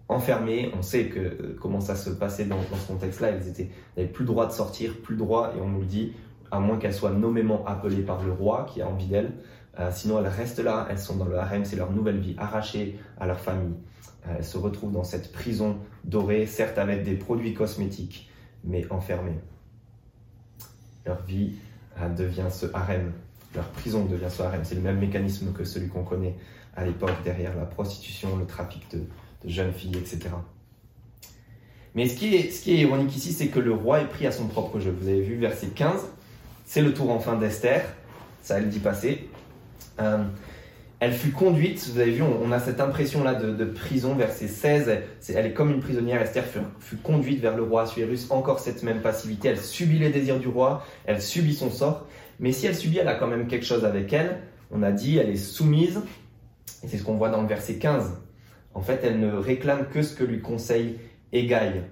enfermées. 0.08 0.72
On 0.76 0.82
sait 0.82 1.06
que, 1.06 1.18
euh, 1.18 1.56
comment 1.60 1.80
ça 1.80 1.96
se 1.96 2.10
passait 2.10 2.44
dans, 2.44 2.60
ce 2.60 2.86
contexte-là. 2.86 3.28
Elles 3.28 3.68
n'avaient 3.96 4.08
plus 4.08 4.22
le 4.22 4.28
droit 4.28 4.46
de 4.46 4.52
sortir, 4.52 4.96
plus 5.02 5.14
le 5.14 5.20
droit, 5.20 5.52
et 5.56 5.60
on 5.60 5.68
nous 5.68 5.80
le 5.80 5.86
dit, 5.86 6.12
à 6.50 6.60
moins 6.60 6.78
qu'elles 6.78 6.94
soient 6.94 7.10
nommément 7.10 7.64
appelées 7.66 8.02
par 8.02 8.22
le 8.22 8.32
roi 8.32 8.66
qui 8.72 8.82
a 8.82 8.88
envie 8.88 9.06
d'elles. 9.06 9.32
Euh, 9.78 9.90
sinon, 9.92 10.18
elles 10.18 10.28
restent 10.28 10.62
là, 10.62 10.86
elles 10.90 10.98
sont 10.98 11.16
dans 11.16 11.26
le 11.26 11.36
harem, 11.36 11.64
c'est 11.64 11.76
leur 11.76 11.92
nouvelle 11.92 12.18
vie, 12.18 12.34
arrachées 12.38 12.98
à 13.18 13.26
leur 13.26 13.40
famille. 13.40 13.74
Euh, 14.26 14.36
elles 14.38 14.44
se 14.44 14.56
retrouvent 14.56 14.92
dans 14.92 15.04
cette 15.04 15.32
prison 15.32 15.78
dorée, 16.04 16.46
certes 16.46 16.78
avec 16.78 17.02
des 17.04 17.14
produits 17.14 17.52
cosmétiques, 17.52 18.30
mais 18.64 18.90
enfermées. 18.90 19.38
Leur 21.04 21.22
vie 21.22 21.56
devient 22.16 22.48
ce 22.50 22.66
harem, 22.74 23.12
leur 23.54 23.68
prison 23.68 24.04
devient 24.04 24.28
ce 24.28 24.42
harem. 24.42 24.60
C'est 24.64 24.74
le 24.74 24.80
même 24.80 24.98
mécanisme 24.98 25.52
que 25.52 25.64
celui 25.64 25.88
qu'on 25.88 26.02
connaît 26.02 26.36
à 26.76 26.84
l'époque 26.84 27.22
derrière 27.24 27.56
la 27.56 27.64
prostitution, 27.64 28.36
le 28.36 28.46
trafic 28.46 28.82
de, 28.92 29.00
jeunes 29.44 29.72
filles, 29.72 29.96
etc. 29.96 30.30
Mais 31.94 32.08
ce 32.08 32.16
qui 32.16 32.34
est, 32.34 32.78
ironique 32.78 33.16
ici, 33.16 33.32
c'est 33.32 33.48
que 33.48 33.60
le 33.60 33.72
roi 33.72 34.00
est 34.00 34.08
pris 34.08 34.26
à 34.26 34.32
son 34.32 34.48
propre 34.48 34.80
jeu. 34.80 34.94
Vous 35.00 35.08
avez 35.08 35.22
vu 35.22 35.36
verset 35.36 35.68
15, 35.68 36.00
c'est 36.64 36.82
le 36.82 36.92
tour 36.92 37.10
enfin 37.10 37.36
d'Esther, 37.36 37.82
ça 38.42 38.58
elle 38.58 38.68
dit 38.68 38.80
passer. 38.80 39.28
Euh, 40.00 40.24
elle 40.98 41.12
fut 41.12 41.30
conduite, 41.30 41.86
vous 41.92 42.00
avez 42.00 42.10
vu, 42.10 42.22
on, 42.22 42.50
a 42.52 42.58
cette 42.58 42.80
impression-là 42.80 43.34
de, 43.34 43.64
prison, 43.66 44.14
verset 44.14 44.48
16, 44.48 44.90
elle 45.28 45.46
est 45.46 45.52
comme 45.52 45.70
une 45.70 45.80
prisonnière, 45.80 46.22
Esther 46.22 46.44
fut, 46.80 46.96
conduite 46.96 47.40
vers 47.40 47.54
le 47.54 47.62
roi 47.62 47.82
Assuérus, 47.82 48.30
encore 48.30 48.60
cette 48.60 48.82
même 48.82 49.02
passivité, 49.02 49.48
elle 49.48 49.60
subit 49.60 49.98
les 49.98 50.08
désirs 50.08 50.38
du 50.38 50.48
roi, 50.48 50.86
elle 51.04 51.20
subit 51.20 51.54
son 51.54 51.70
sort, 51.70 52.06
mais 52.40 52.52
si 52.52 52.66
elle 52.66 52.74
subit, 52.74 52.98
elle 52.98 53.08
a 53.08 53.14
quand 53.14 53.26
même 53.26 53.46
quelque 53.46 53.66
chose 53.66 53.84
avec 53.84 54.10
elle, 54.14 54.38
on 54.70 54.82
a 54.82 54.90
dit, 54.90 55.18
elle 55.18 55.28
est 55.28 55.36
soumise, 55.36 56.00
c'est 56.66 56.98
ce 56.98 57.02
qu'on 57.02 57.16
voit 57.16 57.30
dans 57.30 57.42
le 57.42 57.48
verset 57.48 57.76
15. 57.76 58.12
En 58.74 58.82
fait, 58.82 59.00
elle 59.02 59.20
ne 59.20 59.32
réclame 59.32 59.88
que 59.88 60.02
ce 60.02 60.14
que 60.14 60.24
lui 60.24 60.40
conseille 60.40 60.98
Égaï. 61.32 61.82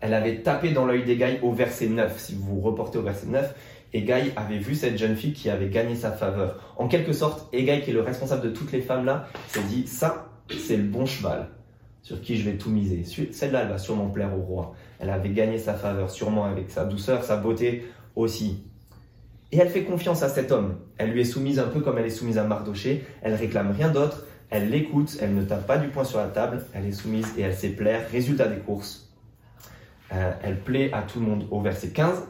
Elle 0.00 0.14
avait 0.14 0.42
tapé 0.42 0.70
dans 0.72 0.84
l'œil 0.84 1.04
d'Égaï 1.04 1.38
au 1.42 1.52
verset 1.52 1.86
9. 1.86 2.18
Si 2.18 2.34
vous 2.34 2.56
vous 2.56 2.60
reportez 2.60 2.98
au 2.98 3.02
verset 3.02 3.26
9, 3.26 3.54
Égaï 3.94 4.32
avait 4.36 4.58
vu 4.58 4.74
cette 4.74 4.98
jeune 4.98 5.16
fille 5.16 5.32
qui 5.32 5.50
avait 5.50 5.68
gagné 5.68 5.94
sa 5.96 6.12
faveur. 6.12 6.74
En 6.76 6.88
quelque 6.88 7.12
sorte, 7.12 7.48
Égaï, 7.52 7.82
qui 7.82 7.90
est 7.90 7.94
le 7.94 8.02
responsable 8.02 8.42
de 8.42 8.50
toutes 8.50 8.72
les 8.72 8.80
femmes 8.80 9.04
là, 9.04 9.28
s'est 9.48 9.62
dit 9.62 9.86
ça, 9.86 10.30
c'est 10.50 10.76
le 10.76 10.84
bon 10.84 11.06
cheval 11.06 11.48
sur 12.02 12.20
qui 12.20 12.36
je 12.36 12.48
vais 12.48 12.56
tout 12.56 12.70
miser. 12.70 13.04
Celle-là, 13.04 13.62
elle 13.62 13.68
va 13.68 13.78
sûrement 13.78 14.08
plaire 14.08 14.36
au 14.36 14.40
roi. 14.40 14.74
Elle 14.98 15.10
avait 15.10 15.30
gagné 15.30 15.58
sa 15.58 15.74
faveur, 15.74 16.10
sûrement 16.10 16.44
avec 16.44 16.70
sa 16.70 16.84
douceur, 16.84 17.22
sa 17.24 17.36
beauté 17.36 17.84
aussi. 18.16 18.64
Et 19.52 19.58
elle 19.58 19.68
fait 19.68 19.84
confiance 19.84 20.22
à 20.22 20.30
cet 20.30 20.50
homme. 20.50 20.78
Elle 20.96 21.10
lui 21.10 21.20
est 21.20 21.26
soumise 21.26 21.58
un 21.58 21.68
peu 21.68 21.80
comme 21.80 21.98
elle 21.98 22.06
est 22.06 22.10
soumise 22.10 22.38
à 22.38 22.44
Mardoché. 22.44 23.04
Elle 23.20 23.34
réclame 23.34 23.70
rien 23.70 23.90
d'autre. 23.90 24.24
Elle 24.48 24.70
l'écoute. 24.70 25.18
Elle 25.20 25.34
ne 25.34 25.42
tape 25.42 25.66
pas 25.66 25.76
du 25.76 25.88
poing 25.88 26.04
sur 26.04 26.18
la 26.18 26.28
table. 26.28 26.64
Elle 26.72 26.86
est 26.86 26.92
soumise 26.92 27.26
et 27.36 27.42
elle 27.42 27.54
sait 27.54 27.68
plaire. 27.68 28.08
Résultat 28.10 28.48
des 28.48 28.56
courses. 28.56 29.12
Euh, 30.14 30.32
elle 30.42 30.58
plaît 30.58 30.90
à 30.94 31.02
tout 31.02 31.20
le 31.20 31.26
monde 31.26 31.46
au 31.50 31.60
verset 31.60 31.90
15. 31.90 32.22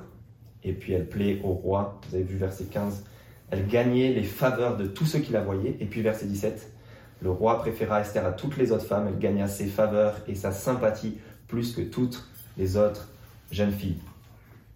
Et 0.65 0.73
puis 0.73 0.95
elle 0.95 1.09
plaît 1.09 1.41
au 1.45 1.53
roi. 1.53 2.01
Vous 2.09 2.17
avez 2.17 2.25
vu 2.25 2.37
verset 2.37 2.65
15. 2.65 3.05
Elle 3.53 3.69
gagnait 3.69 4.13
les 4.13 4.25
faveurs 4.25 4.77
de 4.77 4.87
tous 4.87 5.07
ceux 5.07 5.21
qui 5.21 5.33
la 5.33 5.43
voyaient. 5.43 5.77
Et 5.79 5.87
puis 5.87 6.03
verset 6.03 6.27
17. 6.27 6.73
Le 7.21 7.31
roi 7.31 7.61
préféra 7.61 8.01
Esther 8.01 8.27
à 8.27 8.33
toutes 8.33 8.57
les 8.57 8.73
autres 8.73 8.87
femmes. 8.87 9.07
Elle 9.09 9.21
gagna 9.21 9.47
ses 9.47 9.67
faveurs 9.67 10.17
et 10.27 10.35
sa 10.35 10.51
sympathie 10.51 11.19
plus 11.47 11.73
que 11.73 11.83
toutes 11.83 12.27
les 12.59 12.77
autres 12.77 13.09
jeunes 13.53 13.71
filles. 13.71 14.01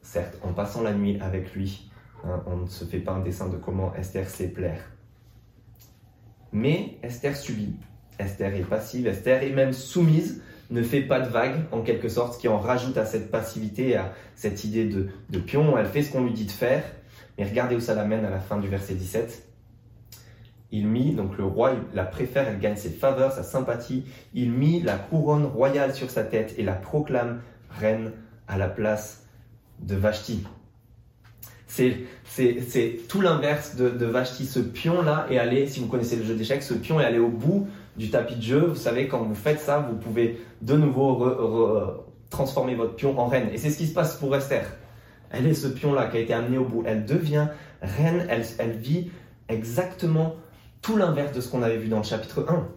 Certes, 0.02 0.38
en 0.42 0.52
passant 0.52 0.82
la 0.82 0.92
nuit 0.92 1.18
avec 1.20 1.52
lui, 1.54 1.90
Hein, 2.24 2.42
on 2.46 2.56
ne 2.56 2.66
se 2.66 2.84
fait 2.84 2.98
pas 2.98 3.12
un 3.12 3.20
dessin 3.20 3.48
de 3.48 3.56
comment 3.56 3.94
Esther 3.94 4.28
sait 4.28 4.48
plaire. 4.48 4.82
Mais 6.52 6.98
Esther 7.02 7.36
subit. 7.36 7.76
Esther 8.18 8.54
est 8.54 8.62
passive, 8.62 9.06
Esther 9.06 9.42
est 9.42 9.50
même 9.50 9.72
soumise, 9.72 10.42
ne 10.70 10.82
fait 10.82 11.02
pas 11.02 11.20
de 11.20 11.28
vagues 11.28 11.64
en 11.70 11.82
quelque 11.82 12.08
sorte, 12.08 12.34
ce 12.34 12.38
qui 12.38 12.48
en 12.48 12.58
rajoute 12.58 12.96
à 12.96 13.04
cette 13.04 13.30
passivité, 13.30 13.96
à 13.96 14.12
cette 14.34 14.64
idée 14.64 14.86
de, 14.86 15.08
de 15.30 15.38
pion. 15.38 15.76
Elle 15.76 15.86
fait 15.86 16.02
ce 16.02 16.12
qu'on 16.12 16.24
lui 16.24 16.32
dit 16.32 16.46
de 16.46 16.50
faire. 16.50 16.82
Mais 17.38 17.44
regardez 17.44 17.76
où 17.76 17.80
ça 17.80 17.94
l'amène 17.94 18.24
à 18.24 18.30
la 18.30 18.40
fin 18.40 18.58
du 18.58 18.68
verset 18.68 18.94
17. 18.94 19.46
il 20.72 20.86
mit, 20.88 21.14
donc 21.14 21.36
le 21.36 21.44
roi 21.44 21.74
la 21.92 22.04
préfère, 22.04 22.48
elle 22.48 22.58
gagne 22.58 22.76
ses 22.76 22.90
faveurs, 22.90 23.32
sa 23.32 23.42
sympathie, 23.42 24.06
il 24.32 24.50
mit 24.50 24.80
la 24.80 24.96
couronne 24.96 25.44
royale 25.44 25.94
sur 25.94 26.10
sa 26.10 26.24
tête 26.24 26.54
et 26.56 26.62
la 26.62 26.72
proclame 26.72 27.42
reine 27.70 28.12
à 28.48 28.56
la 28.56 28.68
place 28.68 29.26
de 29.80 29.94
Vashti. 29.94 30.44
C'est, 31.66 31.96
c'est, 32.24 33.00
tout 33.08 33.20
l'inverse 33.20 33.76
de, 33.76 33.90
de. 33.90 34.12
Ce 34.24 34.60
pion-là 34.60 35.26
est 35.30 35.38
allé, 35.38 35.66
si 35.66 35.80
vous 35.80 35.86
connaissez 35.86 36.16
le 36.16 36.24
jeu 36.24 36.34
d'échecs, 36.34 36.62
ce 36.62 36.74
pion 36.74 37.00
est 37.00 37.04
allé 37.04 37.18
au 37.18 37.28
bout 37.28 37.66
du 37.96 38.10
tapis 38.10 38.36
de 38.36 38.42
jeu. 38.42 38.66
Vous 38.66 38.76
savez, 38.76 39.08
quand 39.08 39.22
vous 39.22 39.34
faites 39.34 39.60
ça, 39.60 39.78
vous 39.78 39.96
pouvez 39.96 40.40
de 40.62 40.76
nouveau 40.76 41.26
transformer 42.30 42.74
votre 42.74 42.94
pion 42.94 43.18
en 43.18 43.26
reine. 43.26 43.48
Et 43.52 43.58
c'est 43.58 43.70
ce 43.70 43.78
qui 43.78 43.86
se 43.86 43.94
passe 43.94 44.16
pour 44.16 44.34
Esther. 44.36 44.64
Elle 45.30 45.46
est 45.46 45.54
ce 45.54 45.66
pion-là 45.66 46.06
qui 46.06 46.18
a 46.18 46.20
été 46.20 46.32
amené 46.32 46.58
au 46.58 46.64
bout. 46.64 46.84
Elle 46.86 47.04
devient 47.04 47.48
reine, 47.82 48.26
elle, 48.28 48.44
elle 48.58 48.76
vit 48.76 49.10
exactement 49.48 50.36
tout 50.82 50.96
l'inverse 50.96 51.32
de 51.32 51.40
ce 51.40 51.48
qu'on 51.48 51.62
avait 51.62 51.78
vu 51.78 51.88
dans 51.88 51.98
le 51.98 52.04
chapitre 52.04 52.46
1. 52.48 52.68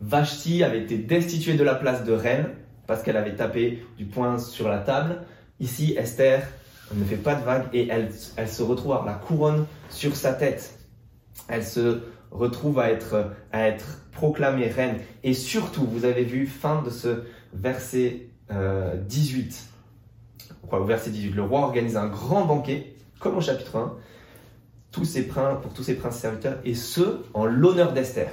Vashti 0.00 0.62
avait 0.62 0.80
été 0.80 0.96
destituée 0.98 1.54
de 1.54 1.64
la 1.64 1.74
place 1.74 2.04
de 2.04 2.12
reine 2.12 2.46
parce 2.86 3.02
qu'elle 3.02 3.16
avait 3.16 3.34
tapé 3.34 3.84
du 3.96 4.04
poing 4.04 4.38
sur 4.38 4.68
la 4.68 4.78
table. 4.78 5.22
Ici, 5.60 5.94
Esther 5.98 6.46
ne 6.94 7.04
fait 7.04 7.16
pas 7.16 7.34
de 7.34 7.44
vague 7.44 7.66
et 7.72 7.88
elle, 7.88 8.10
elle 8.36 8.48
se 8.48 8.62
retrouve 8.62 8.92
à 8.92 8.96
avoir 8.96 9.06
la 9.06 9.18
couronne 9.18 9.66
sur 9.90 10.16
sa 10.16 10.32
tête. 10.32 10.78
Elle 11.48 11.64
se 11.64 12.00
retrouve 12.30 12.78
à 12.78 12.90
être, 12.90 13.32
à 13.52 13.68
être 13.68 14.02
proclamée 14.12 14.68
reine. 14.68 14.96
Et 15.22 15.34
surtout, 15.34 15.86
vous 15.86 16.04
avez 16.04 16.24
vu, 16.24 16.46
fin 16.46 16.82
de 16.82 16.90
ce 16.90 17.24
verset 17.52 18.28
18, 18.50 19.68
euh, 20.72 20.76
au 20.76 20.84
verset 20.84 21.10
18, 21.10 21.32
le 21.32 21.42
roi 21.42 21.60
organise 21.60 21.96
un 21.96 22.06
grand 22.06 22.44
banquet, 22.44 22.94
comme 23.20 23.36
au 23.36 23.40
chapitre 23.40 23.76
1, 23.76 23.94
tous 24.90 25.04
ses 25.04 25.26
princes, 25.26 25.60
pour 25.62 25.72
tous 25.72 25.82
ses 25.82 25.94
princes 25.94 26.18
serviteurs, 26.18 26.58
et 26.64 26.74
ce, 26.74 27.22
en 27.34 27.44
l'honneur 27.44 27.92
d'Esther. 27.92 28.30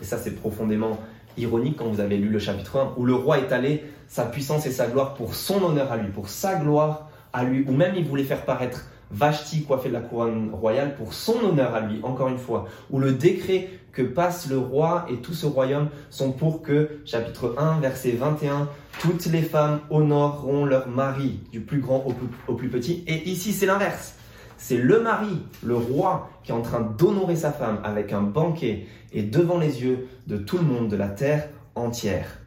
Et 0.00 0.04
ça, 0.04 0.18
c'est 0.18 0.32
profondément 0.32 0.98
ironique 1.36 1.76
quand 1.76 1.86
vous 1.86 2.00
avez 2.00 2.16
lu 2.16 2.28
le 2.28 2.38
chapitre 2.38 2.78
1, 2.78 2.94
où 2.96 3.04
le 3.04 3.14
roi 3.14 3.38
est 3.38 3.52
allé 3.52 3.84
sa 4.08 4.26
puissance 4.26 4.66
et 4.66 4.72
sa 4.72 4.88
gloire 4.88 5.14
pour 5.14 5.34
son 5.34 5.62
honneur 5.62 5.92
à 5.92 5.96
lui, 5.96 6.10
pour 6.10 6.28
sa 6.28 6.56
gloire 6.56 7.09
à 7.32 7.44
lui, 7.44 7.64
ou 7.68 7.72
même 7.72 7.94
il 7.96 8.04
voulait 8.04 8.24
faire 8.24 8.44
paraître 8.44 8.86
Vashti 9.12 9.64
coiffé 9.64 9.88
de 9.88 9.94
la 9.94 10.00
couronne 10.00 10.50
royale 10.52 10.94
pour 10.94 11.12
son 11.14 11.34
honneur 11.44 11.74
à 11.74 11.80
lui, 11.80 11.98
encore 12.04 12.28
une 12.28 12.38
fois, 12.38 12.66
où 12.90 13.00
le 13.00 13.12
décret 13.12 13.68
que 13.92 14.02
passe 14.02 14.48
le 14.48 14.56
roi 14.56 15.04
et 15.10 15.16
tout 15.16 15.34
ce 15.34 15.46
royaume 15.46 15.88
sont 16.10 16.30
pour 16.30 16.62
que, 16.62 17.00
chapitre 17.04 17.56
1, 17.58 17.80
verset 17.80 18.12
21, 18.12 18.68
toutes 19.00 19.26
les 19.26 19.42
femmes 19.42 19.80
honoreront 19.90 20.64
leur 20.64 20.88
mari, 20.88 21.40
du 21.50 21.60
plus 21.60 21.80
grand 21.80 22.06
au 22.46 22.54
plus 22.54 22.68
petit. 22.68 23.02
Et 23.08 23.28
ici, 23.28 23.52
c'est 23.52 23.66
l'inverse. 23.66 24.14
C'est 24.56 24.76
le 24.76 25.00
mari, 25.00 25.42
le 25.64 25.74
roi, 25.74 26.30
qui 26.44 26.52
est 26.52 26.54
en 26.54 26.62
train 26.62 26.80
d'honorer 26.80 27.34
sa 27.34 27.50
femme 27.50 27.80
avec 27.82 28.12
un 28.12 28.22
banquet 28.22 28.86
et 29.12 29.22
devant 29.22 29.58
les 29.58 29.82
yeux 29.82 30.06
de 30.28 30.36
tout 30.36 30.58
le 30.58 30.64
monde 30.64 30.88
de 30.88 30.96
la 30.96 31.08
terre 31.08 31.48
entière, 31.74 32.38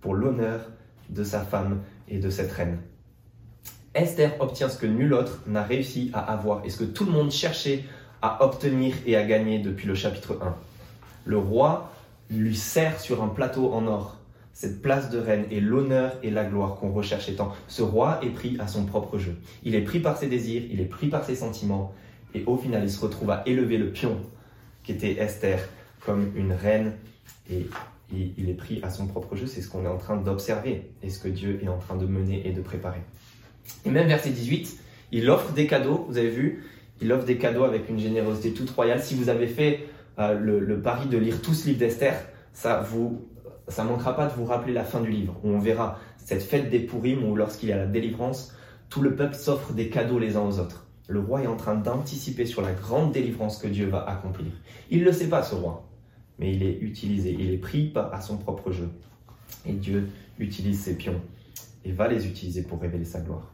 pour 0.00 0.14
l'honneur 0.14 0.60
de 1.10 1.22
sa 1.22 1.40
femme 1.40 1.82
et 2.08 2.18
de 2.18 2.30
cette 2.30 2.50
reine. 2.50 2.78
Esther 3.94 4.32
obtient 4.40 4.68
ce 4.68 4.78
que 4.78 4.86
nul 4.86 5.12
autre 5.12 5.40
n'a 5.46 5.62
réussi 5.62 6.10
à 6.14 6.20
avoir 6.20 6.64
et 6.64 6.70
ce 6.70 6.78
que 6.78 6.84
tout 6.84 7.04
le 7.04 7.12
monde 7.12 7.30
cherchait 7.30 7.84
à 8.22 8.44
obtenir 8.44 8.94
et 9.06 9.16
à 9.16 9.24
gagner 9.24 9.58
depuis 9.58 9.86
le 9.86 9.94
chapitre 9.94 10.38
1. 10.40 10.54
Le 11.26 11.38
roi 11.38 11.92
lui 12.30 12.56
sert 12.56 13.00
sur 13.00 13.22
un 13.22 13.28
plateau 13.28 13.72
en 13.72 13.86
or 13.86 14.16
cette 14.54 14.82
place 14.82 15.10
de 15.10 15.18
reine 15.18 15.46
et 15.50 15.60
l'honneur 15.60 16.12
et 16.22 16.30
la 16.30 16.44
gloire 16.44 16.76
qu'on 16.76 16.92
recherchait 16.92 17.34
tant. 17.34 17.52
Ce 17.68 17.82
roi 17.82 18.20
est 18.22 18.30
pris 18.30 18.56
à 18.60 18.66
son 18.66 18.84
propre 18.84 19.18
jeu. 19.18 19.36
Il 19.64 19.74
est 19.74 19.82
pris 19.82 20.00
par 20.00 20.18
ses 20.18 20.28
désirs, 20.28 20.62
il 20.70 20.80
est 20.80 20.86
pris 20.86 21.08
par 21.08 21.24
ses 21.24 21.36
sentiments, 21.36 21.94
et 22.34 22.44
au 22.46 22.56
final, 22.56 22.82
il 22.84 22.90
se 22.90 23.00
retrouve 23.00 23.30
à 23.30 23.42
élever 23.46 23.78
le 23.78 23.90
pion 23.90 24.18
qui 24.84 24.92
était 24.92 25.18
Esther 25.18 25.58
comme 26.04 26.32
une 26.36 26.52
reine, 26.52 26.92
et 27.50 27.66
il 28.12 28.48
est 28.48 28.54
pris 28.54 28.80
à 28.82 28.90
son 28.90 29.06
propre 29.06 29.36
jeu. 29.36 29.46
C'est 29.46 29.62
ce 29.62 29.68
qu'on 29.68 29.84
est 29.84 29.88
en 29.88 29.98
train 29.98 30.16
d'observer 30.16 30.90
et 31.02 31.08
ce 31.08 31.18
que 31.18 31.28
Dieu 31.28 31.60
est 31.62 31.68
en 31.68 31.78
train 31.78 31.96
de 31.96 32.06
mener 32.06 32.46
et 32.46 32.52
de 32.52 32.60
préparer. 32.60 33.00
Et 33.84 33.90
même 33.90 34.08
verset 34.08 34.30
18, 34.30 34.78
il 35.12 35.28
offre 35.30 35.52
des 35.52 35.66
cadeaux, 35.66 36.06
vous 36.08 36.18
avez 36.18 36.30
vu, 36.30 36.64
il 37.00 37.12
offre 37.12 37.24
des 37.24 37.36
cadeaux 37.36 37.64
avec 37.64 37.88
une 37.88 37.98
générosité 37.98 38.52
toute 38.52 38.70
royale. 38.70 39.02
Si 39.02 39.14
vous 39.14 39.28
avez 39.28 39.46
fait 39.46 39.88
euh, 40.18 40.38
le, 40.38 40.80
pari 40.80 41.08
de 41.08 41.18
lire 41.18 41.42
tout 41.42 41.54
ce 41.54 41.68
livre 41.68 41.78
d'Esther, 41.78 42.14
ça 42.52 42.80
vous 42.80 43.28
ça 43.68 43.84
manquera 43.84 44.16
pas 44.16 44.26
de 44.26 44.32
vous 44.32 44.44
rappeler 44.44 44.72
la 44.72 44.84
fin 44.84 45.00
du 45.00 45.10
livre, 45.10 45.36
où 45.44 45.50
on 45.50 45.58
verra 45.58 45.98
cette 46.16 46.42
fête 46.42 46.68
des 46.68 46.80
Pourim, 46.80 47.24
où 47.24 47.36
lorsqu'il 47.36 47.68
y 47.68 47.72
a 47.72 47.76
la 47.76 47.86
délivrance, 47.86 48.54
tout 48.88 49.02
le 49.02 49.14
peuple 49.14 49.34
s'offre 49.34 49.72
des 49.72 49.88
cadeaux 49.88 50.18
les 50.18 50.36
uns 50.36 50.42
aux 50.42 50.58
autres. 50.58 50.86
Le 51.08 51.20
roi 51.20 51.42
est 51.42 51.46
en 51.46 51.56
train 51.56 51.74
d'anticiper 51.74 52.44
sur 52.44 52.60
la 52.60 52.72
grande 52.72 53.12
délivrance 53.12 53.58
que 53.58 53.68
Dieu 53.68 53.86
va 53.86 54.04
accomplir. 54.08 54.52
Il 54.90 55.00
ne 55.00 55.04
le 55.04 55.12
sait 55.12 55.28
pas, 55.28 55.42
ce 55.42 55.54
roi, 55.54 55.88
mais 56.38 56.52
il 56.52 56.62
est 56.62 56.78
utilisé, 56.80 57.34
il 57.38 57.52
est 57.52 57.58
pris 57.58 57.92
à 58.12 58.20
son 58.20 58.36
propre 58.36 58.72
jeu. 58.72 58.88
Et 59.66 59.72
Dieu 59.72 60.08
utilise 60.38 60.80
ses 60.80 60.96
pions 60.96 61.20
et 61.84 61.92
va 61.92 62.08
les 62.08 62.26
utiliser 62.26 62.62
pour 62.62 62.80
révéler 62.80 63.04
sa 63.04 63.20
gloire. 63.20 63.52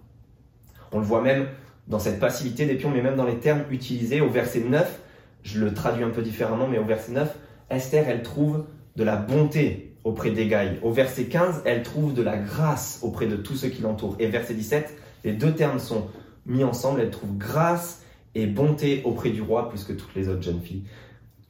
On 0.92 0.98
le 0.98 1.04
voit 1.04 1.22
même 1.22 1.46
dans 1.86 1.98
cette 1.98 2.20
passivité 2.20 2.66
des 2.66 2.74
pions, 2.74 2.90
mais 2.90 3.02
même 3.02 3.16
dans 3.16 3.24
les 3.24 3.38
termes 3.38 3.62
utilisés 3.70 4.20
au 4.20 4.28
verset 4.28 4.60
9, 4.60 5.00
je 5.42 5.60
le 5.60 5.72
traduis 5.72 6.04
un 6.04 6.10
peu 6.10 6.22
différemment, 6.22 6.66
mais 6.68 6.78
au 6.78 6.84
verset 6.84 7.12
9, 7.12 7.34
Esther, 7.70 8.08
elle 8.08 8.22
trouve 8.22 8.64
de 8.96 9.04
la 9.04 9.16
bonté 9.16 9.96
auprès 10.04 10.30
d'Egaï. 10.30 10.78
Au 10.82 10.90
verset 10.90 11.24
15, 11.24 11.62
elle 11.64 11.82
trouve 11.82 12.14
de 12.14 12.22
la 12.22 12.36
grâce 12.36 13.00
auprès 13.02 13.26
de 13.26 13.36
tous 13.36 13.56
ceux 13.56 13.68
qui 13.68 13.82
l'entourent. 13.82 14.16
Et 14.18 14.26
verset 14.26 14.54
17, 14.54 14.94
les 15.24 15.32
deux 15.32 15.54
termes 15.54 15.78
sont 15.78 16.08
mis 16.46 16.64
ensemble, 16.64 17.00
elle 17.00 17.10
trouve 17.10 17.36
grâce 17.36 18.02
et 18.34 18.46
bonté 18.46 19.02
auprès 19.04 19.30
du 19.30 19.42
roi 19.42 19.68
plus 19.68 19.84
que 19.84 19.92
toutes 19.92 20.14
les 20.14 20.28
autres 20.28 20.42
jeunes 20.42 20.60
filles. 20.60 20.84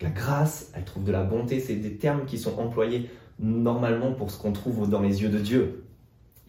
La 0.00 0.10
grâce, 0.10 0.70
elle 0.74 0.84
trouve 0.84 1.04
de 1.04 1.12
la 1.12 1.24
bonté, 1.24 1.60
c'est 1.60 1.74
des 1.74 1.96
termes 1.96 2.24
qui 2.24 2.38
sont 2.38 2.58
employés 2.58 3.10
normalement 3.40 4.12
pour 4.12 4.30
ce 4.30 4.40
qu'on 4.40 4.52
trouve 4.52 4.88
dans 4.88 5.00
les 5.00 5.22
yeux 5.22 5.28
de 5.28 5.38
Dieu. 5.38 5.84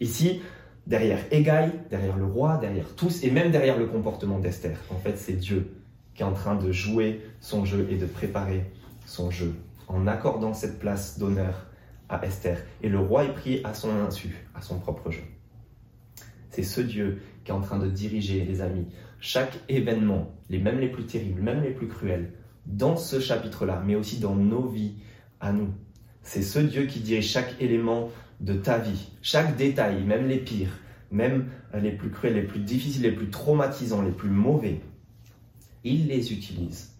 Ici, 0.00 0.40
derrière 0.86 1.20
Égaï, 1.30 1.72
derrière 1.90 2.16
le 2.16 2.24
roi, 2.24 2.56
derrière 2.56 2.94
tous, 2.96 3.22
et 3.22 3.30
même 3.30 3.50
derrière 3.50 3.78
le 3.78 3.86
comportement 3.86 4.38
d'Esther, 4.38 4.78
en 4.90 4.96
fait, 4.96 5.16
c'est 5.18 5.34
Dieu 5.34 5.76
qui 6.14 6.22
est 6.22 6.26
en 6.26 6.32
train 6.32 6.56
de 6.56 6.72
jouer 6.72 7.20
son 7.40 7.64
jeu 7.64 7.86
et 7.90 7.96
de 7.96 8.06
préparer 8.06 8.64
son 9.06 9.30
jeu 9.30 9.54
en 9.88 10.06
accordant 10.06 10.54
cette 10.54 10.78
place 10.78 11.18
d'honneur 11.18 11.66
à 12.08 12.24
Esther. 12.24 12.58
Et 12.82 12.88
le 12.88 12.98
roi 12.98 13.24
est 13.24 13.34
pris 13.34 13.60
à 13.64 13.74
son 13.74 13.90
insu, 13.90 14.46
à 14.54 14.62
son 14.62 14.78
propre 14.78 15.10
jeu. 15.10 15.22
C'est 16.50 16.62
ce 16.62 16.80
Dieu 16.80 17.20
qui 17.44 17.50
est 17.50 17.54
en 17.54 17.60
train 17.60 17.78
de 17.78 17.88
diriger, 17.88 18.44
les 18.44 18.60
amis, 18.60 18.86
chaque 19.20 19.58
événement, 19.68 20.34
les 20.48 20.58
mêmes 20.58 20.80
les 20.80 20.88
plus 20.88 21.04
terribles, 21.04 21.42
même 21.42 21.62
les 21.62 21.70
plus 21.70 21.88
cruels, 21.88 22.32
dans 22.66 22.96
ce 22.96 23.20
chapitre-là, 23.20 23.82
mais 23.84 23.94
aussi 23.94 24.18
dans 24.18 24.34
nos 24.34 24.66
vies 24.66 24.94
à 25.40 25.52
nous. 25.52 25.72
C'est 26.22 26.42
ce 26.42 26.58
Dieu 26.58 26.86
qui 26.86 27.00
dirige 27.00 27.28
chaque 27.28 27.54
élément 27.60 28.10
de 28.40 28.54
ta 28.54 28.78
vie, 28.78 29.08
chaque 29.22 29.56
détail, 29.56 30.02
même 30.04 30.26
les 30.26 30.38
pires, 30.38 30.78
même 31.10 31.48
les 31.74 31.92
plus 31.92 32.10
cruels, 32.10 32.34
les 32.34 32.42
plus 32.42 32.60
difficiles, 32.60 33.02
les 33.02 33.12
plus 33.12 33.30
traumatisants, 33.30 34.02
les 34.02 34.10
plus 34.10 34.30
mauvais. 34.30 34.80
Il 35.84 36.08
les 36.08 36.32
utilise 36.32 36.92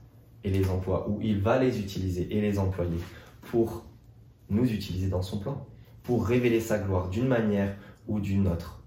et 0.44 0.50
les 0.50 0.68
emploie, 0.68 1.08
ou 1.08 1.18
il 1.22 1.40
va 1.40 1.58
les 1.58 1.78
utiliser 1.78 2.28
et 2.30 2.40
les 2.40 2.58
employer 2.58 2.98
pour 3.42 3.84
nous 4.48 4.64
utiliser 4.64 5.08
dans 5.08 5.22
son 5.22 5.38
plan, 5.38 5.66
pour 6.02 6.26
révéler 6.26 6.60
sa 6.60 6.78
gloire 6.78 7.08
d'une 7.08 7.26
manière 7.26 7.74
ou 8.08 8.20
d'une 8.20 8.48
autre. 8.48 8.78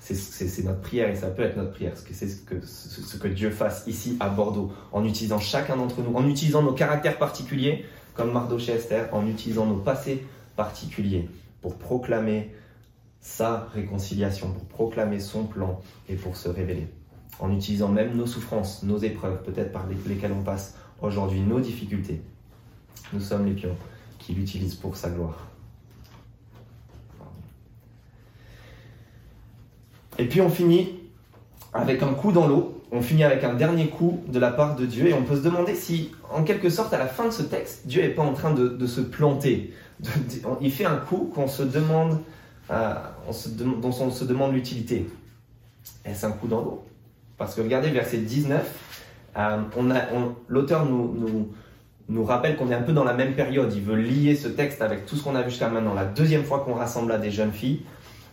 C'est 0.00 0.64
notre 0.64 0.80
prière 0.80 1.10
et 1.10 1.16
ça 1.16 1.28
peut 1.28 1.42
être 1.42 1.56
notre 1.56 1.72
prière, 1.72 1.92
c'est 1.94 2.28
ce 2.28 2.40
que, 2.40 2.64
ce 2.64 3.16
que 3.18 3.28
Dieu 3.28 3.50
fasse 3.50 3.86
ici 3.86 4.16
à 4.20 4.30
Bordeaux, 4.30 4.72
en 4.92 5.04
utilisant 5.04 5.38
chacun 5.38 5.76
d'entre 5.76 6.00
nous, 6.00 6.14
en 6.14 6.26
utilisant 6.26 6.62
nos 6.62 6.72
caractères 6.72 7.18
particuliers, 7.18 7.84
comme 8.14 8.32
Mardoché 8.32 8.72
Esther, 8.72 9.08
en 9.12 9.26
utilisant 9.26 9.66
nos 9.66 9.76
passés 9.76 10.24
particuliers 10.58 11.30
pour 11.62 11.78
proclamer 11.78 12.52
sa 13.20 13.68
réconciliation, 13.72 14.52
pour 14.52 14.64
proclamer 14.64 15.20
son 15.20 15.44
plan 15.44 15.80
et 16.08 16.16
pour 16.16 16.36
se 16.36 16.48
révéler. 16.48 16.88
En 17.38 17.54
utilisant 17.54 17.88
même 17.88 18.16
nos 18.16 18.26
souffrances, 18.26 18.82
nos 18.82 18.98
épreuves, 18.98 19.44
peut-être 19.44 19.70
par 19.70 19.86
lesquelles 19.86 20.32
on 20.32 20.42
passe 20.42 20.74
aujourd'hui, 21.00 21.40
nos 21.42 21.60
difficultés. 21.60 22.20
Nous 23.12 23.20
sommes 23.20 23.46
les 23.46 23.52
pions 23.52 23.76
qu'il 24.18 24.40
utilise 24.40 24.74
pour 24.74 24.96
sa 24.96 25.10
gloire. 25.10 25.46
Et 30.18 30.26
puis 30.26 30.40
on 30.40 30.50
finit 30.50 30.98
avec 31.72 32.02
un 32.02 32.14
coup 32.14 32.32
dans 32.32 32.48
l'eau, 32.48 32.77
on 32.90 33.02
finit 33.02 33.24
avec 33.24 33.44
un 33.44 33.54
dernier 33.54 33.88
coup 33.88 34.22
de 34.28 34.38
la 34.38 34.50
part 34.50 34.76
de 34.76 34.86
Dieu, 34.86 35.08
et 35.08 35.14
on 35.14 35.22
peut 35.22 35.36
se 35.36 35.42
demander 35.42 35.74
si, 35.74 36.12
en 36.30 36.42
quelque 36.42 36.70
sorte, 36.70 36.92
à 36.92 36.98
la 36.98 37.06
fin 37.06 37.26
de 37.26 37.30
ce 37.32 37.42
texte, 37.42 37.86
Dieu 37.86 38.02
n'est 38.02 38.08
pas 38.08 38.22
en 38.22 38.32
train 38.32 38.52
de, 38.52 38.86
se 38.86 39.00
planter. 39.00 39.72
il 40.60 40.72
fait 40.72 40.86
un 40.86 40.96
coup 40.96 41.30
qu'on 41.34 41.48
se 41.48 41.62
demande, 41.62 42.18
euh, 42.70 42.94
dont 43.56 43.94
on 44.00 44.10
se 44.10 44.24
demande 44.24 44.54
l'utilité. 44.54 45.08
Est-ce 46.04 46.26
un 46.26 46.32
coup 46.32 46.48
dans 46.48 46.60
l'eau? 46.60 46.84
Parce 47.36 47.54
que 47.54 47.60
regardez 47.60 47.90
verset 47.90 48.18
19, 48.18 48.62
euh, 49.36 49.58
l'auteur 50.48 50.86
nous, 50.86 51.14
nous 51.14 51.48
nous 52.08 52.24
rappelle 52.24 52.56
qu'on 52.56 52.70
est 52.70 52.74
un 52.74 52.82
peu 52.82 52.92
dans 52.92 53.04
la 53.04 53.12
même 53.12 53.34
période. 53.34 53.72
Il 53.74 53.82
veut 53.82 53.96
lier 53.96 54.34
ce 54.34 54.48
texte 54.48 54.80
avec 54.80 55.06
tout 55.06 55.16
ce 55.16 55.22
qu'on 55.22 55.34
a 55.34 55.42
vu 55.42 55.50
jusqu'à 55.50 55.68
maintenant. 55.68 55.94
La 55.94 56.04
deuxième 56.04 56.44
fois 56.44 56.60
qu'on 56.60 56.74
rassembla 56.74 57.18
des 57.18 57.30
jeunes 57.30 57.52
filles, 57.52 57.82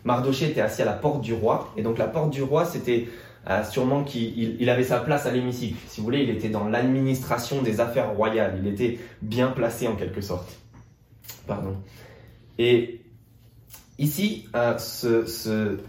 Mardoché 0.06 0.49
était 0.49 0.62
assis 0.62 0.82
à 0.82 0.86
la 0.86 0.93
porte 0.93 1.22
du 1.22 1.34
roi. 1.34 1.74
Et 1.76 1.82
donc 1.82 1.97
la 1.97 2.08
porte 2.08 2.30
du 2.30 2.41
roi, 2.41 2.66
c'était 2.66 3.10
euh, 3.48 3.64
sûrement 3.64 4.04
qu'il 4.04 4.60
il 4.60 4.70
avait 4.70 4.84
sa 4.84 5.00
place 5.00 5.26
à 5.26 5.32
l'hémicycle. 5.32 5.78
Si 5.88 6.00
vous 6.00 6.06
voulez, 6.06 6.24
il 6.24 6.30
était 6.30 6.50
dans 6.50 6.68
l'administration 6.68 7.62
des 7.62 7.80
affaires 7.80 8.12
royales. 8.12 8.60
Il 8.60 8.68
était 8.68 9.00
bien 9.22 9.50
placé 9.50 9.88
en 9.88 9.96
quelque 9.96 10.22
sorte. 10.22 10.52
Pardon. 11.46 11.76
Et 12.58 13.02
ici, 14.00 14.48
euh, 14.56 14.78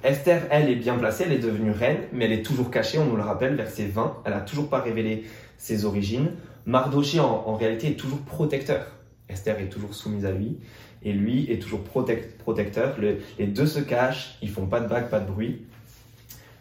Esther, 0.04 0.42
elle 0.50 0.68
est 0.68 0.76
bien 0.76 0.98
placée, 0.98 1.24
elle 1.26 1.32
est 1.32 1.38
devenue 1.38 1.70
reine, 1.70 2.00
mais 2.12 2.26
elle 2.26 2.32
est 2.32 2.44
toujours 2.44 2.70
cachée, 2.70 2.98
on 2.98 3.06
nous 3.06 3.16
le 3.16 3.22
rappelle, 3.22 3.54
verset 3.54 3.86
20. 3.86 4.22
Elle 4.24 4.32
n'a 4.32 4.40
toujours 4.40 4.68
pas 4.68 4.80
révélé 4.80 5.24
ses 5.56 5.86
origines. 5.86 6.32
Mardoché, 6.66 7.20
en, 7.20 7.54
réalité, 7.54 7.88
est 7.88 7.96
toujours 7.96 8.20
protecteur. 8.20 8.86
Esther 9.28 9.58
est 9.60 9.68
toujours 9.68 9.94
soumise 9.94 10.26
à 10.26 10.30
lui, 10.30 10.58
et 11.02 11.12
lui 11.12 11.50
est 11.50 11.60
toujours 11.60 11.82
protecteur. 11.82 12.96
les 13.38 13.46
deux 13.46 13.66
se 13.66 13.80
cachent, 13.80 14.36
ils 14.42 14.50
font 14.50 14.66
pas 14.66 14.80
de 14.80 14.88
vagues, 14.88 15.08
pas 15.08 15.20
de 15.20 15.30
bruit. 15.30 15.62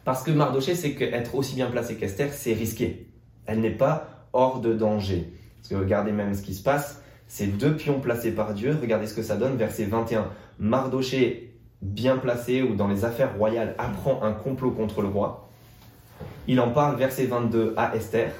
Parce 0.06 0.22
que 0.22 0.30
Mardoché 0.30 0.76
sait 0.76 0.93
qu'être 0.93 1.34
aussi 1.34 1.56
bien 1.56 1.66
placé 1.66 1.95
qu'Esther, 1.95 2.32
c'est 2.32 2.53
risqué. 2.53 3.08
Elle 3.47 3.60
n'est 3.60 3.72
pas 3.72 4.28
hors 4.34 4.62
de 4.62 4.72
danger. 4.72 5.34
Parce 5.58 5.70
que 5.70 5.76
regardez 5.76 6.12
même 6.12 6.36
ce 6.36 6.43
qui 6.43 6.53
se 6.53 6.62
passe. 6.62 7.01
Ces 7.28 7.47
deux 7.47 7.76
pions 7.76 7.99
placés 7.99 8.32
par 8.32 8.53
Dieu, 8.53 8.78
regardez 8.80 9.08
ce 9.08 9.16
que 9.16 9.24
ça 9.24 9.36
donne, 9.36 9.58
verset 9.58 9.86
21. 9.86 10.28
Mardoché, 10.60 11.58
bien 11.82 12.18
placé 12.18 12.62
ou 12.62 12.76
dans 12.76 12.88
les 12.88 13.03
affaires 13.03 13.36
royales, 13.36 13.74
apprend 13.80 14.22
un 14.22 14.32
complot 14.32 14.72
contre 14.72 15.01
le 15.01 15.08
roi. 15.08 15.49
Il 16.47 16.60
en 16.60 16.70
parle, 16.70 16.97
verset 16.97 17.26
22, 17.26 17.74
à 17.76 17.95
Esther, 17.95 18.32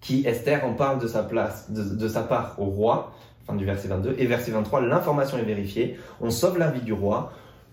qui, 0.00 0.26
Esther, 0.26 0.64
en 0.64 0.74
parle 0.74 0.98
de 0.98 1.06
sa, 1.06 1.22
place, 1.22 1.70
de, 1.70 2.08
sa 2.08 2.22
part 2.22 2.56
au 2.58 2.64
roi, 2.64 3.14
fin 3.46 3.54
du 3.54 3.64
verset 3.64 3.86
22. 3.86 4.16
Et 4.18 4.26
verset 4.26 4.50
23, 4.50 4.80
l'information 4.80 5.38
est 5.38 5.44
vérifiée, 5.44 5.96
on 6.20 6.30
sauve 6.30 6.58
la 6.58 6.72
vie 6.72 6.82
du 6.82 6.92
roi. 6.92 7.32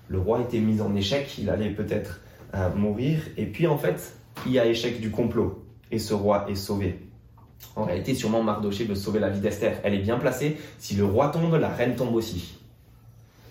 Le 0.10 0.20
roi 0.20 0.42
était 0.42 0.60
mis 0.60 0.80
en 0.80 0.96
échec, 0.96 1.40
il 1.40 1.50
allait 1.50 1.72
peut-être 1.72 2.20
mourir. 2.76 3.20
Et 3.38 3.46
puis 3.46 3.68
en 3.68 3.78
fait, 3.78 4.16
il 4.46 4.52
y 4.52 4.60
a 4.60 4.66
échec 4.66 5.00
du 5.00 5.12
complot 5.12 5.64
et 5.92 6.00
ce 6.00 6.14
roi 6.14 6.46
est 6.50 6.56
sauvé. 6.56 7.00
En 7.76 7.86
réalité, 7.86 8.14
sûrement 8.14 8.44
Mardoché 8.44 8.84
veut 8.84 8.96
sauver 8.96 9.20
la 9.20 9.30
vie 9.30 9.40
d'Esther. 9.40 9.80
Elle 9.84 9.94
est 9.94 10.02
bien 10.02 10.18
placée. 10.18 10.58
Si 10.80 10.96
le 10.96 11.06
roi 11.06 11.30
tombe, 11.30 11.56
la 11.56 11.70
reine 11.70 11.96
tombe 11.96 12.14
aussi. 12.16 12.58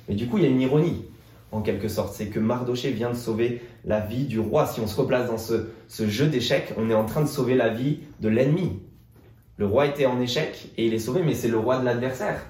Mais 0.08 0.14
du 0.14 0.26
coup, 0.28 0.38
il 0.38 0.44
y 0.44 0.46
a 0.46 0.50
une 0.50 0.60
ironie, 0.60 1.04
en 1.50 1.62
quelque 1.62 1.88
sorte. 1.88 2.14
C'est 2.14 2.26
que 2.26 2.38
Mardoché 2.38 2.90
vient 2.90 3.10
de 3.10 3.16
sauver 3.16 3.62
la 3.84 4.00
vie 4.00 4.24
du 4.24 4.38
roi. 4.38 4.66
Si 4.66 4.80
on 4.80 4.86
se 4.86 5.00
replace 5.00 5.28
dans 5.28 5.38
ce, 5.38 5.68
ce 5.88 6.08
jeu 6.08 6.26
d'échecs, 6.26 6.74
on 6.76 6.90
est 6.90 6.94
en 6.94 7.06
train 7.06 7.22
de 7.22 7.28
sauver 7.28 7.54
la 7.54 7.68
vie 7.68 8.00
de 8.20 8.28
l'ennemi. 8.28 8.80
Le 9.56 9.66
roi 9.66 9.86
était 9.86 10.06
en 10.06 10.20
échec 10.20 10.70
et 10.76 10.86
il 10.86 10.94
est 10.94 10.98
sauvé, 10.98 11.22
mais 11.22 11.34
c'est 11.34 11.48
le 11.48 11.58
roi 11.58 11.78
de 11.78 11.84
l'adversaire. 11.84 12.44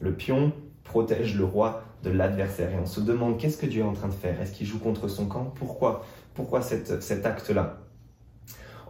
Le 0.00 0.12
pion 0.12 0.52
protège 0.84 1.36
le 1.36 1.44
roi 1.44 1.82
de 2.02 2.10
l'adversaire. 2.10 2.70
Et 2.72 2.78
on 2.78 2.86
se 2.86 3.00
demande 3.00 3.38
qu'est-ce 3.38 3.58
que 3.58 3.66
Dieu 3.66 3.80
est 3.80 3.86
en 3.86 3.92
train 3.92 4.08
de 4.08 4.14
faire? 4.14 4.40
Est-ce 4.40 4.52
qu'il 4.52 4.66
joue 4.66 4.78
contre 4.78 5.08
son 5.08 5.26
camp? 5.26 5.52
Pourquoi? 5.54 6.04
Pourquoi 6.34 6.62
cet 6.62 7.26
acte-là? 7.26 7.78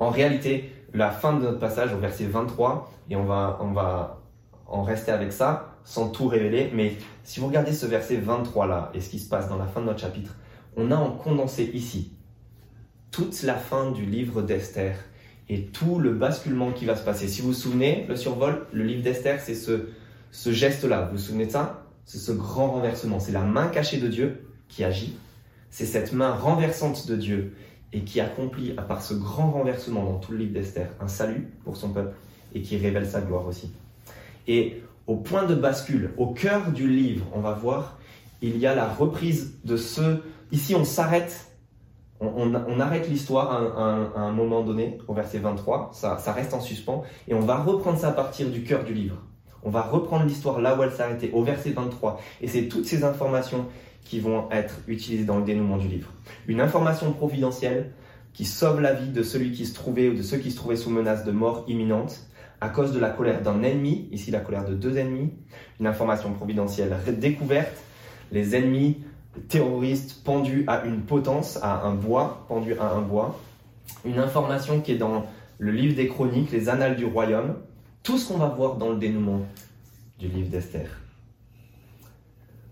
En 0.01 0.11
réalité, 0.11 0.73
la 0.95 1.11
fin 1.11 1.35
de 1.35 1.43
notre 1.43 1.59
passage 1.59 1.93
au 1.93 1.99
verset 1.99 2.25
23, 2.25 2.93
et 3.11 3.17
on 3.17 3.25
va, 3.25 3.59
on 3.61 3.73
va 3.73 4.21
en 4.67 4.83
rester 4.83 5.11
avec 5.11 5.33
ça 5.33 5.75
sans 5.85 6.11
tout 6.11 6.29
révéler, 6.29 6.71
mais 6.75 6.97
si 7.25 7.41
vous 7.41 7.47
regardez 7.47 7.73
ce 7.73 7.87
verset 7.87 8.19
23-là 8.19 8.91
et 8.95 9.01
ce 9.01 9.09
qui 9.09 9.19
se 9.19 9.29
passe 9.29 9.49
dans 9.49 9.57
la 9.57 9.67
fin 9.67 9.81
de 9.81 9.87
notre 9.87 10.01
chapitre, 10.01 10.37
on 10.77 10.91
a 10.91 10.97
en 10.97 11.13
condensé 11.13 11.71
ici 11.73 12.13
toute 13.11 13.43
la 13.43 13.55
fin 13.55 13.91
du 13.91 14.05
livre 14.05 14.43
d'Esther 14.43 14.97
et 15.49 15.65
tout 15.65 15.99
le 15.99 16.13
basculement 16.13 16.73
qui 16.73 16.85
va 16.85 16.95
se 16.95 17.03
passer. 17.03 17.27
Si 17.27 17.41
vous 17.41 17.49
vous 17.49 17.55
souvenez, 17.55 18.05
le 18.07 18.17
survol, 18.17 18.67
le 18.73 18.85
livre 18.85 19.03
d'Esther, 19.03 19.41
c'est 19.41 19.55
ce, 19.55 19.89
ce 20.31 20.53
geste-là. 20.53 21.07
Vous 21.07 21.17
vous 21.17 21.23
souvenez 21.23 21.47
de 21.47 21.51
ça? 21.51 21.88
C'est 22.09 22.19
ce 22.19 22.33
grand 22.33 22.71
renversement. 22.71 23.21
C'est 23.21 23.33
la 23.33 23.43
main 23.43 23.69
cachée 23.69 23.99
de 23.99 24.09
Dieu 24.09 24.51
qui 24.67 24.83
agit. 24.83 25.15
C'est 25.69 25.85
cette 25.85 26.15
main 26.15 26.33
renversante 26.33 27.07
de 27.07 27.15
Dieu 27.15 27.55
et 27.93 28.01
qui 28.01 28.19
accomplit, 28.19 28.73
à 28.79 28.83
part 28.83 29.03
ce 29.03 29.13
grand 29.13 29.51
renversement 29.51 30.05
dans 30.05 30.19
tout 30.19 30.33
le 30.33 30.39
livre 30.39 30.55
d'Esther, 30.55 30.89
un 31.01 31.09
salut 31.09 31.53
pour 31.65 31.77
son 31.77 31.91
peuple 31.91 32.15
et 32.55 32.63
qui 32.63 32.79
révèle 32.79 33.07
sa 33.07 33.21
gloire 33.21 33.47
aussi. 33.47 33.75
Et 34.47 34.83
au 35.07 35.17
point 35.17 35.45
de 35.45 35.55
bascule, 35.55 36.15
au 36.17 36.29
cœur 36.29 36.73
du 36.73 36.89
livre, 36.89 37.27
on 37.35 37.41
va 37.41 37.53
voir, 37.53 37.99
il 38.41 38.57
y 38.57 38.67
a 38.67 38.75
la 38.75 38.89
reprise 38.89 39.59
de 39.65 39.77
ce... 39.77 40.23
Ici, 40.51 40.75
on 40.75 40.87
s'arrête, 40.87 41.53
on, 42.21 42.81
arrête 42.81 43.07
l'histoire 43.11 43.53
à, 43.53 44.21
un 44.21 44.33
moment 44.33 44.63
donné, 44.63 44.97
au 45.09 45.13
verset 45.13 45.41
23, 45.41 45.91
ça, 45.93 46.17
reste 46.33 46.55
en 46.55 46.61
suspens, 46.63 47.05
et 47.27 47.35
on 47.35 47.41
va 47.41 47.59
reprendre 47.59 47.99
ça 47.99 48.09
à 48.09 48.13
partir 48.13 48.49
du 48.49 48.65
cœur 48.65 48.85
du 48.85 48.95
livre. 48.95 49.17
On 49.63 49.71
va 49.71 49.83
reprendre 49.83 50.25
l'histoire 50.25 50.61
là 50.61 50.77
où 50.79 50.83
elle 50.83 50.93
s'arrêtait, 50.93 51.31
au 51.33 51.43
verset 51.43 51.71
23. 51.71 52.21
Et 52.41 52.49
c'est 52.49 52.69
toutes 52.69 52.87
ces 52.87 53.05
informations 53.05 53.67
qui 54.05 54.21
vont 54.21 54.49
être 54.51 54.81
utilisées 54.87 55.25
dans 55.25 55.39
le 55.39 55.45
dénouement 55.45 55.77
du 55.77 55.89
livre. 55.89 56.13
Une 56.47 56.61
information 56.61 57.13
providentielle 57.13 57.93
qui 58.33 58.45
sauve 58.45 58.81
la 58.81 58.95
vie 58.95 59.11
de 59.11 59.23
celui 59.23 59.53
qui 59.53 59.67
se 59.67 59.75
trouvait 59.75 60.09
ou 60.09 60.15
de 60.15 60.23
ceux 60.23 60.39
qui 60.39 60.51
se 60.51 60.57
trouvaient 60.57 60.77
sous 60.77 60.91
menace 60.91 61.25
de 61.25 61.33
mort 61.33 61.65
imminente 61.67 62.29
à 62.61 62.69
cause 62.69 62.93
de 62.93 62.99
la 62.99 63.11
colère 63.11 63.43
d'un 63.43 63.63
ennemi, 63.63 64.09
ici 64.11 64.31
la 64.31 64.41
colère 64.41 64.65
de 64.65 64.75
deux 64.75 64.97
ennemis. 64.97 65.33
Une 65.81 65.87
information 65.87 66.33
providentielle 66.33 66.97
découverte, 67.19 67.77
les 68.33 68.57
ennemis 68.57 68.99
terroristes 69.49 70.23
pendus 70.25 70.65
à 70.67 70.85
une 70.85 71.03
potence, 71.03 71.59
à 71.63 71.85
un 71.85 71.95
bois, 71.95 72.45
pendus 72.49 72.77
à 72.79 72.93
un 72.93 73.01
bois. 73.01 73.39
Une 74.05 74.19
information 74.19 74.81
qui 74.81 74.93
est 74.93 74.97
dans 74.99 75.27
le 75.59 75.73
livre 75.73 75.95
des 75.95 76.09
chroniques, 76.09 76.51
les 76.51 76.69
annales 76.69 76.97
du 76.97 77.05
royaume, 77.05 77.55
tout 78.03 78.19
ce 78.19 78.29
qu'on 78.29 78.39
va 78.39 78.49
voir 78.49 78.77
dans 78.77 78.91
le 78.91 78.97
dénouement 78.97 79.43
du 80.19 80.29
livre 80.29 80.49
d'Esther. 80.49 80.89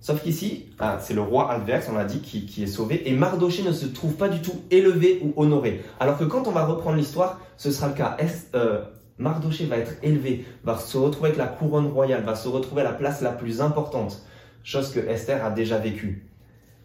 Sauf 0.01 0.22
qu'ici, 0.22 0.66
ah, 0.79 0.99
c'est 1.01 1.14
le 1.14 1.20
roi 1.20 1.51
adverse, 1.51 1.89
on 1.91 1.97
l'a 1.97 2.05
dit, 2.05 2.20
qui, 2.20 2.62
est 2.62 2.68
sauvé, 2.68 3.09
et 3.11 3.12
Mardoché 3.12 3.64
ne 3.64 3.72
se 3.72 3.87
trouve 3.87 4.14
pas 4.14 4.29
du 4.29 4.41
tout 4.41 4.55
élevé 4.70 5.20
ou 5.20 5.33
honoré. 5.37 5.83
Alors 5.99 6.16
que 6.16 6.22
quand 6.22 6.47
on 6.47 6.53
va 6.53 6.64
reprendre 6.64 6.97
l'histoire, 6.97 7.41
ce 7.57 7.72
sera 7.72 7.89
le 7.89 7.95
cas. 7.95 8.16
Euh, 8.55 8.85
Mardoché 9.18 9.66
va 9.66 9.79
être 9.79 9.95
élevé, 10.05 10.45
va 10.62 10.79
se 10.79 10.97
retrouver 10.97 11.31
avec 11.31 11.39
la 11.39 11.49
couronne 11.49 11.89
royale, 11.89 12.22
va 12.22 12.37
se 12.37 12.47
retrouver 12.47 12.83
à 12.83 12.85
la 12.85 12.93
place 12.93 13.20
la 13.20 13.33
plus 13.33 13.61
importante, 13.61 14.24
chose 14.62 14.93
que 14.93 15.01
Esther 15.01 15.45
a 15.45 15.51
déjà 15.51 15.79
vécue. 15.79 16.31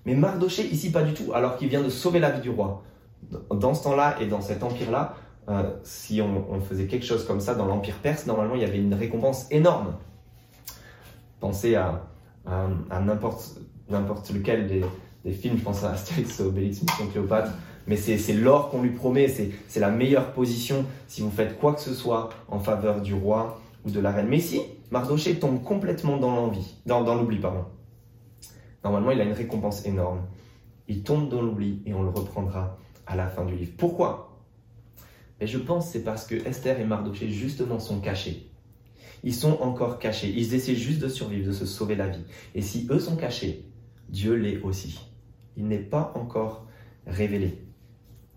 Mais 0.06 0.16
Mardoché, 0.16 0.66
ici, 0.66 0.92
pas 0.92 1.04
du 1.04 1.14
tout, 1.14 1.32
alors 1.34 1.58
qu'il 1.58 1.68
vient 1.68 1.84
de 1.84 1.89
sauver 1.89 2.18
la 2.20 2.32
vie 2.32 2.42
du 2.42 2.50
roi. 2.50 2.84
Dans 3.52 3.76
ce 3.76 3.84
temps-là 3.84 4.16
et 4.20 4.26
dans 4.26 4.42
cet 4.42 4.64
empire-là, 4.64 5.16
euh, 5.52 5.64
si 5.84 6.22
on, 6.22 6.62
faisait 6.62 6.86
quelque 6.86 7.06
chose 7.06 7.26
comme 7.26 7.39
ça 7.39 7.56
dans 7.56 7.66
l'Empire 7.66 7.97
perse, 8.02 8.26
normalement 8.26 8.56
il 8.56 8.62
y 8.62 8.66
avait 8.66 8.80
une 8.80 8.93
récompense 8.93 9.47
énorme. 9.52 9.95
Pensez 11.39 11.76
à, 11.76 12.04
n'importe 12.45 14.32
lequel 14.32 14.68
des, 14.68 15.32
films, 15.32 15.58
je 15.58 15.64
pense 15.64 15.84
à 15.84 15.91
Astérix, 15.91 16.39
Obélix, 16.39 16.82
Mission 16.82 17.08
Cléopâtre, 17.08 17.52
mais 17.88 17.97
c'est 17.97 18.34
l'or 18.34 18.70
qu'on 18.70 18.82
lui 18.82 18.91
promet, 18.91 19.28
c'est 19.28 19.80
la 19.80 19.89
meilleure 19.89 20.34
position 20.34 20.86
si 21.08 21.22
vous 21.22 21.32
faites 21.32 21.60
quoi 21.60 21.74
que 21.74 21.82
ce 21.82 21.93
soit 21.93 22.30
en 22.47 22.60
faveur 22.60 23.02
du 23.02 23.14
roi 23.14 23.60
ou 23.86 23.91
de 23.91 23.99
la 23.99 24.12
reine. 24.12 24.28
Mais 24.30 24.38
ici, 24.38 24.62
Mardoché 24.91 25.39
tombe 25.39 25.64
complètement 25.64 26.18
dans 26.18 26.36
l'envie, 26.36 26.76
dans, 26.86 27.04
dans 27.04 27.16
l'oubli, 27.16 27.39
pardon. 27.39 27.66
Normalement, 28.84 29.12
il 29.12 29.22
a 29.22 29.24
une 29.24 29.34
récompense 29.34 29.86
énorme. 29.86 30.22
Il 30.88 31.04
tombe 31.04 31.30
dans 31.30 31.41
l'oubli 31.41 31.82
et 31.86 31.93
on 31.93 32.04
le 32.04 32.10
reprendra 32.10 32.78
à 33.08 33.16
la 33.16 33.28
fin 33.28 33.45
du 33.45 33.56
livre. 33.56 33.74
Pourquoi? 33.78 34.31
Et 35.42 35.48
je 35.48 35.58
pense 35.58 35.88
que 35.88 35.92
c'est 35.94 36.04
parce 36.04 36.26
que 36.28 36.36
Esther 36.36 36.80
et 36.80 36.86
Mardoché 36.86 37.30
justement 37.30 37.80
sont 37.80 38.00
cachés. 38.00 38.52
Ils 39.24 39.34
sont 39.34 39.58
encore 39.60 39.98
cachés. 39.98 40.30
Ils 40.30 40.54
essaient 40.54 40.76
juste 40.76 41.00
de 41.00 41.08
survivre, 41.08 41.48
de 41.48 41.52
se 41.52 41.66
sauver 41.66 41.96
la 41.96 42.08
vie. 42.08 42.24
Et 42.54 42.62
si 42.62 42.88
eux 42.92 43.00
sont 43.00 43.16
cachés, 43.16 43.66
Dieu 44.10 44.36
l'est 44.36 44.62
aussi. 44.62 45.00
Il 45.58 45.68
n'est 45.68 45.80
pas 45.80 46.14
encore 46.16 46.68
révélé. 47.08 47.58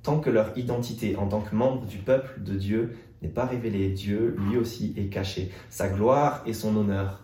Tant 0.02 0.18
que 0.18 0.30
leur 0.30 0.56
identité 0.56 1.16
en 1.16 1.28
tant 1.28 1.42
que 1.42 1.54
membre 1.54 1.86
du 1.86 1.98
peuple 1.98 2.42
de 2.42 2.54
Dieu 2.54 2.96
n'est 3.22 3.28
pas 3.28 3.44
révélée, 3.44 3.90
Dieu 3.90 4.36
lui 4.48 4.56
aussi 4.56 4.94
est 4.96 5.06
caché. 5.06 5.50
Sa 5.68 5.88
gloire 5.88 6.42
et 6.46 6.54
son 6.54 6.74
honneur 6.74 7.22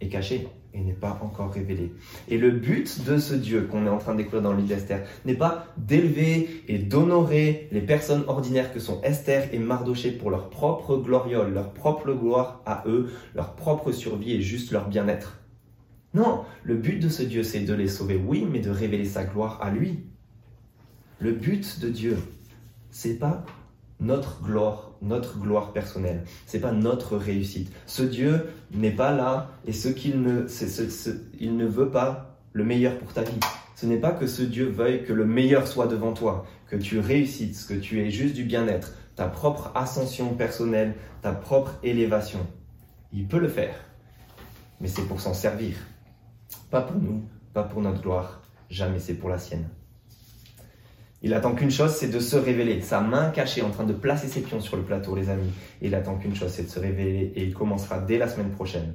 est 0.00 0.08
caché 0.08 0.48
et 0.74 0.80
n'est 0.80 0.92
pas 0.92 1.18
encore 1.22 1.52
révélé. 1.52 1.92
Et 2.28 2.36
le 2.36 2.50
but 2.50 3.04
de 3.04 3.18
ce 3.18 3.34
Dieu 3.34 3.68
qu'on 3.70 3.86
est 3.86 3.90
en 3.90 3.98
train 3.98 4.12
de 4.12 4.18
découvrir 4.18 4.42
dans 4.42 4.52
le 4.52 4.58
livre 4.58 4.68
d'Esther 4.68 5.06
n'est 5.24 5.36
pas 5.36 5.66
d'élever 5.76 6.62
et 6.68 6.78
d'honorer 6.78 7.68
les 7.70 7.80
personnes 7.80 8.24
ordinaires 8.26 8.72
que 8.72 8.80
sont 8.80 9.00
Esther 9.02 9.48
et 9.52 9.58
Mardoché 9.58 10.10
pour 10.10 10.30
leur 10.30 10.50
propre 10.50 10.96
gloriole, 10.96 11.54
leur 11.54 11.72
propre 11.72 12.12
gloire 12.12 12.62
à 12.66 12.82
eux, 12.86 13.10
leur 13.34 13.54
propre 13.54 13.92
survie 13.92 14.32
et 14.32 14.42
juste 14.42 14.72
leur 14.72 14.88
bien-être. 14.88 15.40
Non, 16.12 16.44
le 16.62 16.76
but 16.76 16.98
de 16.98 17.08
ce 17.08 17.22
Dieu 17.22 17.42
c'est 17.42 17.60
de 17.60 17.74
les 17.74 17.88
sauver, 17.88 18.16
oui, 18.16 18.46
mais 18.50 18.60
de 18.60 18.70
révéler 18.70 19.04
sa 19.04 19.24
gloire 19.24 19.58
à 19.62 19.70
lui. 19.70 20.04
Le 21.18 21.32
but 21.32 21.80
de 21.80 21.88
Dieu, 21.88 22.18
c'est 22.90 23.18
pas 23.18 23.44
notre 24.00 24.42
gloire, 24.42 24.93
notre 25.04 25.38
gloire 25.38 25.72
personnelle. 25.72 26.24
C'est 26.46 26.60
pas 26.60 26.72
notre 26.72 27.16
réussite. 27.16 27.72
Ce 27.86 28.02
Dieu 28.02 28.46
n'est 28.72 28.90
pas 28.90 29.12
là 29.12 29.50
et 29.66 29.72
ce 29.72 29.88
qu'il 29.88 30.22
ne, 30.22 30.46
il 31.38 31.56
ne 31.56 31.66
veut 31.66 31.90
pas 31.90 32.38
le 32.52 32.64
meilleur 32.64 32.98
pour 32.98 33.12
ta 33.12 33.22
vie. 33.22 33.40
Ce 33.76 33.86
n'est 33.86 33.98
pas 33.98 34.12
que 34.12 34.26
ce 34.26 34.42
Dieu 34.42 34.66
veuille 34.66 35.04
que 35.04 35.12
le 35.12 35.26
meilleur 35.26 35.66
soit 35.66 35.86
devant 35.86 36.12
toi, 36.12 36.46
que 36.68 36.76
tu 36.76 36.98
réussisses, 37.00 37.64
que 37.64 37.74
tu 37.74 38.00
aies 38.00 38.10
juste 38.10 38.34
du 38.34 38.44
bien-être, 38.44 38.94
ta 39.16 39.26
propre 39.26 39.72
ascension 39.74 40.34
personnelle, 40.34 40.94
ta 41.22 41.32
propre 41.32 41.78
élévation. 41.82 42.46
Il 43.12 43.26
peut 43.26 43.38
le 43.38 43.48
faire, 43.48 43.74
mais 44.80 44.88
c'est 44.88 45.06
pour 45.06 45.20
s'en 45.20 45.34
servir. 45.34 45.76
Pas 46.70 46.82
pour 46.82 47.00
nous, 47.00 47.22
pas 47.52 47.64
pour 47.64 47.82
notre 47.82 48.00
gloire, 48.00 48.42
jamais 48.70 48.98
c'est 48.98 49.14
pour 49.14 49.28
la 49.28 49.38
sienne. 49.38 49.68
Il 51.24 51.32
attend 51.32 51.54
qu'une 51.54 51.70
chose, 51.70 51.92
c'est 51.92 52.08
de 52.08 52.20
se 52.20 52.36
révéler. 52.36 52.82
Sa 52.82 53.00
main 53.00 53.30
cachée 53.30 53.62
en 53.62 53.70
train 53.70 53.84
de 53.84 53.94
placer 53.94 54.28
ses 54.28 54.42
pions 54.42 54.60
sur 54.60 54.76
le 54.76 54.82
plateau, 54.82 55.16
les 55.16 55.30
amis. 55.30 55.50
il 55.80 55.94
attend 55.94 56.16
qu'une 56.16 56.34
chose, 56.34 56.50
c'est 56.50 56.64
de 56.64 56.68
se 56.68 56.78
révéler 56.78 57.32
et 57.34 57.44
il 57.44 57.54
commencera 57.54 57.98
dès 57.98 58.18
la 58.18 58.28
semaine 58.28 58.50
prochaine. 58.50 58.92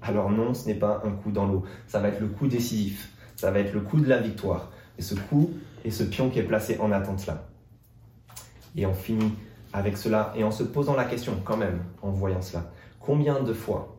Alors 0.00 0.30
non, 0.30 0.54
ce 0.54 0.66
n'est 0.66 0.74
pas 0.74 1.02
un 1.04 1.10
coup 1.10 1.30
dans 1.30 1.44
l'eau. 1.44 1.64
Ça 1.86 2.00
va 2.00 2.08
être 2.08 2.20
le 2.20 2.28
coup 2.28 2.46
décisif. 2.46 3.10
Ça 3.36 3.50
va 3.50 3.58
être 3.58 3.74
le 3.74 3.82
coup 3.82 4.00
de 4.00 4.08
la 4.08 4.16
victoire. 4.22 4.72
Et 4.98 5.02
ce 5.02 5.14
coup 5.14 5.50
et 5.84 5.90
ce 5.90 6.02
pion 6.02 6.30
qui 6.30 6.38
est 6.38 6.44
placé 6.44 6.78
en 6.78 6.92
attente 6.92 7.26
là. 7.26 7.46
Et 8.74 8.86
on 8.86 8.94
finit 8.94 9.34
avec 9.74 9.98
cela 9.98 10.32
et 10.36 10.44
en 10.44 10.50
se 10.50 10.62
posant 10.62 10.96
la 10.96 11.04
question 11.04 11.42
quand 11.44 11.58
même, 11.58 11.80
en 12.00 12.08
voyant 12.08 12.40
cela. 12.40 12.72
Combien 13.00 13.42
de 13.42 13.52
fois 13.52 13.98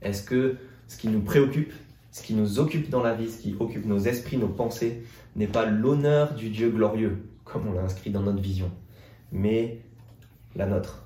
est-ce 0.00 0.22
que 0.22 0.56
ce 0.88 0.96
qui 0.96 1.08
nous 1.08 1.20
préoccupe, 1.20 1.74
ce 2.10 2.22
qui 2.22 2.32
nous 2.32 2.58
occupe 2.58 2.88
dans 2.88 3.02
la 3.02 3.14
vie, 3.14 3.30
ce 3.30 3.42
qui 3.42 3.54
occupe 3.60 3.84
nos 3.84 3.98
esprits, 3.98 4.38
nos 4.38 4.48
pensées, 4.48 5.02
n'est 5.36 5.46
pas 5.46 5.66
l'honneur 5.66 6.34
du 6.34 6.50
Dieu 6.50 6.70
glorieux, 6.70 7.28
comme 7.44 7.66
on 7.68 7.72
l'a 7.72 7.82
inscrit 7.82 8.10
dans 8.10 8.22
notre 8.22 8.40
vision, 8.40 8.70
mais 9.32 9.80
la 10.54 10.66
nôtre. 10.66 11.00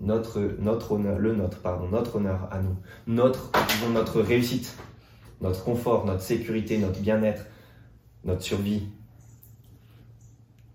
Notre, 0.00 0.40
notre 0.60 0.92
honneur, 0.92 1.18
le 1.18 1.34
nôtre, 1.34 1.58
pardon, 1.60 1.88
notre 1.88 2.16
honneur 2.16 2.48
à 2.52 2.60
nous, 2.60 2.76
notre, 3.08 3.50
notre 3.92 4.20
réussite, 4.20 4.76
notre 5.40 5.64
confort, 5.64 6.06
notre 6.06 6.22
sécurité, 6.22 6.78
notre 6.78 7.00
bien-être, 7.00 7.44
notre 8.24 8.42
survie. 8.42 8.84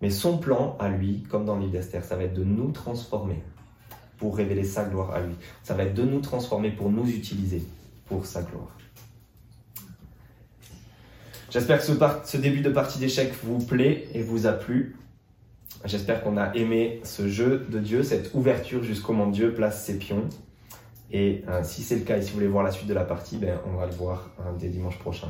Mais 0.02 0.10
son 0.10 0.38
plan 0.38 0.76
à 0.78 0.90
lui, 0.90 1.24
comme 1.30 1.46
dans 1.46 1.58
l'île 1.58 1.72
d'Esther, 1.72 2.04
ça 2.04 2.18
va 2.18 2.24
être 2.24 2.34
de 2.34 2.44
nous 2.44 2.72
transformer 2.72 3.42
pour 4.18 4.36
révéler 4.36 4.66
sa 4.66 4.84
gloire 4.84 5.12
à 5.12 5.22
lui. 5.22 5.36
Ça 5.64 5.74
va 5.74 5.84
être 5.84 5.94
de 5.94 6.04
nous 6.04 6.20
transformer 6.20 6.72
pour 6.72 6.92
nous 6.92 7.08
utiliser 7.08 7.64
pour 8.08 8.26
sa 8.26 8.42
gloire. 8.42 8.76
J'espère 11.54 11.78
que 11.78 11.86
ce, 11.86 12.38
début 12.38 12.62
de 12.62 12.72
partie 12.72 12.98
d'échecs 12.98 13.32
vous 13.44 13.64
plaît 13.64 14.08
et 14.16 14.24
vous 14.24 14.48
a 14.48 14.54
plu. 14.54 14.96
J'espère 15.86 16.24
qu'on 16.24 16.36
a 16.36 16.52
aimé 16.56 17.00
ce 17.04 17.28
jeu 17.28 17.68
de 17.70 17.78
Dieu, 17.78 18.02
cette 18.02 18.34
ouverture 18.34 18.82
jusqu'au 18.82 19.14
moment 19.14 19.30
Dieu 19.30 19.54
place 19.54 19.86
ses 19.86 20.00
pions. 20.00 20.28
Et 21.12 21.44
euh, 21.48 21.62
si 21.64 21.84
c'est 21.84 21.98
le 21.98 22.02
cas 22.02 22.18
et 22.18 22.24
si 22.24 22.30
vous 22.32 22.38
voulez 22.38 22.48
voir 22.48 22.64
la 22.64 22.72
suite 22.72 22.88
de 22.88 22.94
la 22.96 23.04
partie, 23.04 23.38
ben, 23.38 23.60
on 23.68 23.78
va 23.78 23.86
le 23.86 23.92
voir 23.92 24.32
euh, 24.40 24.46
dès 24.58 24.70
dimanche 24.70 24.98
prochain. 24.98 25.28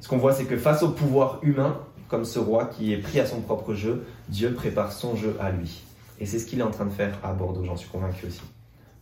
Ce 0.00 0.08
qu'on 0.08 0.16
voit, 0.16 0.32
c'est 0.32 0.46
que 0.46 0.56
face 0.56 0.82
au 0.82 0.92
pouvoir 0.92 1.38
humain, 1.42 1.78
comme 2.08 2.24
ce 2.24 2.38
roi 2.38 2.64
qui 2.64 2.94
est 2.94 2.98
pris 3.02 3.20
à 3.20 3.26
son 3.26 3.42
propre 3.42 3.74
jeu, 3.74 4.06
Dieu 4.30 4.54
prépare 4.54 4.92
son 4.92 5.14
jeu 5.14 5.36
à 5.40 5.50
lui. 5.50 5.82
Et 6.20 6.24
c'est 6.24 6.38
ce 6.38 6.46
qu'il 6.46 6.60
est 6.60 6.64
en 6.64 6.70
train 6.70 6.86
de 6.86 6.90
faire 6.90 7.18
à 7.22 7.34
Bordeaux, 7.34 7.64
j'en 7.66 7.76
suis 7.76 7.90
convaincu 7.90 8.24
aussi. 8.28 8.40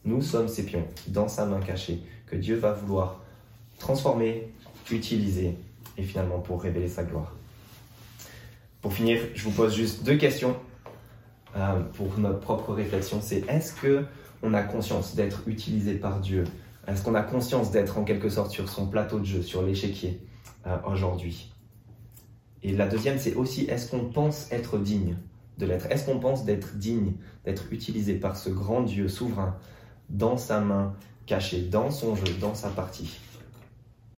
Nous 0.04 0.22
sommes 0.22 0.48
ces 0.48 0.64
pions 0.64 0.88
dans 1.06 1.28
sa 1.28 1.46
main 1.46 1.60
cachée 1.60 2.02
que 2.26 2.34
Dieu 2.34 2.56
va 2.56 2.72
vouloir 2.72 3.20
transformer, 3.78 4.52
utiliser 4.90 5.56
et 5.96 6.02
finalement 6.02 6.38
pour 6.38 6.62
révéler 6.62 6.88
sa 6.88 7.04
gloire. 7.04 7.34
Pour 8.80 8.92
finir, 8.94 9.20
je 9.34 9.44
vous 9.44 9.50
pose 9.50 9.74
juste 9.74 10.04
deux 10.04 10.16
questions 10.16 10.56
euh, 11.56 11.80
pour 11.94 12.18
notre 12.18 12.40
propre 12.40 12.72
réflexion. 12.72 13.20
C'est 13.20 13.46
est-ce 13.48 13.74
que 13.74 14.04
on 14.42 14.54
a 14.54 14.62
conscience 14.62 15.14
d'être 15.14 15.42
utilisé 15.46 15.94
par 15.94 16.20
Dieu? 16.20 16.44
Est-ce 16.86 17.02
qu'on 17.02 17.14
a 17.14 17.22
conscience 17.22 17.70
d'être 17.70 17.98
en 17.98 18.04
quelque 18.04 18.30
sorte 18.30 18.50
sur 18.50 18.68
son 18.68 18.86
plateau 18.86 19.18
de 19.18 19.24
jeu, 19.24 19.42
sur 19.42 19.62
l'échiquier 19.62 20.20
euh, 20.66 20.76
aujourd'hui? 20.86 21.52
Et 22.62 22.72
la 22.72 22.88
deuxième, 22.88 23.18
c'est 23.18 23.34
aussi 23.34 23.64
est-ce 23.64 23.90
qu'on 23.90 24.06
pense 24.06 24.50
être 24.50 24.78
digne 24.78 25.16
de 25.58 25.66
l'être? 25.66 25.86
Est-ce 25.90 26.06
qu'on 26.06 26.18
pense 26.18 26.44
d'être 26.44 26.76
digne, 26.76 27.12
d'être 27.44 27.64
utilisé 27.70 28.14
par 28.14 28.36
ce 28.36 28.48
grand 28.48 28.82
Dieu 28.82 29.08
souverain 29.08 29.56
dans 30.08 30.36
sa 30.36 30.60
main 30.60 30.94
cachée, 31.26 31.62
dans 31.62 31.90
son 31.90 32.14
jeu, 32.16 32.32
dans 32.40 32.54
sa 32.54 32.68
partie? 32.70 33.18